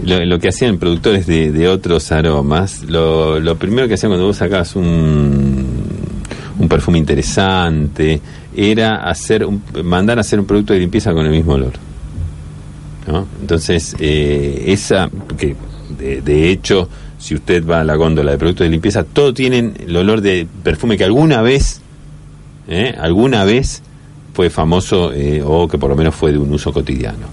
lo, 0.06 0.24
lo 0.26 0.40
que 0.40 0.50
hacían 0.50 0.78
productores 0.78 1.28
de, 1.28 1.52
de 1.52 1.68
otros 1.68 2.12
aromas, 2.14 2.84
lo, 2.84 3.40
lo 3.40 3.56
primero 3.58 3.88
que 3.88 3.96
hacían 3.96 4.12
cuando 4.12 4.28
vos 4.28 4.38
sacabas 4.38 4.76
un, 4.78 5.66
un 6.60 6.68
perfume 6.70 6.98
interesante 7.00 8.22
era 8.56 8.98
hacer 9.10 9.46
un, 9.46 9.62
mandar 9.84 10.18
a 10.18 10.22
hacer 10.22 10.40
un 10.40 10.46
producto 10.46 10.74
de 10.74 10.80
limpieza 10.80 11.14
con 11.14 11.26
el 11.26 11.32
mismo 11.32 11.54
olor. 11.54 11.74
¿no? 13.08 13.28
Entonces, 13.42 13.96
eh, 14.00 14.64
esa, 14.68 15.10
que 15.38 15.56
de, 15.98 16.22
de 16.22 16.50
hecho, 16.50 16.88
si 17.20 17.36
usted 17.36 17.66
va 17.66 17.82
a 17.82 17.84
la 17.84 17.96
góndola 17.96 18.32
de 18.32 18.38
productos 18.38 18.66
de 18.66 18.70
limpieza, 18.72 19.04
todos 19.04 19.34
tienen 19.34 19.74
el 19.88 19.96
olor 19.96 20.22
de 20.22 20.48
perfume 20.64 20.98
que 20.98 21.04
alguna 21.04 21.42
vez, 21.42 21.82
¿eh? 22.68 22.96
alguna 23.00 23.44
vez 23.46 23.82
fue 24.34 24.50
famoso 24.50 25.12
eh, 25.14 25.42
o 25.46 25.68
que 25.68 25.78
por 25.78 25.90
lo 25.90 25.96
menos 25.96 26.16
fue 26.16 26.32
de 26.32 26.38
un 26.38 26.52
uso 26.54 26.72
cotidiano. 26.74 27.28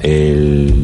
El, 0.00 0.74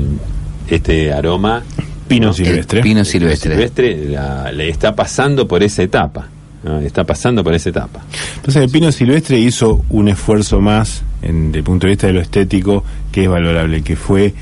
este 0.68 1.12
aroma 1.12 1.62
Pino 2.06 2.28
¿no? 2.28 2.32
silvestre. 2.32 2.80
Pino 2.82 3.04
silvestre. 3.04 3.50
silvestre 3.52 4.08
la- 4.10 4.50
le 4.52 4.68
está 4.68 4.94
pasando 4.94 5.46
por 5.48 5.62
esa 5.62 5.82
etapa. 5.82 6.28
¿No? 6.68 6.78
Está 6.80 7.04
pasando 7.04 7.42
por 7.42 7.54
esa 7.54 7.70
etapa. 7.70 8.02
Entonces 8.36 8.62
el 8.62 8.70
Pino 8.70 8.92
Silvestre 8.92 9.38
hizo 9.38 9.84
un 9.90 10.08
esfuerzo 10.08 10.60
más, 10.60 11.02
en, 11.22 11.46
desde 11.46 11.58
el 11.58 11.64
punto 11.64 11.86
de 11.86 11.92
vista 11.92 12.06
de 12.06 12.12
lo 12.12 12.20
estético, 12.20 12.84
que 13.10 13.24
es 13.24 13.28
valorable, 13.28 13.82
que 13.82 13.96
fue 13.96 14.34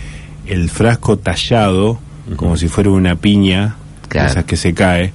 el 0.47 0.69
frasco 0.69 1.17
tallado 1.19 1.99
como 2.37 2.57
si 2.57 2.69
fuera 2.69 2.91
una 2.91 3.15
piña, 3.17 3.77
Claro. 4.09 4.31
esas 4.31 4.45
que 4.45 4.57
se 4.57 4.75
cae, 4.75 5.13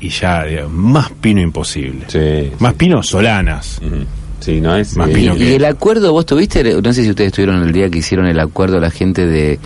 y 0.00 0.08
ya, 0.08 0.44
digamos, 0.44 0.72
más 0.72 1.10
pino 1.20 1.40
imposible. 1.40 2.04
Sí, 2.08 2.50
Más 2.58 2.74
pino 2.74 3.02
solanas. 3.02 3.80
Ujú. 3.84 4.04
Sí, 4.40 4.60
no 4.60 4.74
es. 4.76 4.96
Más 4.96 5.08
eh, 5.10 5.12
pino 5.12 5.34
Y, 5.34 5.38
que- 5.38 5.50
y 5.50 5.52
el 5.54 5.64
acuerdo, 5.64 6.12
vos 6.12 6.24
tuviste, 6.26 6.62
no 6.80 6.92
sé 6.92 7.02
si 7.02 7.10
ustedes 7.10 7.28
estuvieron 7.28 7.62
el 7.64 7.72
día 7.72 7.90
que 7.90 7.98
hicieron 7.98 8.26
el 8.26 8.38
acuerdo 8.40 8.78
la 8.80 8.90
gente 8.90 9.26
de, 9.26 9.58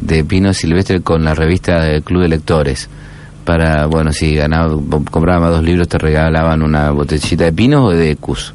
de 0.00 0.24
Pino 0.24 0.52
Silvestre 0.54 1.00
con 1.00 1.24
la 1.24 1.34
revista 1.34 1.82
del 1.82 2.02
Club 2.02 2.22
de 2.22 2.28
Lectores. 2.28 2.88
Para, 3.44 3.86
bueno, 3.86 4.12
si 4.12 4.34
ganaba, 4.34 4.76
compraba 5.10 5.40
más 5.40 5.50
dos 5.50 5.64
libros, 5.64 5.88
te 5.88 5.98
regalaban 5.98 6.62
una 6.62 6.90
botellita 6.90 7.44
de 7.44 7.52
pinos 7.52 7.86
o 7.86 7.90
de 7.96 8.10
Ecus. 8.12 8.52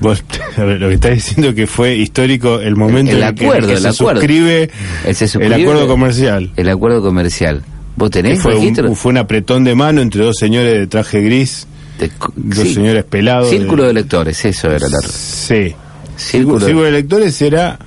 Vos, 0.00 0.22
a 0.56 0.62
ver, 0.64 0.80
lo 0.80 0.88
que 0.88 0.94
estás 0.94 1.12
diciendo 1.14 1.54
que 1.54 1.66
fue 1.66 1.94
histórico 1.96 2.60
el 2.60 2.76
momento 2.76 3.12
El 3.12 3.18
en 3.18 3.24
el 3.28 3.34
que- 3.34 3.44
acuerdo, 3.46 3.62
en 3.62 3.66
que 3.68 3.76
el 3.76 3.82
se 3.82 3.88
acuerdo. 4.02 4.20
suscribe 4.20 4.70
Él 5.06 5.14
se 5.14 5.26
suscribe- 5.26 5.46
el 5.54 5.62
acuerdo 5.62 5.86
comercial. 5.88 6.50
El 6.56 6.68
acuerdo 6.68 7.02
comercial. 7.02 7.62
¿Vos 7.96 8.10
Que 8.10 8.22
tenés 8.22 8.40
fue, 8.40 8.54
registro? 8.54 8.88
un, 8.88 8.96
fue 8.96 9.10
un 9.10 9.18
apretón 9.18 9.64
de 9.64 9.74
mano 9.74 10.00
entre 10.00 10.24
dos 10.24 10.36
señores 10.38 10.72
de 10.74 10.86
traje 10.86 11.20
gris, 11.20 11.66
De- 11.98 12.10
dos 12.36 12.66
sí. 12.68 12.74
señores 12.74 13.04
pelados. 13.04 13.48
Círculo 13.50 13.84
de 13.84 13.92
lectores, 13.94 14.44
eso 14.44 14.68
era 14.70 14.88
la... 14.88 14.98
Sí. 15.02 15.74
Círculo 16.16 16.58
de- 16.58 16.64
Círculo 16.66 16.84
de 16.86 16.92
lectores 16.92 17.40
era 17.42 17.78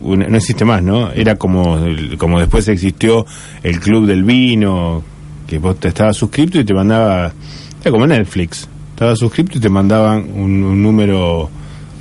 no 0.00 0.36
existe 0.36 0.64
más, 0.64 0.80
¿no? 0.80 1.10
Era 1.10 1.34
como 1.34 1.76
como 2.18 2.38
después 2.38 2.68
existió 2.68 3.26
el 3.64 3.80
club 3.80 4.06
del 4.06 4.22
vino, 4.22 5.02
que 5.48 5.58
vos 5.58 5.80
te 5.80 5.88
estabas 5.88 6.16
suscripto 6.16 6.60
y 6.60 6.64
te 6.64 6.74
mandaba 6.74 7.32
era 7.80 7.90
como 7.90 8.06
Netflix. 8.06 8.68
Estabas 8.90 9.18
suscripto 9.18 9.58
y 9.58 9.60
te 9.60 9.68
mandaban 9.68 10.28
un, 10.34 10.62
un 10.62 10.82
número 10.82 11.48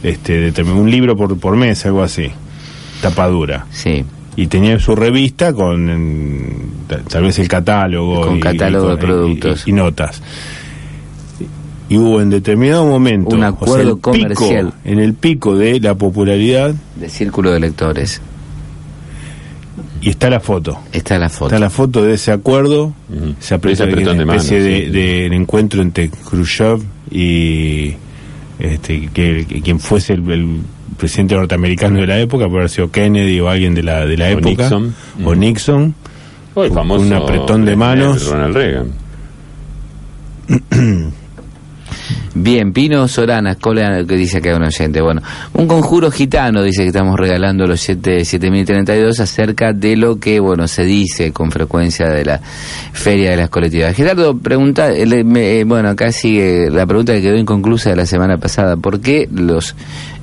este 0.04 0.52
determin- 0.54 0.76
un 0.76 0.92
libro 0.92 1.16
por 1.16 1.36
por 1.40 1.56
mes, 1.56 1.84
algo 1.86 2.04
así. 2.04 2.30
Tapadura. 3.02 3.66
Sí. 3.72 4.04
Y 4.36 4.48
tenía 4.48 4.78
su 4.80 4.96
revista 4.96 5.54
con 5.54 5.90
en, 5.90 6.72
tal 7.10 7.24
vez 7.24 7.40
el 7.40 7.48
catálogo 7.48 8.22
Con 8.22 8.38
y- 8.38 8.40
catálogo 8.40 8.88
y 8.88 8.92
de 8.92 8.98
productos. 8.98 9.64
y- 9.66 9.70
y 9.72 9.74
notas 9.74 10.22
y 11.90 11.98
hubo 11.98 12.20
en 12.22 12.30
determinado 12.30 12.86
momento 12.86 13.30
Un 13.30 13.36
o 13.36 13.40
sea, 13.40 13.48
acuerdo 13.48 13.96
pico- 13.96 14.12
comercial. 14.12 14.74
en 14.84 15.00
el 15.00 15.14
pico 15.14 15.56
de 15.56 15.80
la 15.80 15.96
popularidad 15.96 16.76
De 16.98 17.08
Círculo 17.10 17.52
de 17.52 17.62
Lectores. 17.62 18.22
Y 20.02 20.10
está 20.10 20.30
la 20.30 20.40
foto 20.40 20.80
Está 20.92 21.18
la 21.18 21.30
foto. 21.30 21.46
está 21.48 21.60
la 21.60 21.70
foto 21.70 22.04
de 22.04 22.14
ese 22.16 22.32
acuerdo 22.32 22.94
se 23.40 23.54
aprecia 23.56 23.86
Ese 23.86 23.92
apretón 23.94 24.14
una 24.14 24.20
de 24.20 24.26
mano, 24.26 24.40
especie 24.40 24.62
de, 24.64 24.86
sí. 24.86 24.92
de 24.92 25.26
encuentro 25.28 25.82
entre 25.82 26.10
Khrushchev 26.10 26.82
y 27.12 27.96
este 28.60 29.10
que, 29.14 29.46
que 29.48 29.62
quien 29.62 29.80
fuese 29.80 30.14
el, 30.14 30.30
el 30.32 30.60
presidente 30.98 31.36
norteamericano 31.36 32.00
de 32.00 32.08
la 32.08 32.20
época 32.20 32.46
puede 32.48 32.60
haber 32.62 32.70
sido 32.70 32.90
Kennedy 32.92 33.40
o 33.40 33.50
alguien 33.50 33.76
de 33.76 33.84
la 33.84 34.06
de 34.06 34.18
la 34.18 34.26
O 34.26 34.30
época 34.30 34.50
Nixon. 34.64 34.96
o. 35.24 35.36
Nixon 35.36 35.96
O 36.56 36.64
el 36.64 36.72
famoso 36.72 37.02
un 37.06 37.14
apretón 37.14 37.66
de 37.66 37.76
manos. 37.76 38.26
Ronald 38.30 38.56
Reagan. 38.56 38.92
Bien, 42.40 42.72
Pino 42.72 43.08
Soranas, 43.08 43.58
cola 43.58 44.04
que 44.08 44.16
dice 44.16 44.38
acá 44.38 44.56
un 44.56 44.64
oyente. 44.64 45.02
Bueno, 45.02 45.22
un 45.54 45.68
conjuro 45.68 46.12
gitano 46.12 46.62
dice 46.62 46.84
que 46.84 46.90
estamos 46.90 47.18
regalando 47.20 47.66
los 47.66 47.80
7 47.82 48.24
7032 48.26 49.20
acerca 49.20 49.74
de 49.74 49.96
lo 49.96 50.20
que, 50.20 50.40
bueno, 50.40 50.68
se 50.68 50.84
dice 50.84 51.32
con 51.34 51.52
frecuencia 51.52 52.08
de 52.10 52.26
la 52.26 52.40
feria 52.94 53.32
de 53.32 53.38
las 53.38 53.50
colectividades. 53.50 53.96
Gerardo, 53.98 54.38
pregunta, 54.38 54.90
le- 54.90 55.24
me- 55.24 55.60
eh, 55.60 55.64
bueno, 55.64 55.90
acá 55.90 56.12
sigue 56.12 56.70
la 56.70 56.86
pregunta 56.86 57.14
que 57.14 57.22
quedó 57.22 57.38
inconclusa 57.38 57.90
de 57.90 57.96
la 57.96 58.06
semana 58.06 58.38
pasada. 58.38 58.78
¿Por 58.78 59.02
qué 59.02 59.28
los 59.34 59.76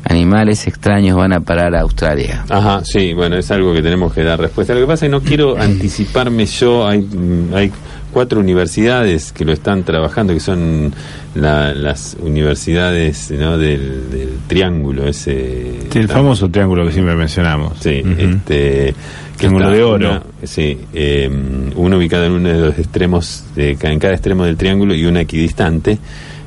animales 0.04 0.66
extraños 0.66 1.16
van 1.16 1.32
a 1.32 1.40
parar 1.40 1.74
a 1.74 1.80
Australia? 1.80 2.44
Ajá, 2.48 2.82
sí, 2.84 3.12
bueno, 3.12 3.36
es 3.36 3.50
algo 3.50 3.72
que 3.74 3.82
tenemos 3.82 4.12
que 4.12 4.22
dar 4.22 4.38
respuesta. 4.40 4.74
Lo 4.74 4.80
que 4.80 4.86
pasa 4.86 5.06
es 5.06 5.10
que 5.10 5.16
no 5.16 5.20
quiero 5.20 5.56
anticiparme 5.60 6.46
yo, 6.46 6.86
hay, 6.86 7.08
hay 7.54 7.72
cuatro 8.14 8.40
universidades 8.40 9.30
que 9.32 9.44
lo 9.44 9.52
están 9.52 9.82
trabajando, 9.84 10.32
que 10.32 10.40
son 10.40 10.94
la- 11.34 11.74
las 11.74 12.16
universidades 12.20 13.30
¿no? 13.32 13.58
del, 13.58 14.08
del 14.10 14.28
triángulo, 14.46 15.06
ese... 15.06 15.80
Sí, 15.90 15.98
el 15.98 16.08
famoso 16.08 16.48
triángulo 16.48 16.86
que 16.86 16.92
siempre 16.92 17.14
mencionamos 17.16 17.74
Sí, 17.80 18.00
Ujú. 18.02 18.12
este... 18.22 18.94
que 19.32 19.36
Triángulo 19.36 19.70
de 19.70 19.82
oro. 19.82 20.10
una- 20.12 20.22
sí, 20.44 20.78
eh, 20.94 21.28
uno 21.76 21.98
ubicado 21.98 22.24
en 22.26 22.32
uno 22.32 22.48
de 22.48 22.60
los 22.68 22.78
extremos, 22.78 23.44
de, 23.56 23.76
en 23.78 23.98
cada 23.98 24.14
extremo 24.14 24.44
del 24.44 24.56
triángulo 24.56 24.94
y 24.94 25.04
una 25.04 25.20
equidistante. 25.22 25.98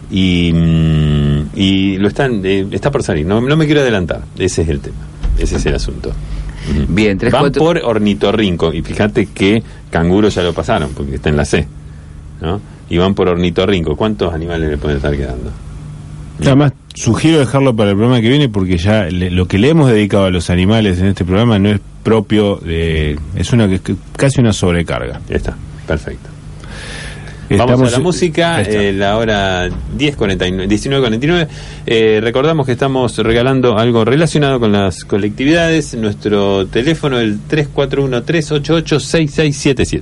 Y, 0.09 0.51
mm, 0.53 1.41
y 1.53 1.97
lo 1.97 2.07
están, 2.07 2.41
eh, 2.45 2.65
está 2.72 2.89
por 2.89 3.03
salir, 3.03 3.26
no, 3.26 3.41
no 3.41 3.57
me 3.57 3.65
quiero 3.65 3.82
adelantar, 3.82 4.22
ese 4.39 4.61
es 4.61 4.70
el 4.70 4.80
tema, 4.80 4.95
ese 5.38 5.57
es 5.57 5.65
el 5.65 5.76
asunto. 5.76 6.13
Bien, 6.89 7.18
tres, 7.18 7.32
Van 7.32 7.41
cuatro- 7.43 7.62
por 7.64 7.78
ornitorrinco, 7.84 8.74
y 8.74 8.82
fíjate 8.82 9.28
que 9.28 9.64
canguro 9.89 10.30
ya 10.30 10.43
lo 10.43 10.53
pasaron, 10.53 10.91
porque 10.95 11.16
está 11.16 11.30
en 11.30 11.38
la 11.38 11.45
C, 11.45 11.68
¿no? 12.41 12.60
Y 12.89 12.97
van 12.97 13.14
por 13.16 13.28
ornitorrinco, 13.30 13.95
¿cuántos 13.95 14.34
animales 14.34 14.70
le 14.70 14.78
pueden 14.78 14.97
estar 14.97 15.16
quedando? 15.16 15.51
Además, 16.41 16.74
sugiero 16.93 17.39
dejarlo 17.39 17.76
para 17.76 17.89
el 17.91 17.95
programa 17.95 18.22
que 18.22 18.30
viene 18.30 18.47
porque 18.49 18.78
ya 18.78 19.05
le- 19.05 19.32
lo 19.32 19.47
que 19.47 19.58
le 19.58 19.70
hemos 19.70 19.89
dedicado 19.89 20.26
a 20.26 20.30
los 20.30 20.49
animales 20.49 20.99
en 20.99 21.08
este 21.08 21.26
programa 21.26 21.58
no 21.58 21.70
es 21.70 21.80
propio 22.03 22.58
de... 22.58 23.18
es 23.36 23.51
una 23.53 23.68
que- 23.68 23.95
casi 24.16 24.39
una 24.41 24.53
sobrecarga. 24.53 25.20
Ya 25.30 25.36
está, 25.36 25.55
perfecto. 25.88 26.30
Vamos 27.49 27.93
a 27.93 27.97
la 27.97 28.03
música, 28.03 28.55
Ahí 28.57 28.63
está. 28.63 28.83
eh, 28.83 28.91
la 28.93 29.17
hora 29.17 29.69
10.49, 29.69 30.67
19.49. 30.67 31.47
Eh, 31.85 32.19
recordamos 32.21 32.65
que 32.65 32.73
estamos 32.73 33.17
regalando 33.17 33.77
algo 33.77 34.03
relacionado 34.03 34.59
con 34.59 34.73
las 34.73 35.05
colectividades. 35.05 35.93
Nuestro 35.95 36.67
teléfono 36.67 37.19
el 37.19 37.39
341-388-6677. 37.47 40.01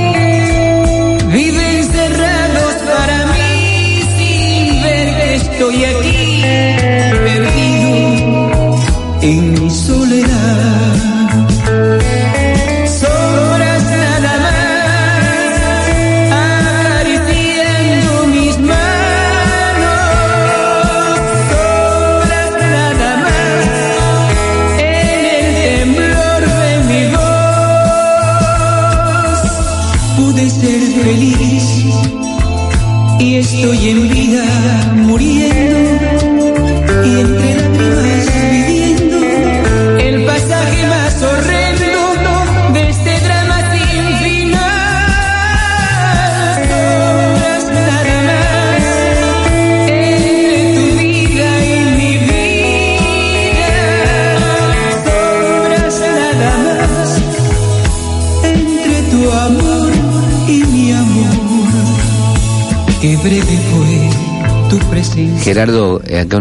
Estoy 5.71 5.85
aquí 5.85 6.41
perdido 7.23 8.75
en 9.21 9.53
mi 9.53 9.69
soledad. 9.69 10.90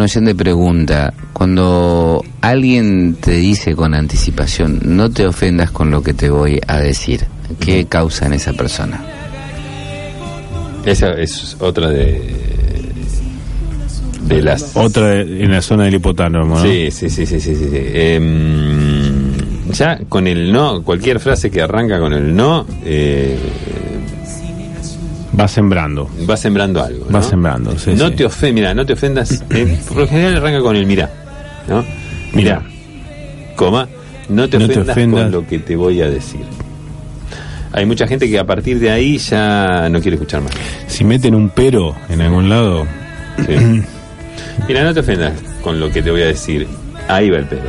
Una 0.01 0.07
oyente 0.07 0.31
de 0.31 0.35
pregunta, 0.35 1.13
cuando 1.35 2.25
alguien 2.41 3.17
te 3.21 3.33
dice 3.33 3.77
con 3.77 3.93
anticipación, 3.93 4.81
no 4.83 5.11
te 5.11 5.27
ofendas 5.27 5.73
con 5.73 5.91
lo 5.91 6.03
que 6.03 6.15
te 6.15 6.31
voy 6.31 6.59
a 6.67 6.79
decir, 6.79 7.27
¿qué 7.59 7.85
causa 7.85 8.25
en 8.25 8.33
esa 8.33 8.55
persona? 8.55 8.99
Esa 10.87 11.11
es 11.21 11.55
otra 11.61 11.91
de. 11.91 12.35
de 14.23 14.41
las. 14.41 14.71
Otra 14.75 15.09
de- 15.09 15.45
en 15.45 15.51
la 15.53 15.61
zona 15.61 15.85
del 15.85 15.97
hipotálamo, 15.97 16.57
¿no? 16.57 16.63
Sí, 16.63 16.91
sí, 16.91 17.11
sí, 17.11 17.27
sí, 17.27 17.39
sí, 17.39 17.55
sí. 17.55 17.67
sí. 17.71 17.77
Em, 17.93 19.33
ya 19.71 19.99
con 20.09 20.27
el 20.27 20.51
no, 20.51 20.83
cualquier 20.83 21.21
frase 21.21 21.51
que 21.51 21.61
arranca 21.61 22.01
con 22.01 22.15
el 22.15 22.35
no, 22.35 22.65
eh, 22.87 23.37
Va 25.41 25.49
sembrando. 25.49 26.09
va 26.29 26.37
sembrando 26.37 26.83
algo. 26.83 27.07
Va 27.15 27.23
sembrando, 27.23 27.79
sí, 27.79 27.93
no 27.97 28.09
sí. 28.09 28.17
te 28.17 28.25
ofendas, 28.27 28.55
mira, 28.55 28.75
no 28.75 28.85
te 28.87 28.93
ofendas. 28.93 29.43
eh, 29.51 29.79
por 29.89 29.97
lo 29.99 30.07
general 30.09 30.37
arranca 30.37 30.61
con 30.61 30.77
el 30.77 30.87
mirá, 30.87 31.11
¿no? 31.69 31.85
Mirá, 32.33 32.63
coma, 33.57 33.89
no 34.29 34.49
te, 34.49 34.59
No 34.59 34.69
te 34.69 34.81
ofendas, 34.81 35.23
con 35.25 35.33
lo 35.33 35.47
que 35.47 35.59
te 35.59 35.77
voy 35.77 36.01
a 36.03 36.09
decir. 36.11 36.43
Hay 37.73 37.87
mucha 37.87 38.07
gente 38.07 38.29
que 38.29 38.39
a 38.39 38.45
partir 38.45 38.79
de 38.81 38.91
ahí 38.91 39.17
ya 39.19 39.89
no 39.91 40.01
quiere 40.01 40.17
escuchar 40.17 40.43
más. 40.43 40.53
Si 40.89 41.05
meten 41.05 41.35
un 41.35 41.51
pero 41.51 41.95
en 42.09 42.21
algún 42.21 42.49
lado, 42.49 42.87
Sí. 43.47 43.55
Mira, 44.69 44.83
no 44.85 44.93
te 44.93 45.01
ofendas 45.01 45.33
con 45.63 45.81
lo 45.81 45.91
que 45.91 46.03
te 46.03 46.11
voy 46.11 46.23
a 46.23 46.27
decir. 46.27 46.67
Ahí 47.09 47.31
va 47.31 47.39
el 47.39 47.47
pedo. 47.47 47.63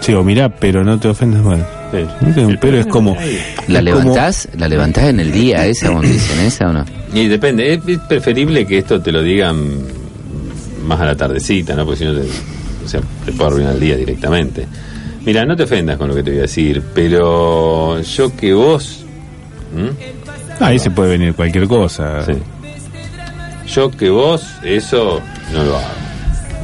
sí, 0.00 0.12
o 0.12 0.22
mirá, 0.24 0.48
pero 0.48 0.82
no 0.84 0.98
te 0.98 1.08
ofendas 1.08 1.42
mal. 1.42 1.64
Sí. 1.92 1.98
Un 2.40 2.58
pero 2.60 2.78
es 2.78 2.86
como. 2.86 3.14
¿La 3.14 3.22
es 3.22 3.66
como- 3.68 3.80
levantás? 3.82 4.48
¿La 4.56 4.66
levantás 4.68 5.04
en 5.04 5.20
el 5.20 5.30
día 5.30 5.66
esa, 5.66 5.90
cuando 5.92 6.08
dicen 6.08 6.40
esa 6.40 6.68
o 6.70 6.72
no? 6.72 6.84
Y 7.14 7.28
depende, 7.28 7.74
es, 7.74 7.80
es 7.86 7.98
preferible 8.00 8.66
que 8.66 8.78
esto 8.78 9.00
te 9.00 9.12
lo 9.12 9.22
digan 9.22 9.60
más 10.84 10.98
a 11.00 11.04
la 11.04 11.14
tardecita, 11.14 11.74
¿no? 11.76 11.84
Porque 11.84 11.98
si 11.98 12.04
no 12.06 12.14
te, 12.14 12.22
o 12.22 12.88
sea, 12.88 13.00
te 13.24 13.32
puede 13.32 13.50
arruinar 13.50 13.74
el 13.74 13.80
día 13.80 13.96
directamente. 13.96 14.66
Mira, 15.24 15.44
no 15.44 15.54
te 15.54 15.62
ofendas 15.64 15.98
con 15.98 16.08
lo 16.08 16.14
que 16.14 16.22
te 16.22 16.30
voy 16.30 16.38
a 16.40 16.42
decir, 16.42 16.82
pero 16.94 18.00
yo 18.00 18.34
que 18.36 18.54
vos... 18.54 19.04
¿m? 19.76 19.90
Ahí 20.58 20.78
se 20.78 20.90
puede 20.90 21.10
venir 21.10 21.34
cualquier 21.34 21.68
cosa. 21.68 22.24
Sí. 22.24 22.32
Yo 23.68 23.90
que 23.90 24.10
vos, 24.10 24.44
eso 24.64 25.20
no 25.52 25.62
lo 25.62 25.76
hago. 25.76 25.86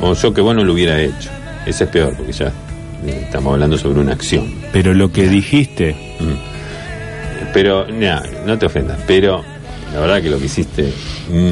O 0.01 0.15
yo 0.15 0.33
que 0.35 0.41
vos 0.41 0.55
no 0.57 0.65
lo 0.65 0.73
hubiera 0.73 1.01
hecho. 1.01 1.31
Ese 1.67 1.85
es 1.85 1.91
peor, 1.91 2.15
porque 2.17 2.33
ya 2.33 2.53
estamos 3.07 3.53
hablando 3.55 3.79
sobre 3.79 4.01
una 4.01 4.13
acción. 4.13 4.47
Pero 4.73 4.95
lo 4.95 5.11
que 5.13 5.29
dijiste, 5.29 5.95
Mm. 6.21 6.59
Pero, 7.55 7.87
nah, 7.89 8.21
no 8.47 8.59
te 8.59 8.67
ofendas, 8.67 8.99
pero 9.07 9.43
la 9.95 10.01
verdad 10.01 10.21
que 10.23 10.29
lo 10.31 10.39
que 10.39 10.47
hiciste... 10.47 10.93
mm, 11.33 11.51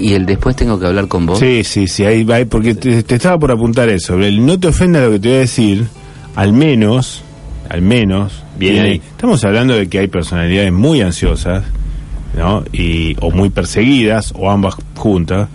¿Y, 0.00 0.14
el 0.14 0.24
después 0.26 0.56
tengo 0.56 0.80
que 0.80 0.86
hablar 0.86 1.06
con 1.08 1.26
vos? 1.26 1.38
Sí, 1.38 1.62
sí, 1.62 1.86
sí, 1.86 2.04
ahí 2.04 2.24
va, 2.24 2.38
porque 2.48 2.74
te, 2.74 3.02
te 3.02 3.14
estaba 3.16 3.38
por 3.38 3.52
apuntar 3.52 3.88
eso. 3.90 4.18
El 4.18 4.44
no 4.44 4.58
te 4.58 4.68
ofenda 4.68 5.00
lo 5.02 5.12
que 5.12 5.20
te 5.20 5.28
voy 5.28 5.36
a 5.36 5.40
decir, 5.40 5.86
al 6.34 6.52
menos, 6.54 7.22
al 7.68 7.82
menos, 7.82 8.42
Bien 8.58 8.74
tiene- 8.74 8.88
ahí. 8.88 9.02
estamos 9.10 9.44
hablando 9.44 9.74
de 9.74 9.88
que 9.88 9.98
hay 9.98 10.08
personalidades 10.08 10.72
muy 10.72 11.02
ansiosas, 11.02 11.64
¿no? 12.36 12.64
Y, 12.72 13.14
o 13.20 13.30
muy 13.30 13.50
perseguidas, 13.50 14.32
o 14.36 14.50
ambas 14.50 14.74
juntas, 14.96 15.48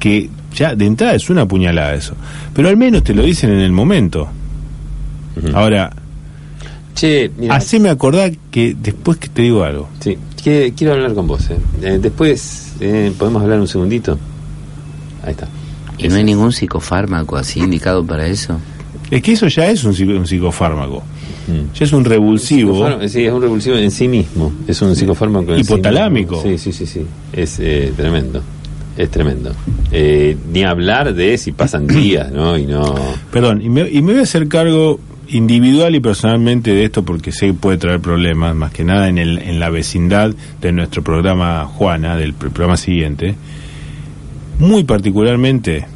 que 0.00 0.30
ya 0.56 0.74
de 0.74 0.86
entrada 0.86 1.14
es 1.14 1.30
una 1.30 1.46
puñalada 1.46 1.94
eso. 1.94 2.14
Pero 2.54 2.68
al 2.68 2.76
menos 2.76 3.04
te 3.04 3.14
lo 3.14 3.22
dicen 3.22 3.50
en 3.50 3.60
el 3.60 3.70
momento. 3.72 4.28
Ahora, 5.54 5.90
Che, 6.94 7.30
mira, 7.36 7.54
haceme 7.56 7.90
acordar 7.90 8.32
que 8.50 8.74
después 8.80 9.18
que 9.18 9.28
te 9.28 9.42
digo 9.42 9.62
algo. 9.64 9.88
Sí, 10.00 10.16
que- 10.42 10.72
quiero 10.76 10.94
hablar 10.94 11.12
con 11.14 11.26
vos. 11.26 11.50
eh. 11.50 11.56
Eh, 11.82 11.98
después, 12.00 12.72
eh, 12.80 13.12
¿podemos 13.18 13.42
hablar 13.42 13.60
un 13.60 13.68
segundito? 13.68 14.18
Ahí 15.22 15.32
está. 15.32 15.46
¿Y 15.98 16.08
no 16.08 16.14
hay 16.16 16.24
ningún 16.24 16.52
psicofármaco 16.52 17.36
así 17.36 17.60
indicado 17.60 18.04
para 18.04 18.26
eso? 18.26 18.58
Es 19.10 19.22
que 19.22 19.32
eso 19.32 19.46
ya 19.48 19.66
es 19.66 19.84
un, 19.84 19.92
psico- 19.94 20.16
un 20.16 20.26
psicofármaco. 20.26 21.02
Mm. 21.48 21.74
Ya 21.78 21.84
es 21.84 21.92
un 21.92 22.04
revulsivo. 22.04 22.88
Sí, 23.08 23.24
es 23.26 23.32
un 23.32 23.42
revulsivo 23.42 23.76
en 23.76 23.90
sí 23.90 24.08
mismo. 24.08 24.52
Es 24.66 24.80
un 24.82 24.96
psicofármaco 24.96 25.52
en 25.54 25.64
sí 25.64 25.72
Hipotalámico. 25.72 26.36
mismo. 26.42 26.50
Sí, 26.50 26.58
sí, 26.58 26.72
sí, 26.72 26.86
sí. 26.86 27.06
Es 27.32 27.58
eh, 27.60 27.92
tremendo. 27.96 28.42
Es 28.96 29.10
tremendo. 29.10 29.52
Eh, 29.92 30.36
ni 30.52 30.62
hablar 30.64 31.14
de 31.14 31.36
si 31.38 31.52
pasan 31.52 31.86
días, 31.86 32.30
¿no? 32.32 32.56
Y 32.58 32.66
no. 32.66 32.94
Perdón, 33.30 33.60
y 33.62 33.68
me, 33.68 33.88
y 33.90 34.00
me 34.02 34.12
voy 34.12 34.20
a 34.20 34.24
hacer 34.24 34.48
cargo 34.48 34.98
individual 35.28 35.94
y 35.94 36.00
personalmente 36.00 36.72
de 36.72 36.84
esto 36.84 37.04
porque 37.04 37.32
sé 37.32 37.48
que 37.48 37.54
puede 37.54 37.78
traer 37.78 38.00
problemas, 38.00 38.54
más 38.54 38.70
que 38.72 38.84
nada 38.84 39.08
en, 39.08 39.18
el, 39.18 39.38
en 39.38 39.58
la 39.58 39.70
vecindad 39.70 40.32
de 40.60 40.72
nuestro 40.72 41.02
programa 41.02 41.64
Juana, 41.64 42.16
del 42.16 42.32
pr- 42.34 42.50
programa 42.50 42.76
siguiente. 42.76 43.34
Muy 44.58 44.84
particularmente, 44.84 45.86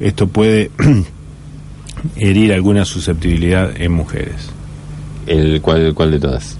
esto 0.00 0.28
puede 0.28 0.70
herir 2.16 2.52
alguna 2.52 2.84
susceptibilidad 2.84 3.70
en 3.80 3.92
mujeres. 3.92 4.50
El 5.26 5.60
cual, 5.60 5.92
cuál 5.94 6.10
de 6.12 6.20
todas. 6.20 6.57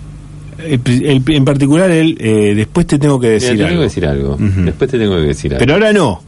El 0.58 0.80
pri- 0.80 1.02
el 1.06 1.20
pri- 1.22 1.36
en 1.36 1.44
particular, 1.44 1.90
el, 1.90 2.16
eh, 2.20 2.54
después 2.56 2.86
te 2.86 2.98
tengo 2.98 3.18
que 3.20 3.28
Mira, 3.28 3.34
decir 3.34 3.50
te 3.50 3.56
tengo 3.56 3.68
algo. 3.68 3.80
que 3.80 3.84
decir 3.84 4.06
algo. 4.06 4.34
Ujú. 4.34 4.62
Después 4.64 4.90
te 4.90 4.98
tengo 4.98 5.14
que 5.16 5.20
decir 5.22 5.52
algo. 5.52 5.58
Pero 5.60 5.74
ahora 5.74 5.92
no. 5.92 6.22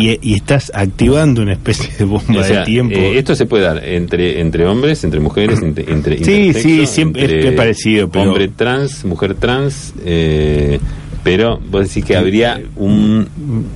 Y, 0.00 0.18
y 0.20 0.34
estás 0.34 0.72
activando 0.74 1.42
una 1.42 1.52
especie 1.52 1.90
de 1.96 2.04
bomba 2.04 2.40
O 2.40 2.42
sea, 2.44 2.60
de 2.60 2.64
tiempo. 2.64 2.96
eh, 2.96 3.18
esto 3.18 3.36
se 3.36 3.46
puede 3.46 3.62
dar 3.64 3.84
entre 3.84 4.40
entre 4.40 4.66
hombres, 4.66 5.04
entre 5.04 5.20
mujeres, 5.20 5.62
entre, 5.62 5.88
entre 5.92 6.24
Sí, 6.24 6.52
sí, 6.54 6.86
siempre 6.86 7.24
es- 7.24 7.30
entre 7.30 7.48
es 7.50 7.54
parecido, 7.54 8.08
pero- 8.10 8.30
hombre 8.30 8.48
trans, 8.48 9.04
mujer 9.04 9.34
trans, 9.34 9.94
eh, 10.04 10.80
pero 11.22 11.60
vos 11.70 11.86
decís 11.86 12.04
que 12.04 12.16
habría 12.16 12.60
un 12.74 13.28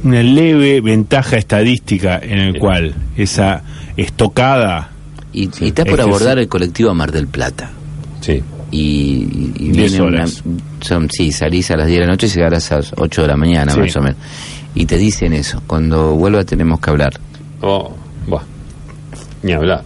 una 0.02 0.22
leve 0.24 0.80
ventaja 0.80 1.36
estadística 1.36 2.18
en 2.20 2.38
el 2.40 2.58
cual 2.58 2.94
esa 3.16 3.62
estocada 3.96 4.90
Y, 5.32 5.44
y 5.60 5.68
estás 5.68 5.86
es 5.86 5.90
por 5.92 6.00
abordar 6.00 6.38
sí. 6.38 6.40
el 6.42 6.48
colectivo 6.48 6.90
a 6.90 6.94
Mar 6.94 7.12
del 7.12 7.28
Plata. 7.28 7.70
sí, 8.20 8.42
Y, 8.76 9.52
y 9.56 9.70
viene 9.70 10.02
una- 10.02 10.26
son, 10.80 11.08
sí, 11.10 11.30
salís 11.30 11.70
a 11.70 11.76
las 11.76 11.86
10 11.86 12.00
de 12.00 12.06
la 12.06 12.12
noche 12.12 12.26
y 12.26 12.30
llegarás 12.30 12.72
a 12.72 12.76
las 12.78 12.92
8 12.96 13.22
de 13.22 13.28
la 13.28 13.36
mañana, 13.36 13.72
Sí. 13.72 13.78
más 13.80 13.96
o 13.96 14.00
menos. 14.00 14.16
Y 14.74 14.86
te 14.86 14.96
dicen 14.98 15.32
eso, 15.32 15.62
cuando 15.66 16.14
vuelva 16.16 16.42
tenemos 16.44 16.80
que 16.80 16.90
hablar. 16.90 17.12
oh, 17.60 17.94
buah, 18.26 18.42
ni 19.42 19.52
hablar. 19.52 19.82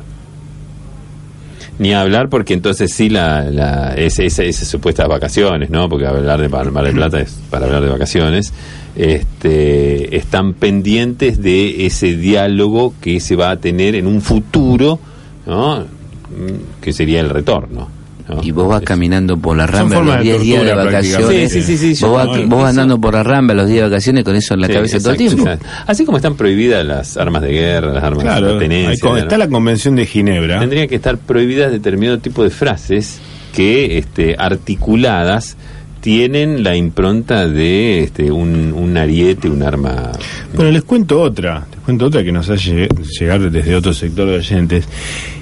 Ni 1.79 1.93
hablar 1.95 2.29
porque 2.29 2.55
entonces 2.55 2.93
sí 2.93 3.09
la, 3.09 3.43
la 3.51 3.95
ese, 3.95 4.27
ese, 4.27 4.49
esas 4.49 4.67
supuestas 4.67 5.07
vacaciones, 5.07 5.71
¿no? 5.71 5.89
Porque 5.89 6.07
hablar 6.07 6.41
de 6.41 6.49
Mar 6.49 6.73
Mar 6.73 6.85
del 6.85 6.95
Plata 6.95 7.21
es 7.21 7.39
para 7.51 7.67
hablar 7.67 7.83
de 7.83 7.89
vacaciones. 7.91 8.53
Este, 8.97 10.17
están 10.17 10.55
pendientes 10.55 11.41
de 11.41 11.87
ese 11.87 12.17
diálogo 12.17 12.95
que 13.01 13.21
se 13.21 13.37
va 13.37 13.51
a 13.51 13.57
tener 13.59 13.95
en 13.95 14.07
un 14.09 14.21
futuro, 14.23 14.99
¿no? 15.47 15.81
Mm, 15.83 16.81
Que 16.83 16.93
sería 16.93 17.21
el 17.21 17.31
retorno. 17.31 17.89
¿No? 18.29 18.43
Y 18.43 18.51
vos 18.51 18.69
vas 18.69 18.83
caminando 18.83 19.37
por 19.37 19.57
la 19.57 19.67
rambla 19.67 20.01
los 20.01 20.17
de 20.19 20.23
10 20.23 20.41
días 20.43 20.65
de 20.65 20.75
vacaciones. 20.75 21.53
Sí, 21.53 21.63
sí, 21.63 21.77
sí, 21.79 21.95
sí, 21.97 22.05
vos 22.05 22.37
no, 22.39 22.47
vos 22.49 22.65
andando 22.65 23.01
por 23.01 23.15
la 23.15 23.23
rambla 23.23 23.55
los 23.55 23.67
días 23.69 23.79
de 23.85 23.89
vacaciones 23.91 24.25
con 24.25 24.37
eso 24.37 24.55
en 24.55 24.61
la 24.61 24.67
Sí, 24.67 24.73
cabeza 24.75 24.99
todo 24.99 25.11
el 25.11 25.21
exacto, 25.21 25.35
tiempo. 25.45 25.51
exacto. 25.53 25.85
Así 25.91 26.05
como 26.05 26.17
están 26.19 26.35
prohibidas 26.37 26.85
las 26.87 27.17
armas 27.17 27.43
de 27.43 27.53
guerra, 27.53 27.93
las 27.93 28.05
armas 28.05 28.25
claro 28.25 28.47
de 28.47 28.53
hay 28.55 28.59
tenencia, 28.61 29.01
con- 29.01 29.13
¿no? 29.13 29.19
está 29.19 29.39
la 29.39 29.49
convención 29.49 29.97
de 29.97 30.07
Ginebra 30.07 30.61
tendría 30.61 30.87
que 30.87 30.95
estar 30.97 31.19
prohibidas 31.19 31.71
determinado 31.73 32.19
tipo 32.19 32.43
de 32.45 32.51
frases 32.51 33.19
que, 33.55 33.99
este, 33.99 34.37
articuladas, 34.39 35.57
tienen 36.01 36.63
la 36.63 36.77
impronta 36.77 37.49
de 37.49 38.05
este, 38.05 38.31
un, 38.31 38.73
un 38.73 38.97
ariete, 38.97 39.49
un 39.49 39.63
arma. 39.65 40.13
Bueno, 40.55 40.71
les 40.71 40.85
cuento 40.85 41.21
otra, 41.21 41.67
les 41.71 41.81
cuento 41.81 42.07
otra 42.07 42.23
que 42.23 42.31
nos 42.31 42.49
hace 42.49 42.89
llegar 43.19 43.51
desde 43.51 43.75
otro 43.75 43.93
sector 43.93 44.29
de 44.29 44.37
oyentes. 44.37 44.85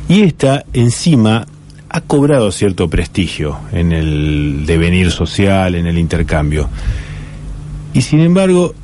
Y 0.08 0.22
esta, 0.22 0.64
encima, 0.72 1.46
ha 1.96 2.02
cobrado 2.02 2.52
cierto 2.52 2.90
prestigio 2.90 3.58
en 3.72 3.90
el 3.90 4.66
devenir 4.66 5.10
social, 5.10 5.74
en 5.76 5.86
el 5.86 5.96
intercambio. 5.96 6.68
Y 7.94 8.02
sin 8.02 8.20
embargo, 8.20 8.74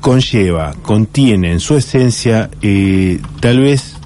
conlleva, 0.00 0.72
contiene 0.82 1.50
en 1.50 1.58
su 1.58 1.76
esencia 1.76 2.48
eh, 2.62 3.18
tal 3.40 3.58
vez 3.58 3.96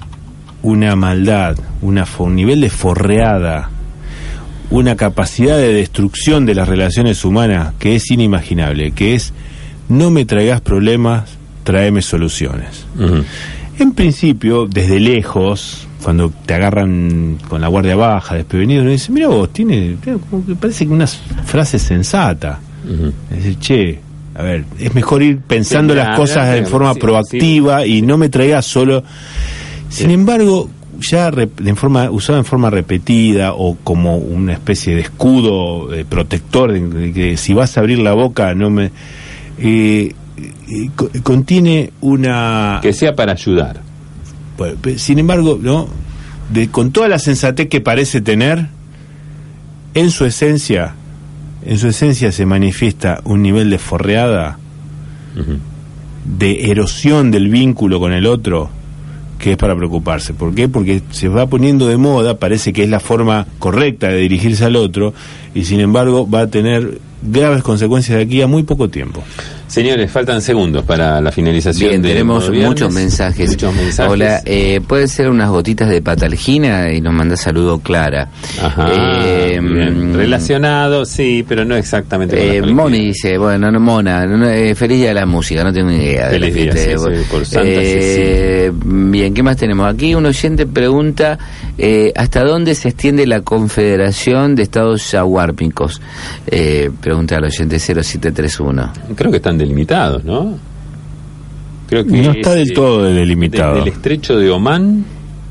una 0.63 0.95
maldad, 0.95 1.59
una, 1.83 2.07
un 2.17 2.35
nivel 2.35 2.61
de 2.61 2.71
forreada, 2.71 3.69
una 4.71 4.95
capacidad 4.95 5.57
de 5.57 5.71
destrucción 5.71 6.47
de 6.47 6.55
las 6.55 6.67
relaciones 6.67 7.23
humanas 7.23 7.75
que 7.77 7.95
es 7.95 8.09
inimaginable, 8.09 8.93
que 8.93 9.13
es 9.13 9.31
no 9.89 10.09
me 10.09 10.25
traigas 10.25 10.61
problemas, 10.61 11.37
tráeme 11.63 12.01
soluciones. 12.01 12.83
En 13.77 13.91
principio, 13.91 14.65
desde 14.65 14.99
lejos, 14.99 15.87
cuando 16.03 16.31
te 16.45 16.53
agarran 16.53 17.37
con 17.47 17.61
la 17.61 17.67
guardia 17.67 17.95
baja, 17.95 18.35
desprevenido, 18.35 18.81
uno 18.81 18.91
dice, 18.91 19.11
mira 19.11 19.27
vos, 19.27 19.51
tiene, 19.53 19.97
como 20.29 20.45
que 20.45 20.55
parece 20.55 20.87
que 20.87 20.93
una 20.93 21.07
frase 21.07 21.77
sensata. 21.79 22.59
Ujú. 22.85 23.13
Es 23.31 23.37
decir, 23.43 23.59
che, 23.59 23.99
a 24.35 24.41
ver, 24.43 24.65
es 24.79 24.93
mejor 24.95 25.21
ir 25.21 25.39
pensando 25.39 25.93
Sí, 25.93 25.99
las 25.99 26.17
cosas 26.17 26.57
sí, 26.59 26.65
forma 26.65 26.93
sí, 26.93 26.99
proactiva 26.99 27.85
y 27.85 28.01
no 28.01 28.17
me 28.17 28.29
traigas 28.29 28.65
solo. 28.65 29.03
Sin 29.89 30.09
embargo, 30.09 30.69
ya 31.01 31.29
en 31.63 31.75
forma, 31.75 32.09
usado 32.09 32.39
en 32.39 32.45
forma 32.45 32.69
repetida 32.69 33.53
o 33.53 33.75
como 33.83 34.17
una 34.17 34.53
especie 34.53 34.95
de 34.95 35.01
escudo 35.01 35.93
eh, 35.93 36.05
protector, 36.07 36.71
de, 36.71 36.79
de 36.87 37.13
que 37.13 37.37
si 37.37 37.53
vas 37.53 37.77
a 37.77 37.81
abrir 37.81 37.99
la 37.99 38.13
boca 38.13 38.53
no 38.55 38.69
me... 38.69 38.85
eh, 39.59 40.13
eh, 40.37 40.89
co- 40.95 41.09
contiene 41.23 41.91
una... 42.01 42.79
Que 42.81 42.93
sea 42.93 43.13
para 43.13 43.33
ayudar. 43.33 43.81
Sin 44.97 45.19
embargo, 45.19 45.59
¿no? 45.61 45.87
De, 46.51 46.69
con 46.69 46.91
toda 46.91 47.07
la 47.07 47.19
sensatez 47.19 47.69
que 47.69 47.81
parece 47.81 48.21
tener, 48.21 48.67
en 49.93 50.11
su 50.11 50.25
esencia, 50.25 50.95
en 51.65 51.77
su 51.77 51.87
esencia 51.87 52.31
se 52.31 52.45
manifiesta 52.45 53.21
un 53.23 53.41
nivel 53.41 53.69
de 53.69 53.77
forreada, 53.77 54.57
de 56.25 56.71
erosión 56.71 57.31
del 57.31 57.49
vínculo 57.49 57.99
con 57.99 58.13
el 58.13 58.25
otro, 58.25 58.69
que 59.39 59.51
es 59.51 59.57
para 59.57 59.75
preocuparse. 59.75 60.33
¿Por 60.33 60.53
qué? 60.53 60.69
Porque 60.69 61.01
se 61.11 61.27
va 61.27 61.47
poniendo 61.47 61.87
de 61.87 61.97
moda, 61.97 62.37
parece 62.37 62.73
que 62.73 62.83
es 62.83 62.89
la 62.89 62.99
forma 62.99 63.47
correcta 63.59 64.09
de 64.09 64.17
dirigirse 64.17 64.65
al 64.65 64.75
otro, 64.75 65.13
y 65.55 65.65
sin 65.65 65.79
embargo 65.79 66.29
va 66.29 66.41
a 66.41 66.47
tener 66.47 66.99
graves 67.21 67.63
consecuencias 67.63 68.17
de 68.17 68.23
aquí 68.23 68.41
a 68.41 68.47
muy 68.47 68.63
poco 68.63 68.89
tiempo. 68.89 69.23
Señores, 69.71 70.11
faltan 70.11 70.41
segundos 70.41 70.83
para 70.83 71.21
la 71.21 71.31
finalización 71.31 71.91
Bien, 71.91 72.01
de 72.01 72.09
tenemos 72.09 72.51
muchos 72.51 72.93
mensajes. 72.93 73.51
Muchos 73.51 73.73
mensajes. 73.73 74.11
Hola, 74.11 74.41
eh, 74.43 74.81
puede 74.85 75.07
ser 75.07 75.29
unas 75.29 75.49
gotitas 75.49 75.87
de 75.87 76.01
patalgina 76.01 76.91
y 76.91 76.99
nos 76.99 77.13
manda 77.13 77.37
saludo 77.37 77.79
Clara. 77.79 78.27
Ajá, 78.61 78.89
Eh, 79.23 79.61
mm, 79.61 80.13
Relacionado, 80.13 81.05
sí, 81.05 81.45
pero 81.47 81.63
no 81.63 81.77
exactamente 81.77 82.57
Eh. 82.57 82.61
Moni 82.61 82.99
dice, 82.99 83.37
bueno, 83.37 83.71
no, 83.71 83.79
Mona, 83.79 84.25
no, 84.25 84.45
eh, 84.49 84.75
feliz 84.75 84.97
día 84.97 85.07
de 85.07 85.13
la 85.13 85.25
música, 85.25 85.63
no 85.63 85.71
tengo 85.71 85.89
ni 85.89 86.03
idea. 86.03 86.25
de 86.27 86.31
Feliz 86.39 86.53
la 86.55 86.61
día, 86.63 86.71
sí, 86.73 86.89
de- 86.89 86.97
sí, 86.97 87.25
por 87.31 87.45
Santa 87.45 87.69
Eh, 87.69 88.71
Bien, 88.83 89.33
¿qué 89.33 89.41
más 89.41 89.55
tenemos? 89.55 89.87
Aquí 89.93 90.13
un 90.13 90.25
oyente 90.25 90.65
pregunta, 90.67 91.39
eh, 91.83 92.13
¿hasta 92.15 92.43
dónde 92.43 92.75
se 92.75 92.89
extiende 92.89 93.25
la 93.25 93.41
Confederación 93.41 94.55
de 94.55 94.63
Estados 94.63 95.13
Aguárpicos? 95.15 95.99
Eh, 96.47 96.89
pregunta 97.01 97.37
al 97.37 97.45
oyente 97.45 97.79
0731. 97.79 98.93
Creo 99.15 99.31
que 99.31 99.37
están 99.37 99.57
delimitados, 99.57 100.23
¿no? 100.23 100.57
Creo 101.87 102.05
que 102.05 102.21
No 102.21 102.31
está 102.31 102.51
es, 102.51 102.55
del 102.57 102.71
eh, 102.71 102.73
todo 102.73 103.03
delimitado. 103.03 103.75
Desde 103.75 103.89
el 103.89 103.93
estrecho 103.95 104.37
de 104.37 104.49
Omán, 104.49 105.05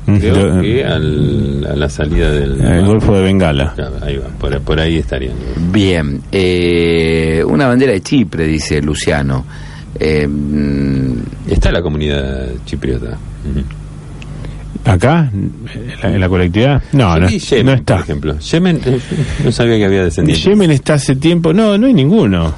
Mm, 0.07 0.17
creo 0.17 0.55
de- 0.55 0.61
que 0.63 0.83
al- 0.83 1.67
a 1.71 1.75
la 1.75 1.87
salida 1.87 2.31
del... 2.31 2.59
El 2.59 2.85
Golfo 2.87 3.13
de 3.13 3.21
Bengala. 3.21 3.75
Ahí 4.01 4.17
va, 4.17 4.29
por, 4.39 4.59
por 4.61 4.79
ahí 4.79 4.97
estarían. 4.97 5.35
Bien, 5.71 6.19
eh, 6.31 7.43
una 7.45 7.67
bandera 7.67 7.91
de 7.91 8.01
Chipre, 8.01 8.47
dice 8.47 8.81
Luciano. 8.81 9.45
Eh, 9.99 10.27
mm, 10.27 11.13
Está 11.51 11.71
la 11.71 11.83
comunidad 11.83 12.47
chipriota. 12.65 13.15
¿Acá? 14.85 15.29
¿En 15.33 15.51
la, 16.01 16.09
en 16.15 16.19
la 16.21 16.29
colectividad? 16.29 16.81
No, 16.93 17.19
no, 17.19 17.27
Yemen, 17.29 17.65
no 17.65 17.73
está. 17.73 17.95
Por 17.95 18.03
ejemplo. 18.03 18.39
Yemen, 18.39 18.81
eh, 18.85 18.99
no 19.43 19.51
sabía 19.51 19.77
que 19.77 19.85
había 19.85 20.03
descendientes. 20.03 20.43
Yemen 20.43 20.71
está 20.71 20.93
hace 20.95 21.15
tiempo, 21.15 21.53
no, 21.53 21.77
no 21.77 21.87
hay 21.87 21.93
ninguno. 21.93 22.53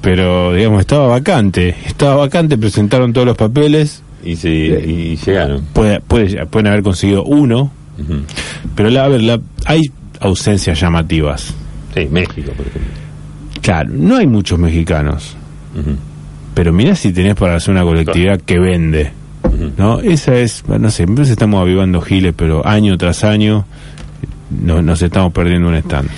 Pero, 0.00 0.54
digamos, 0.54 0.80
estaba 0.80 1.06
vacante. 1.08 1.74
Estaba 1.86 2.14
vacante, 2.16 2.56
presentaron 2.56 3.12
todos 3.12 3.26
los 3.26 3.36
papeles. 3.36 4.02
Y, 4.24 4.36
sí, 4.36 4.48
y 4.48 5.16
llegaron. 5.16 5.62
Puede, 5.72 6.00
puede- 6.00 6.46
pueden 6.46 6.68
haber 6.68 6.82
conseguido 6.82 7.24
uno. 7.24 7.70
Pero, 8.74 8.88
la, 8.88 9.04
a 9.04 9.08
ver, 9.08 9.22
la- 9.22 9.40
hay 9.66 9.90
ausencias 10.20 10.80
llamativas. 10.80 11.52
Sí, 11.94 12.06
México, 12.10 12.52
por 12.56 12.66
ejemplo. 12.66 12.90
Claro, 13.60 13.90
no 13.92 14.16
hay 14.16 14.26
muchos 14.26 14.58
mexicanos. 14.58 15.36
Pero 16.54 16.72
mirá 16.72 16.94
si 16.96 17.12
tenés 17.12 17.34
para 17.34 17.56
hacer 17.56 17.72
una 17.72 17.82
colectividad 17.84 18.40
que 18.40 18.58
vende. 18.58 19.12
¿No? 19.76 20.00
Esa 20.00 20.34
es, 20.36 20.64
no 20.66 20.90
sé, 20.90 20.96
siempre 21.04 21.24
estamos 21.24 21.60
avivando 21.60 22.00
giles, 22.00 22.34
pero 22.36 22.66
año 22.66 22.96
tras 22.98 23.24
año 23.24 23.64
no- 24.50 24.82
nos 24.82 25.00
estamos 25.02 25.32
perdiendo 25.32 25.68
un 25.68 25.74
stand. 25.76 26.08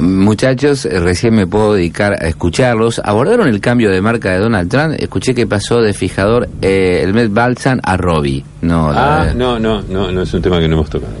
Muchachos, 0.00 0.86
eh, 0.86 0.98
recién 1.00 1.34
me 1.34 1.46
puedo 1.46 1.74
dedicar 1.74 2.14
a 2.14 2.26
escucharlos. 2.26 3.00
¿Abordaron 3.04 3.46
el 3.48 3.60
cambio 3.60 3.90
de 3.90 4.00
marca 4.00 4.32
de 4.32 4.38
Donald 4.38 4.68
Trump? 4.70 4.94
Escuché 4.98 5.34
que 5.34 5.46
pasó 5.46 5.80
de 5.80 5.92
fijador 5.92 6.48
eh, 6.62 7.00
el 7.04 7.14
Met 7.14 7.32
Balsan 7.32 7.80
a 7.84 7.96
Robbie. 7.96 8.44
No, 8.62 8.90
Ah, 8.92 9.26
no, 9.36 9.58
no, 9.60 9.82
no, 9.82 10.10
no 10.10 10.22
es 10.22 10.34
un 10.34 10.42
tema 10.42 10.58
que 10.58 10.66
no 10.68 10.74
hemos 10.76 10.90
tocado. 10.90 11.12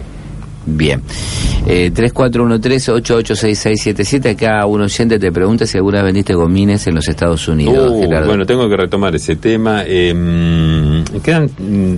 Bien. 0.66 1.02
Eh, 1.66 1.90
3413-886677. 1.94 4.30
Acá 4.30 4.64
un 4.66 4.82
oyente 4.82 5.18
te 5.18 5.32
pregunta 5.32 5.66
si 5.66 5.76
alguna 5.78 5.98
vez 5.98 6.06
vendiste 6.06 6.34
gomines 6.34 6.86
en 6.86 6.94
los 6.94 7.08
Estados 7.08 7.46
Unidos, 7.48 7.90
Uh, 7.92 8.02
Gerardo. 8.02 8.26
bueno, 8.28 8.46
tengo 8.46 8.68
que 8.68 8.76
retomar 8.76 9.14
ese 9.14 9.36
tema. 9.36 9.82
Eh, 9.86 10.12
mm, 10.14 11.04
quedan 11.20 11.44
mm, 11.58 11.94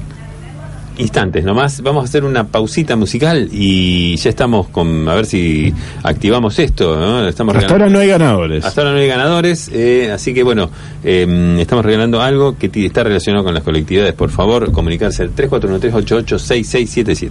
instantes 0.98 1.44
nomás. 1.44 1.80
Vamos 1.82 2.02
a 2.02 2.04
hacer 2.06 2.24
una 2.24 2.44
pausita 2.46 2.96
musical 2.96 3.48
y 3.52 4.16
ya 4.16 4.30
estamos 4.30 4.68
con. 4.68 5.08
A 5.08 5.14
ver 5.14 5.26
si 5.26 5.72
activamos 6.02 6.58
esto. 6.58 6.96
¿no? 6.98 7.28
Estamos 7.28 7.54
Hasta 7.56 7.72
ahora 7.72 7.88
no 7.88 7.98
hay 7.98 8.08
ganadores. 8.08 8.64
Hasta 8.64 8.80
ahora 8.80 8.92
no 8.94 8.98
hay 8.98 9.06
ganadores, 9.08 9.70
eh, 9.72 10.10
así 10.12 10.32
que 10.34 10.42
bueno, 10.42 10.70
eh, 11.04 11.56
estamos 11.60 11.84
regalando 11.84 12.20
algo 12.22 12.56
que 12.58 12.70
está 12.84 13.04
relacionado 13.04 13.44
con 13.44 13.54
las 13.54 13.62
colectividades. 13.62 14.14
Por 14.14 14.30
favor, 14.30 14.72
comunicarse 14.72 15.22
al 15.22 15.34
3413886677. 15.34 17.30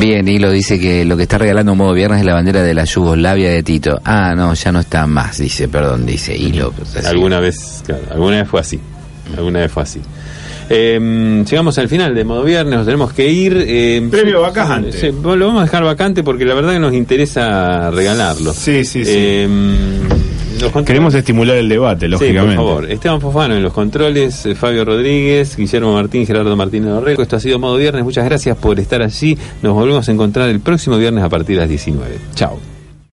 Bien, 0.00 0.26
Hilo 0.26 0.50
dice 0.50 0.80
que 0.80 1.04
lo 1.04 1.14
que 1.14 1.24
está 1.24 1.36
regalando 1.36 1.74
Modo 1.74 1.92
Viernes 1.92 2.20
es 2.20 2.26
la 2.26 2.32
bandera 2.32 2.62
de 2.62 2.72
la 2.72 2.84
Yugoslavia 2.84 3.50
de 3.50 3.62
Tito. 3.62 4.00
Ah, 4.02 4.34
no, 4.34 4.54
ya 4.54 4.72
no 4.72 4.80
está 4.80 5.06
más, 5.06 5.36
dice, 5.38 5.68
perdón, 5.68 6.06
dice 6.06 6.34
Hilo. 6.34 6.72
Alguna 7.04 7.38
vez, 7.38 7.82
claro, 7.84 8.02
alguna 8.10 8.38
vez 8.38 8.48
fue 8.48 8.60
así. 8.60 8.80
Alguna 9.36 9.60
vez 9.60 9.70
fue 9.70 9.82
así. 9.82 10.00
Eh, 10.72 11.44
llegamos 11.50 11.76
al 11.78 11.88
final 11.88 12.14
de 12.14 12.24
modo 12.24 12.44
viernes, 12.44 12.74
nos 12.76 12.86
tenemos 12.86 13.12
que 13.12 13.28
ir. 13.28 13.64
eh, 13.66 14.06
Premio 14.10 14.40
vacante. 14.40 14.92
sí, 14.92 15.10
lo 15.12 15.46
vamos 15.46 15.60
a 15.62 15.64
dejar 15.64 15.82
vacante 15.84 16.22
porque 16.22 16.44
la 16.44 16.54
verdad 16.54 16.72
que 16.74 16.78
nos 16.78 16.94
interesa 16.94 17.90
regalarlo. 17.90 18.54
Sí, 18.54 18.84
sí, 18.84 19.04
sí. 19.04 19.10
Eh, 19.12 19.48
los 20.60 20.70
controles- 20.70 20.86
Queremos 20.86 21.14
estimular 21.14 21.56
el 21.56 21.68
debate, 21.68 22.06
Sí, 22.06 22.10
lógicamente. 22.12 22.56
por 22.56 22.64
favor. 22.66 22.90
Esteban 22.90 23.20
Fofano 23.20 23.54
en 23.56 23.62
los 23.62 23.72
controles, 23.72 24.46
eh, 24.46 24.54
Fabio 24.54 24.84
Rodríguez, 24.84 25.56
Guillermo 25.56 25.92
Martín, 25.94 26.24
Gerardo 26.26 26.54
Martínez 26.54 26.90
Dorrego. 26.90 27.22
Esto 27.22 27.36
ha 27.36 27.40
sido 27.40 27.58
Modo 27.58 27.76
Viernes. 27.76 28.04
Muchas 28.04 28.24
gracias 28.26 28.56
por 28.56 28.78
estar 28.78 29.02
allí. 29.02 29.36
Nos 29.62 29.74
volvemos 29.74 30.08
a 30.08 30.12
encontrar 30.12 30.48
el 30.50 30.60
próximo 30.60 30.98
viernes 30.98 31.24
a 31.24 31.28
partir 31.28 31.56
de 31.56 31.62
las 31.62 31.68
19. 31.68 32.14
Chao. 32.34 32.60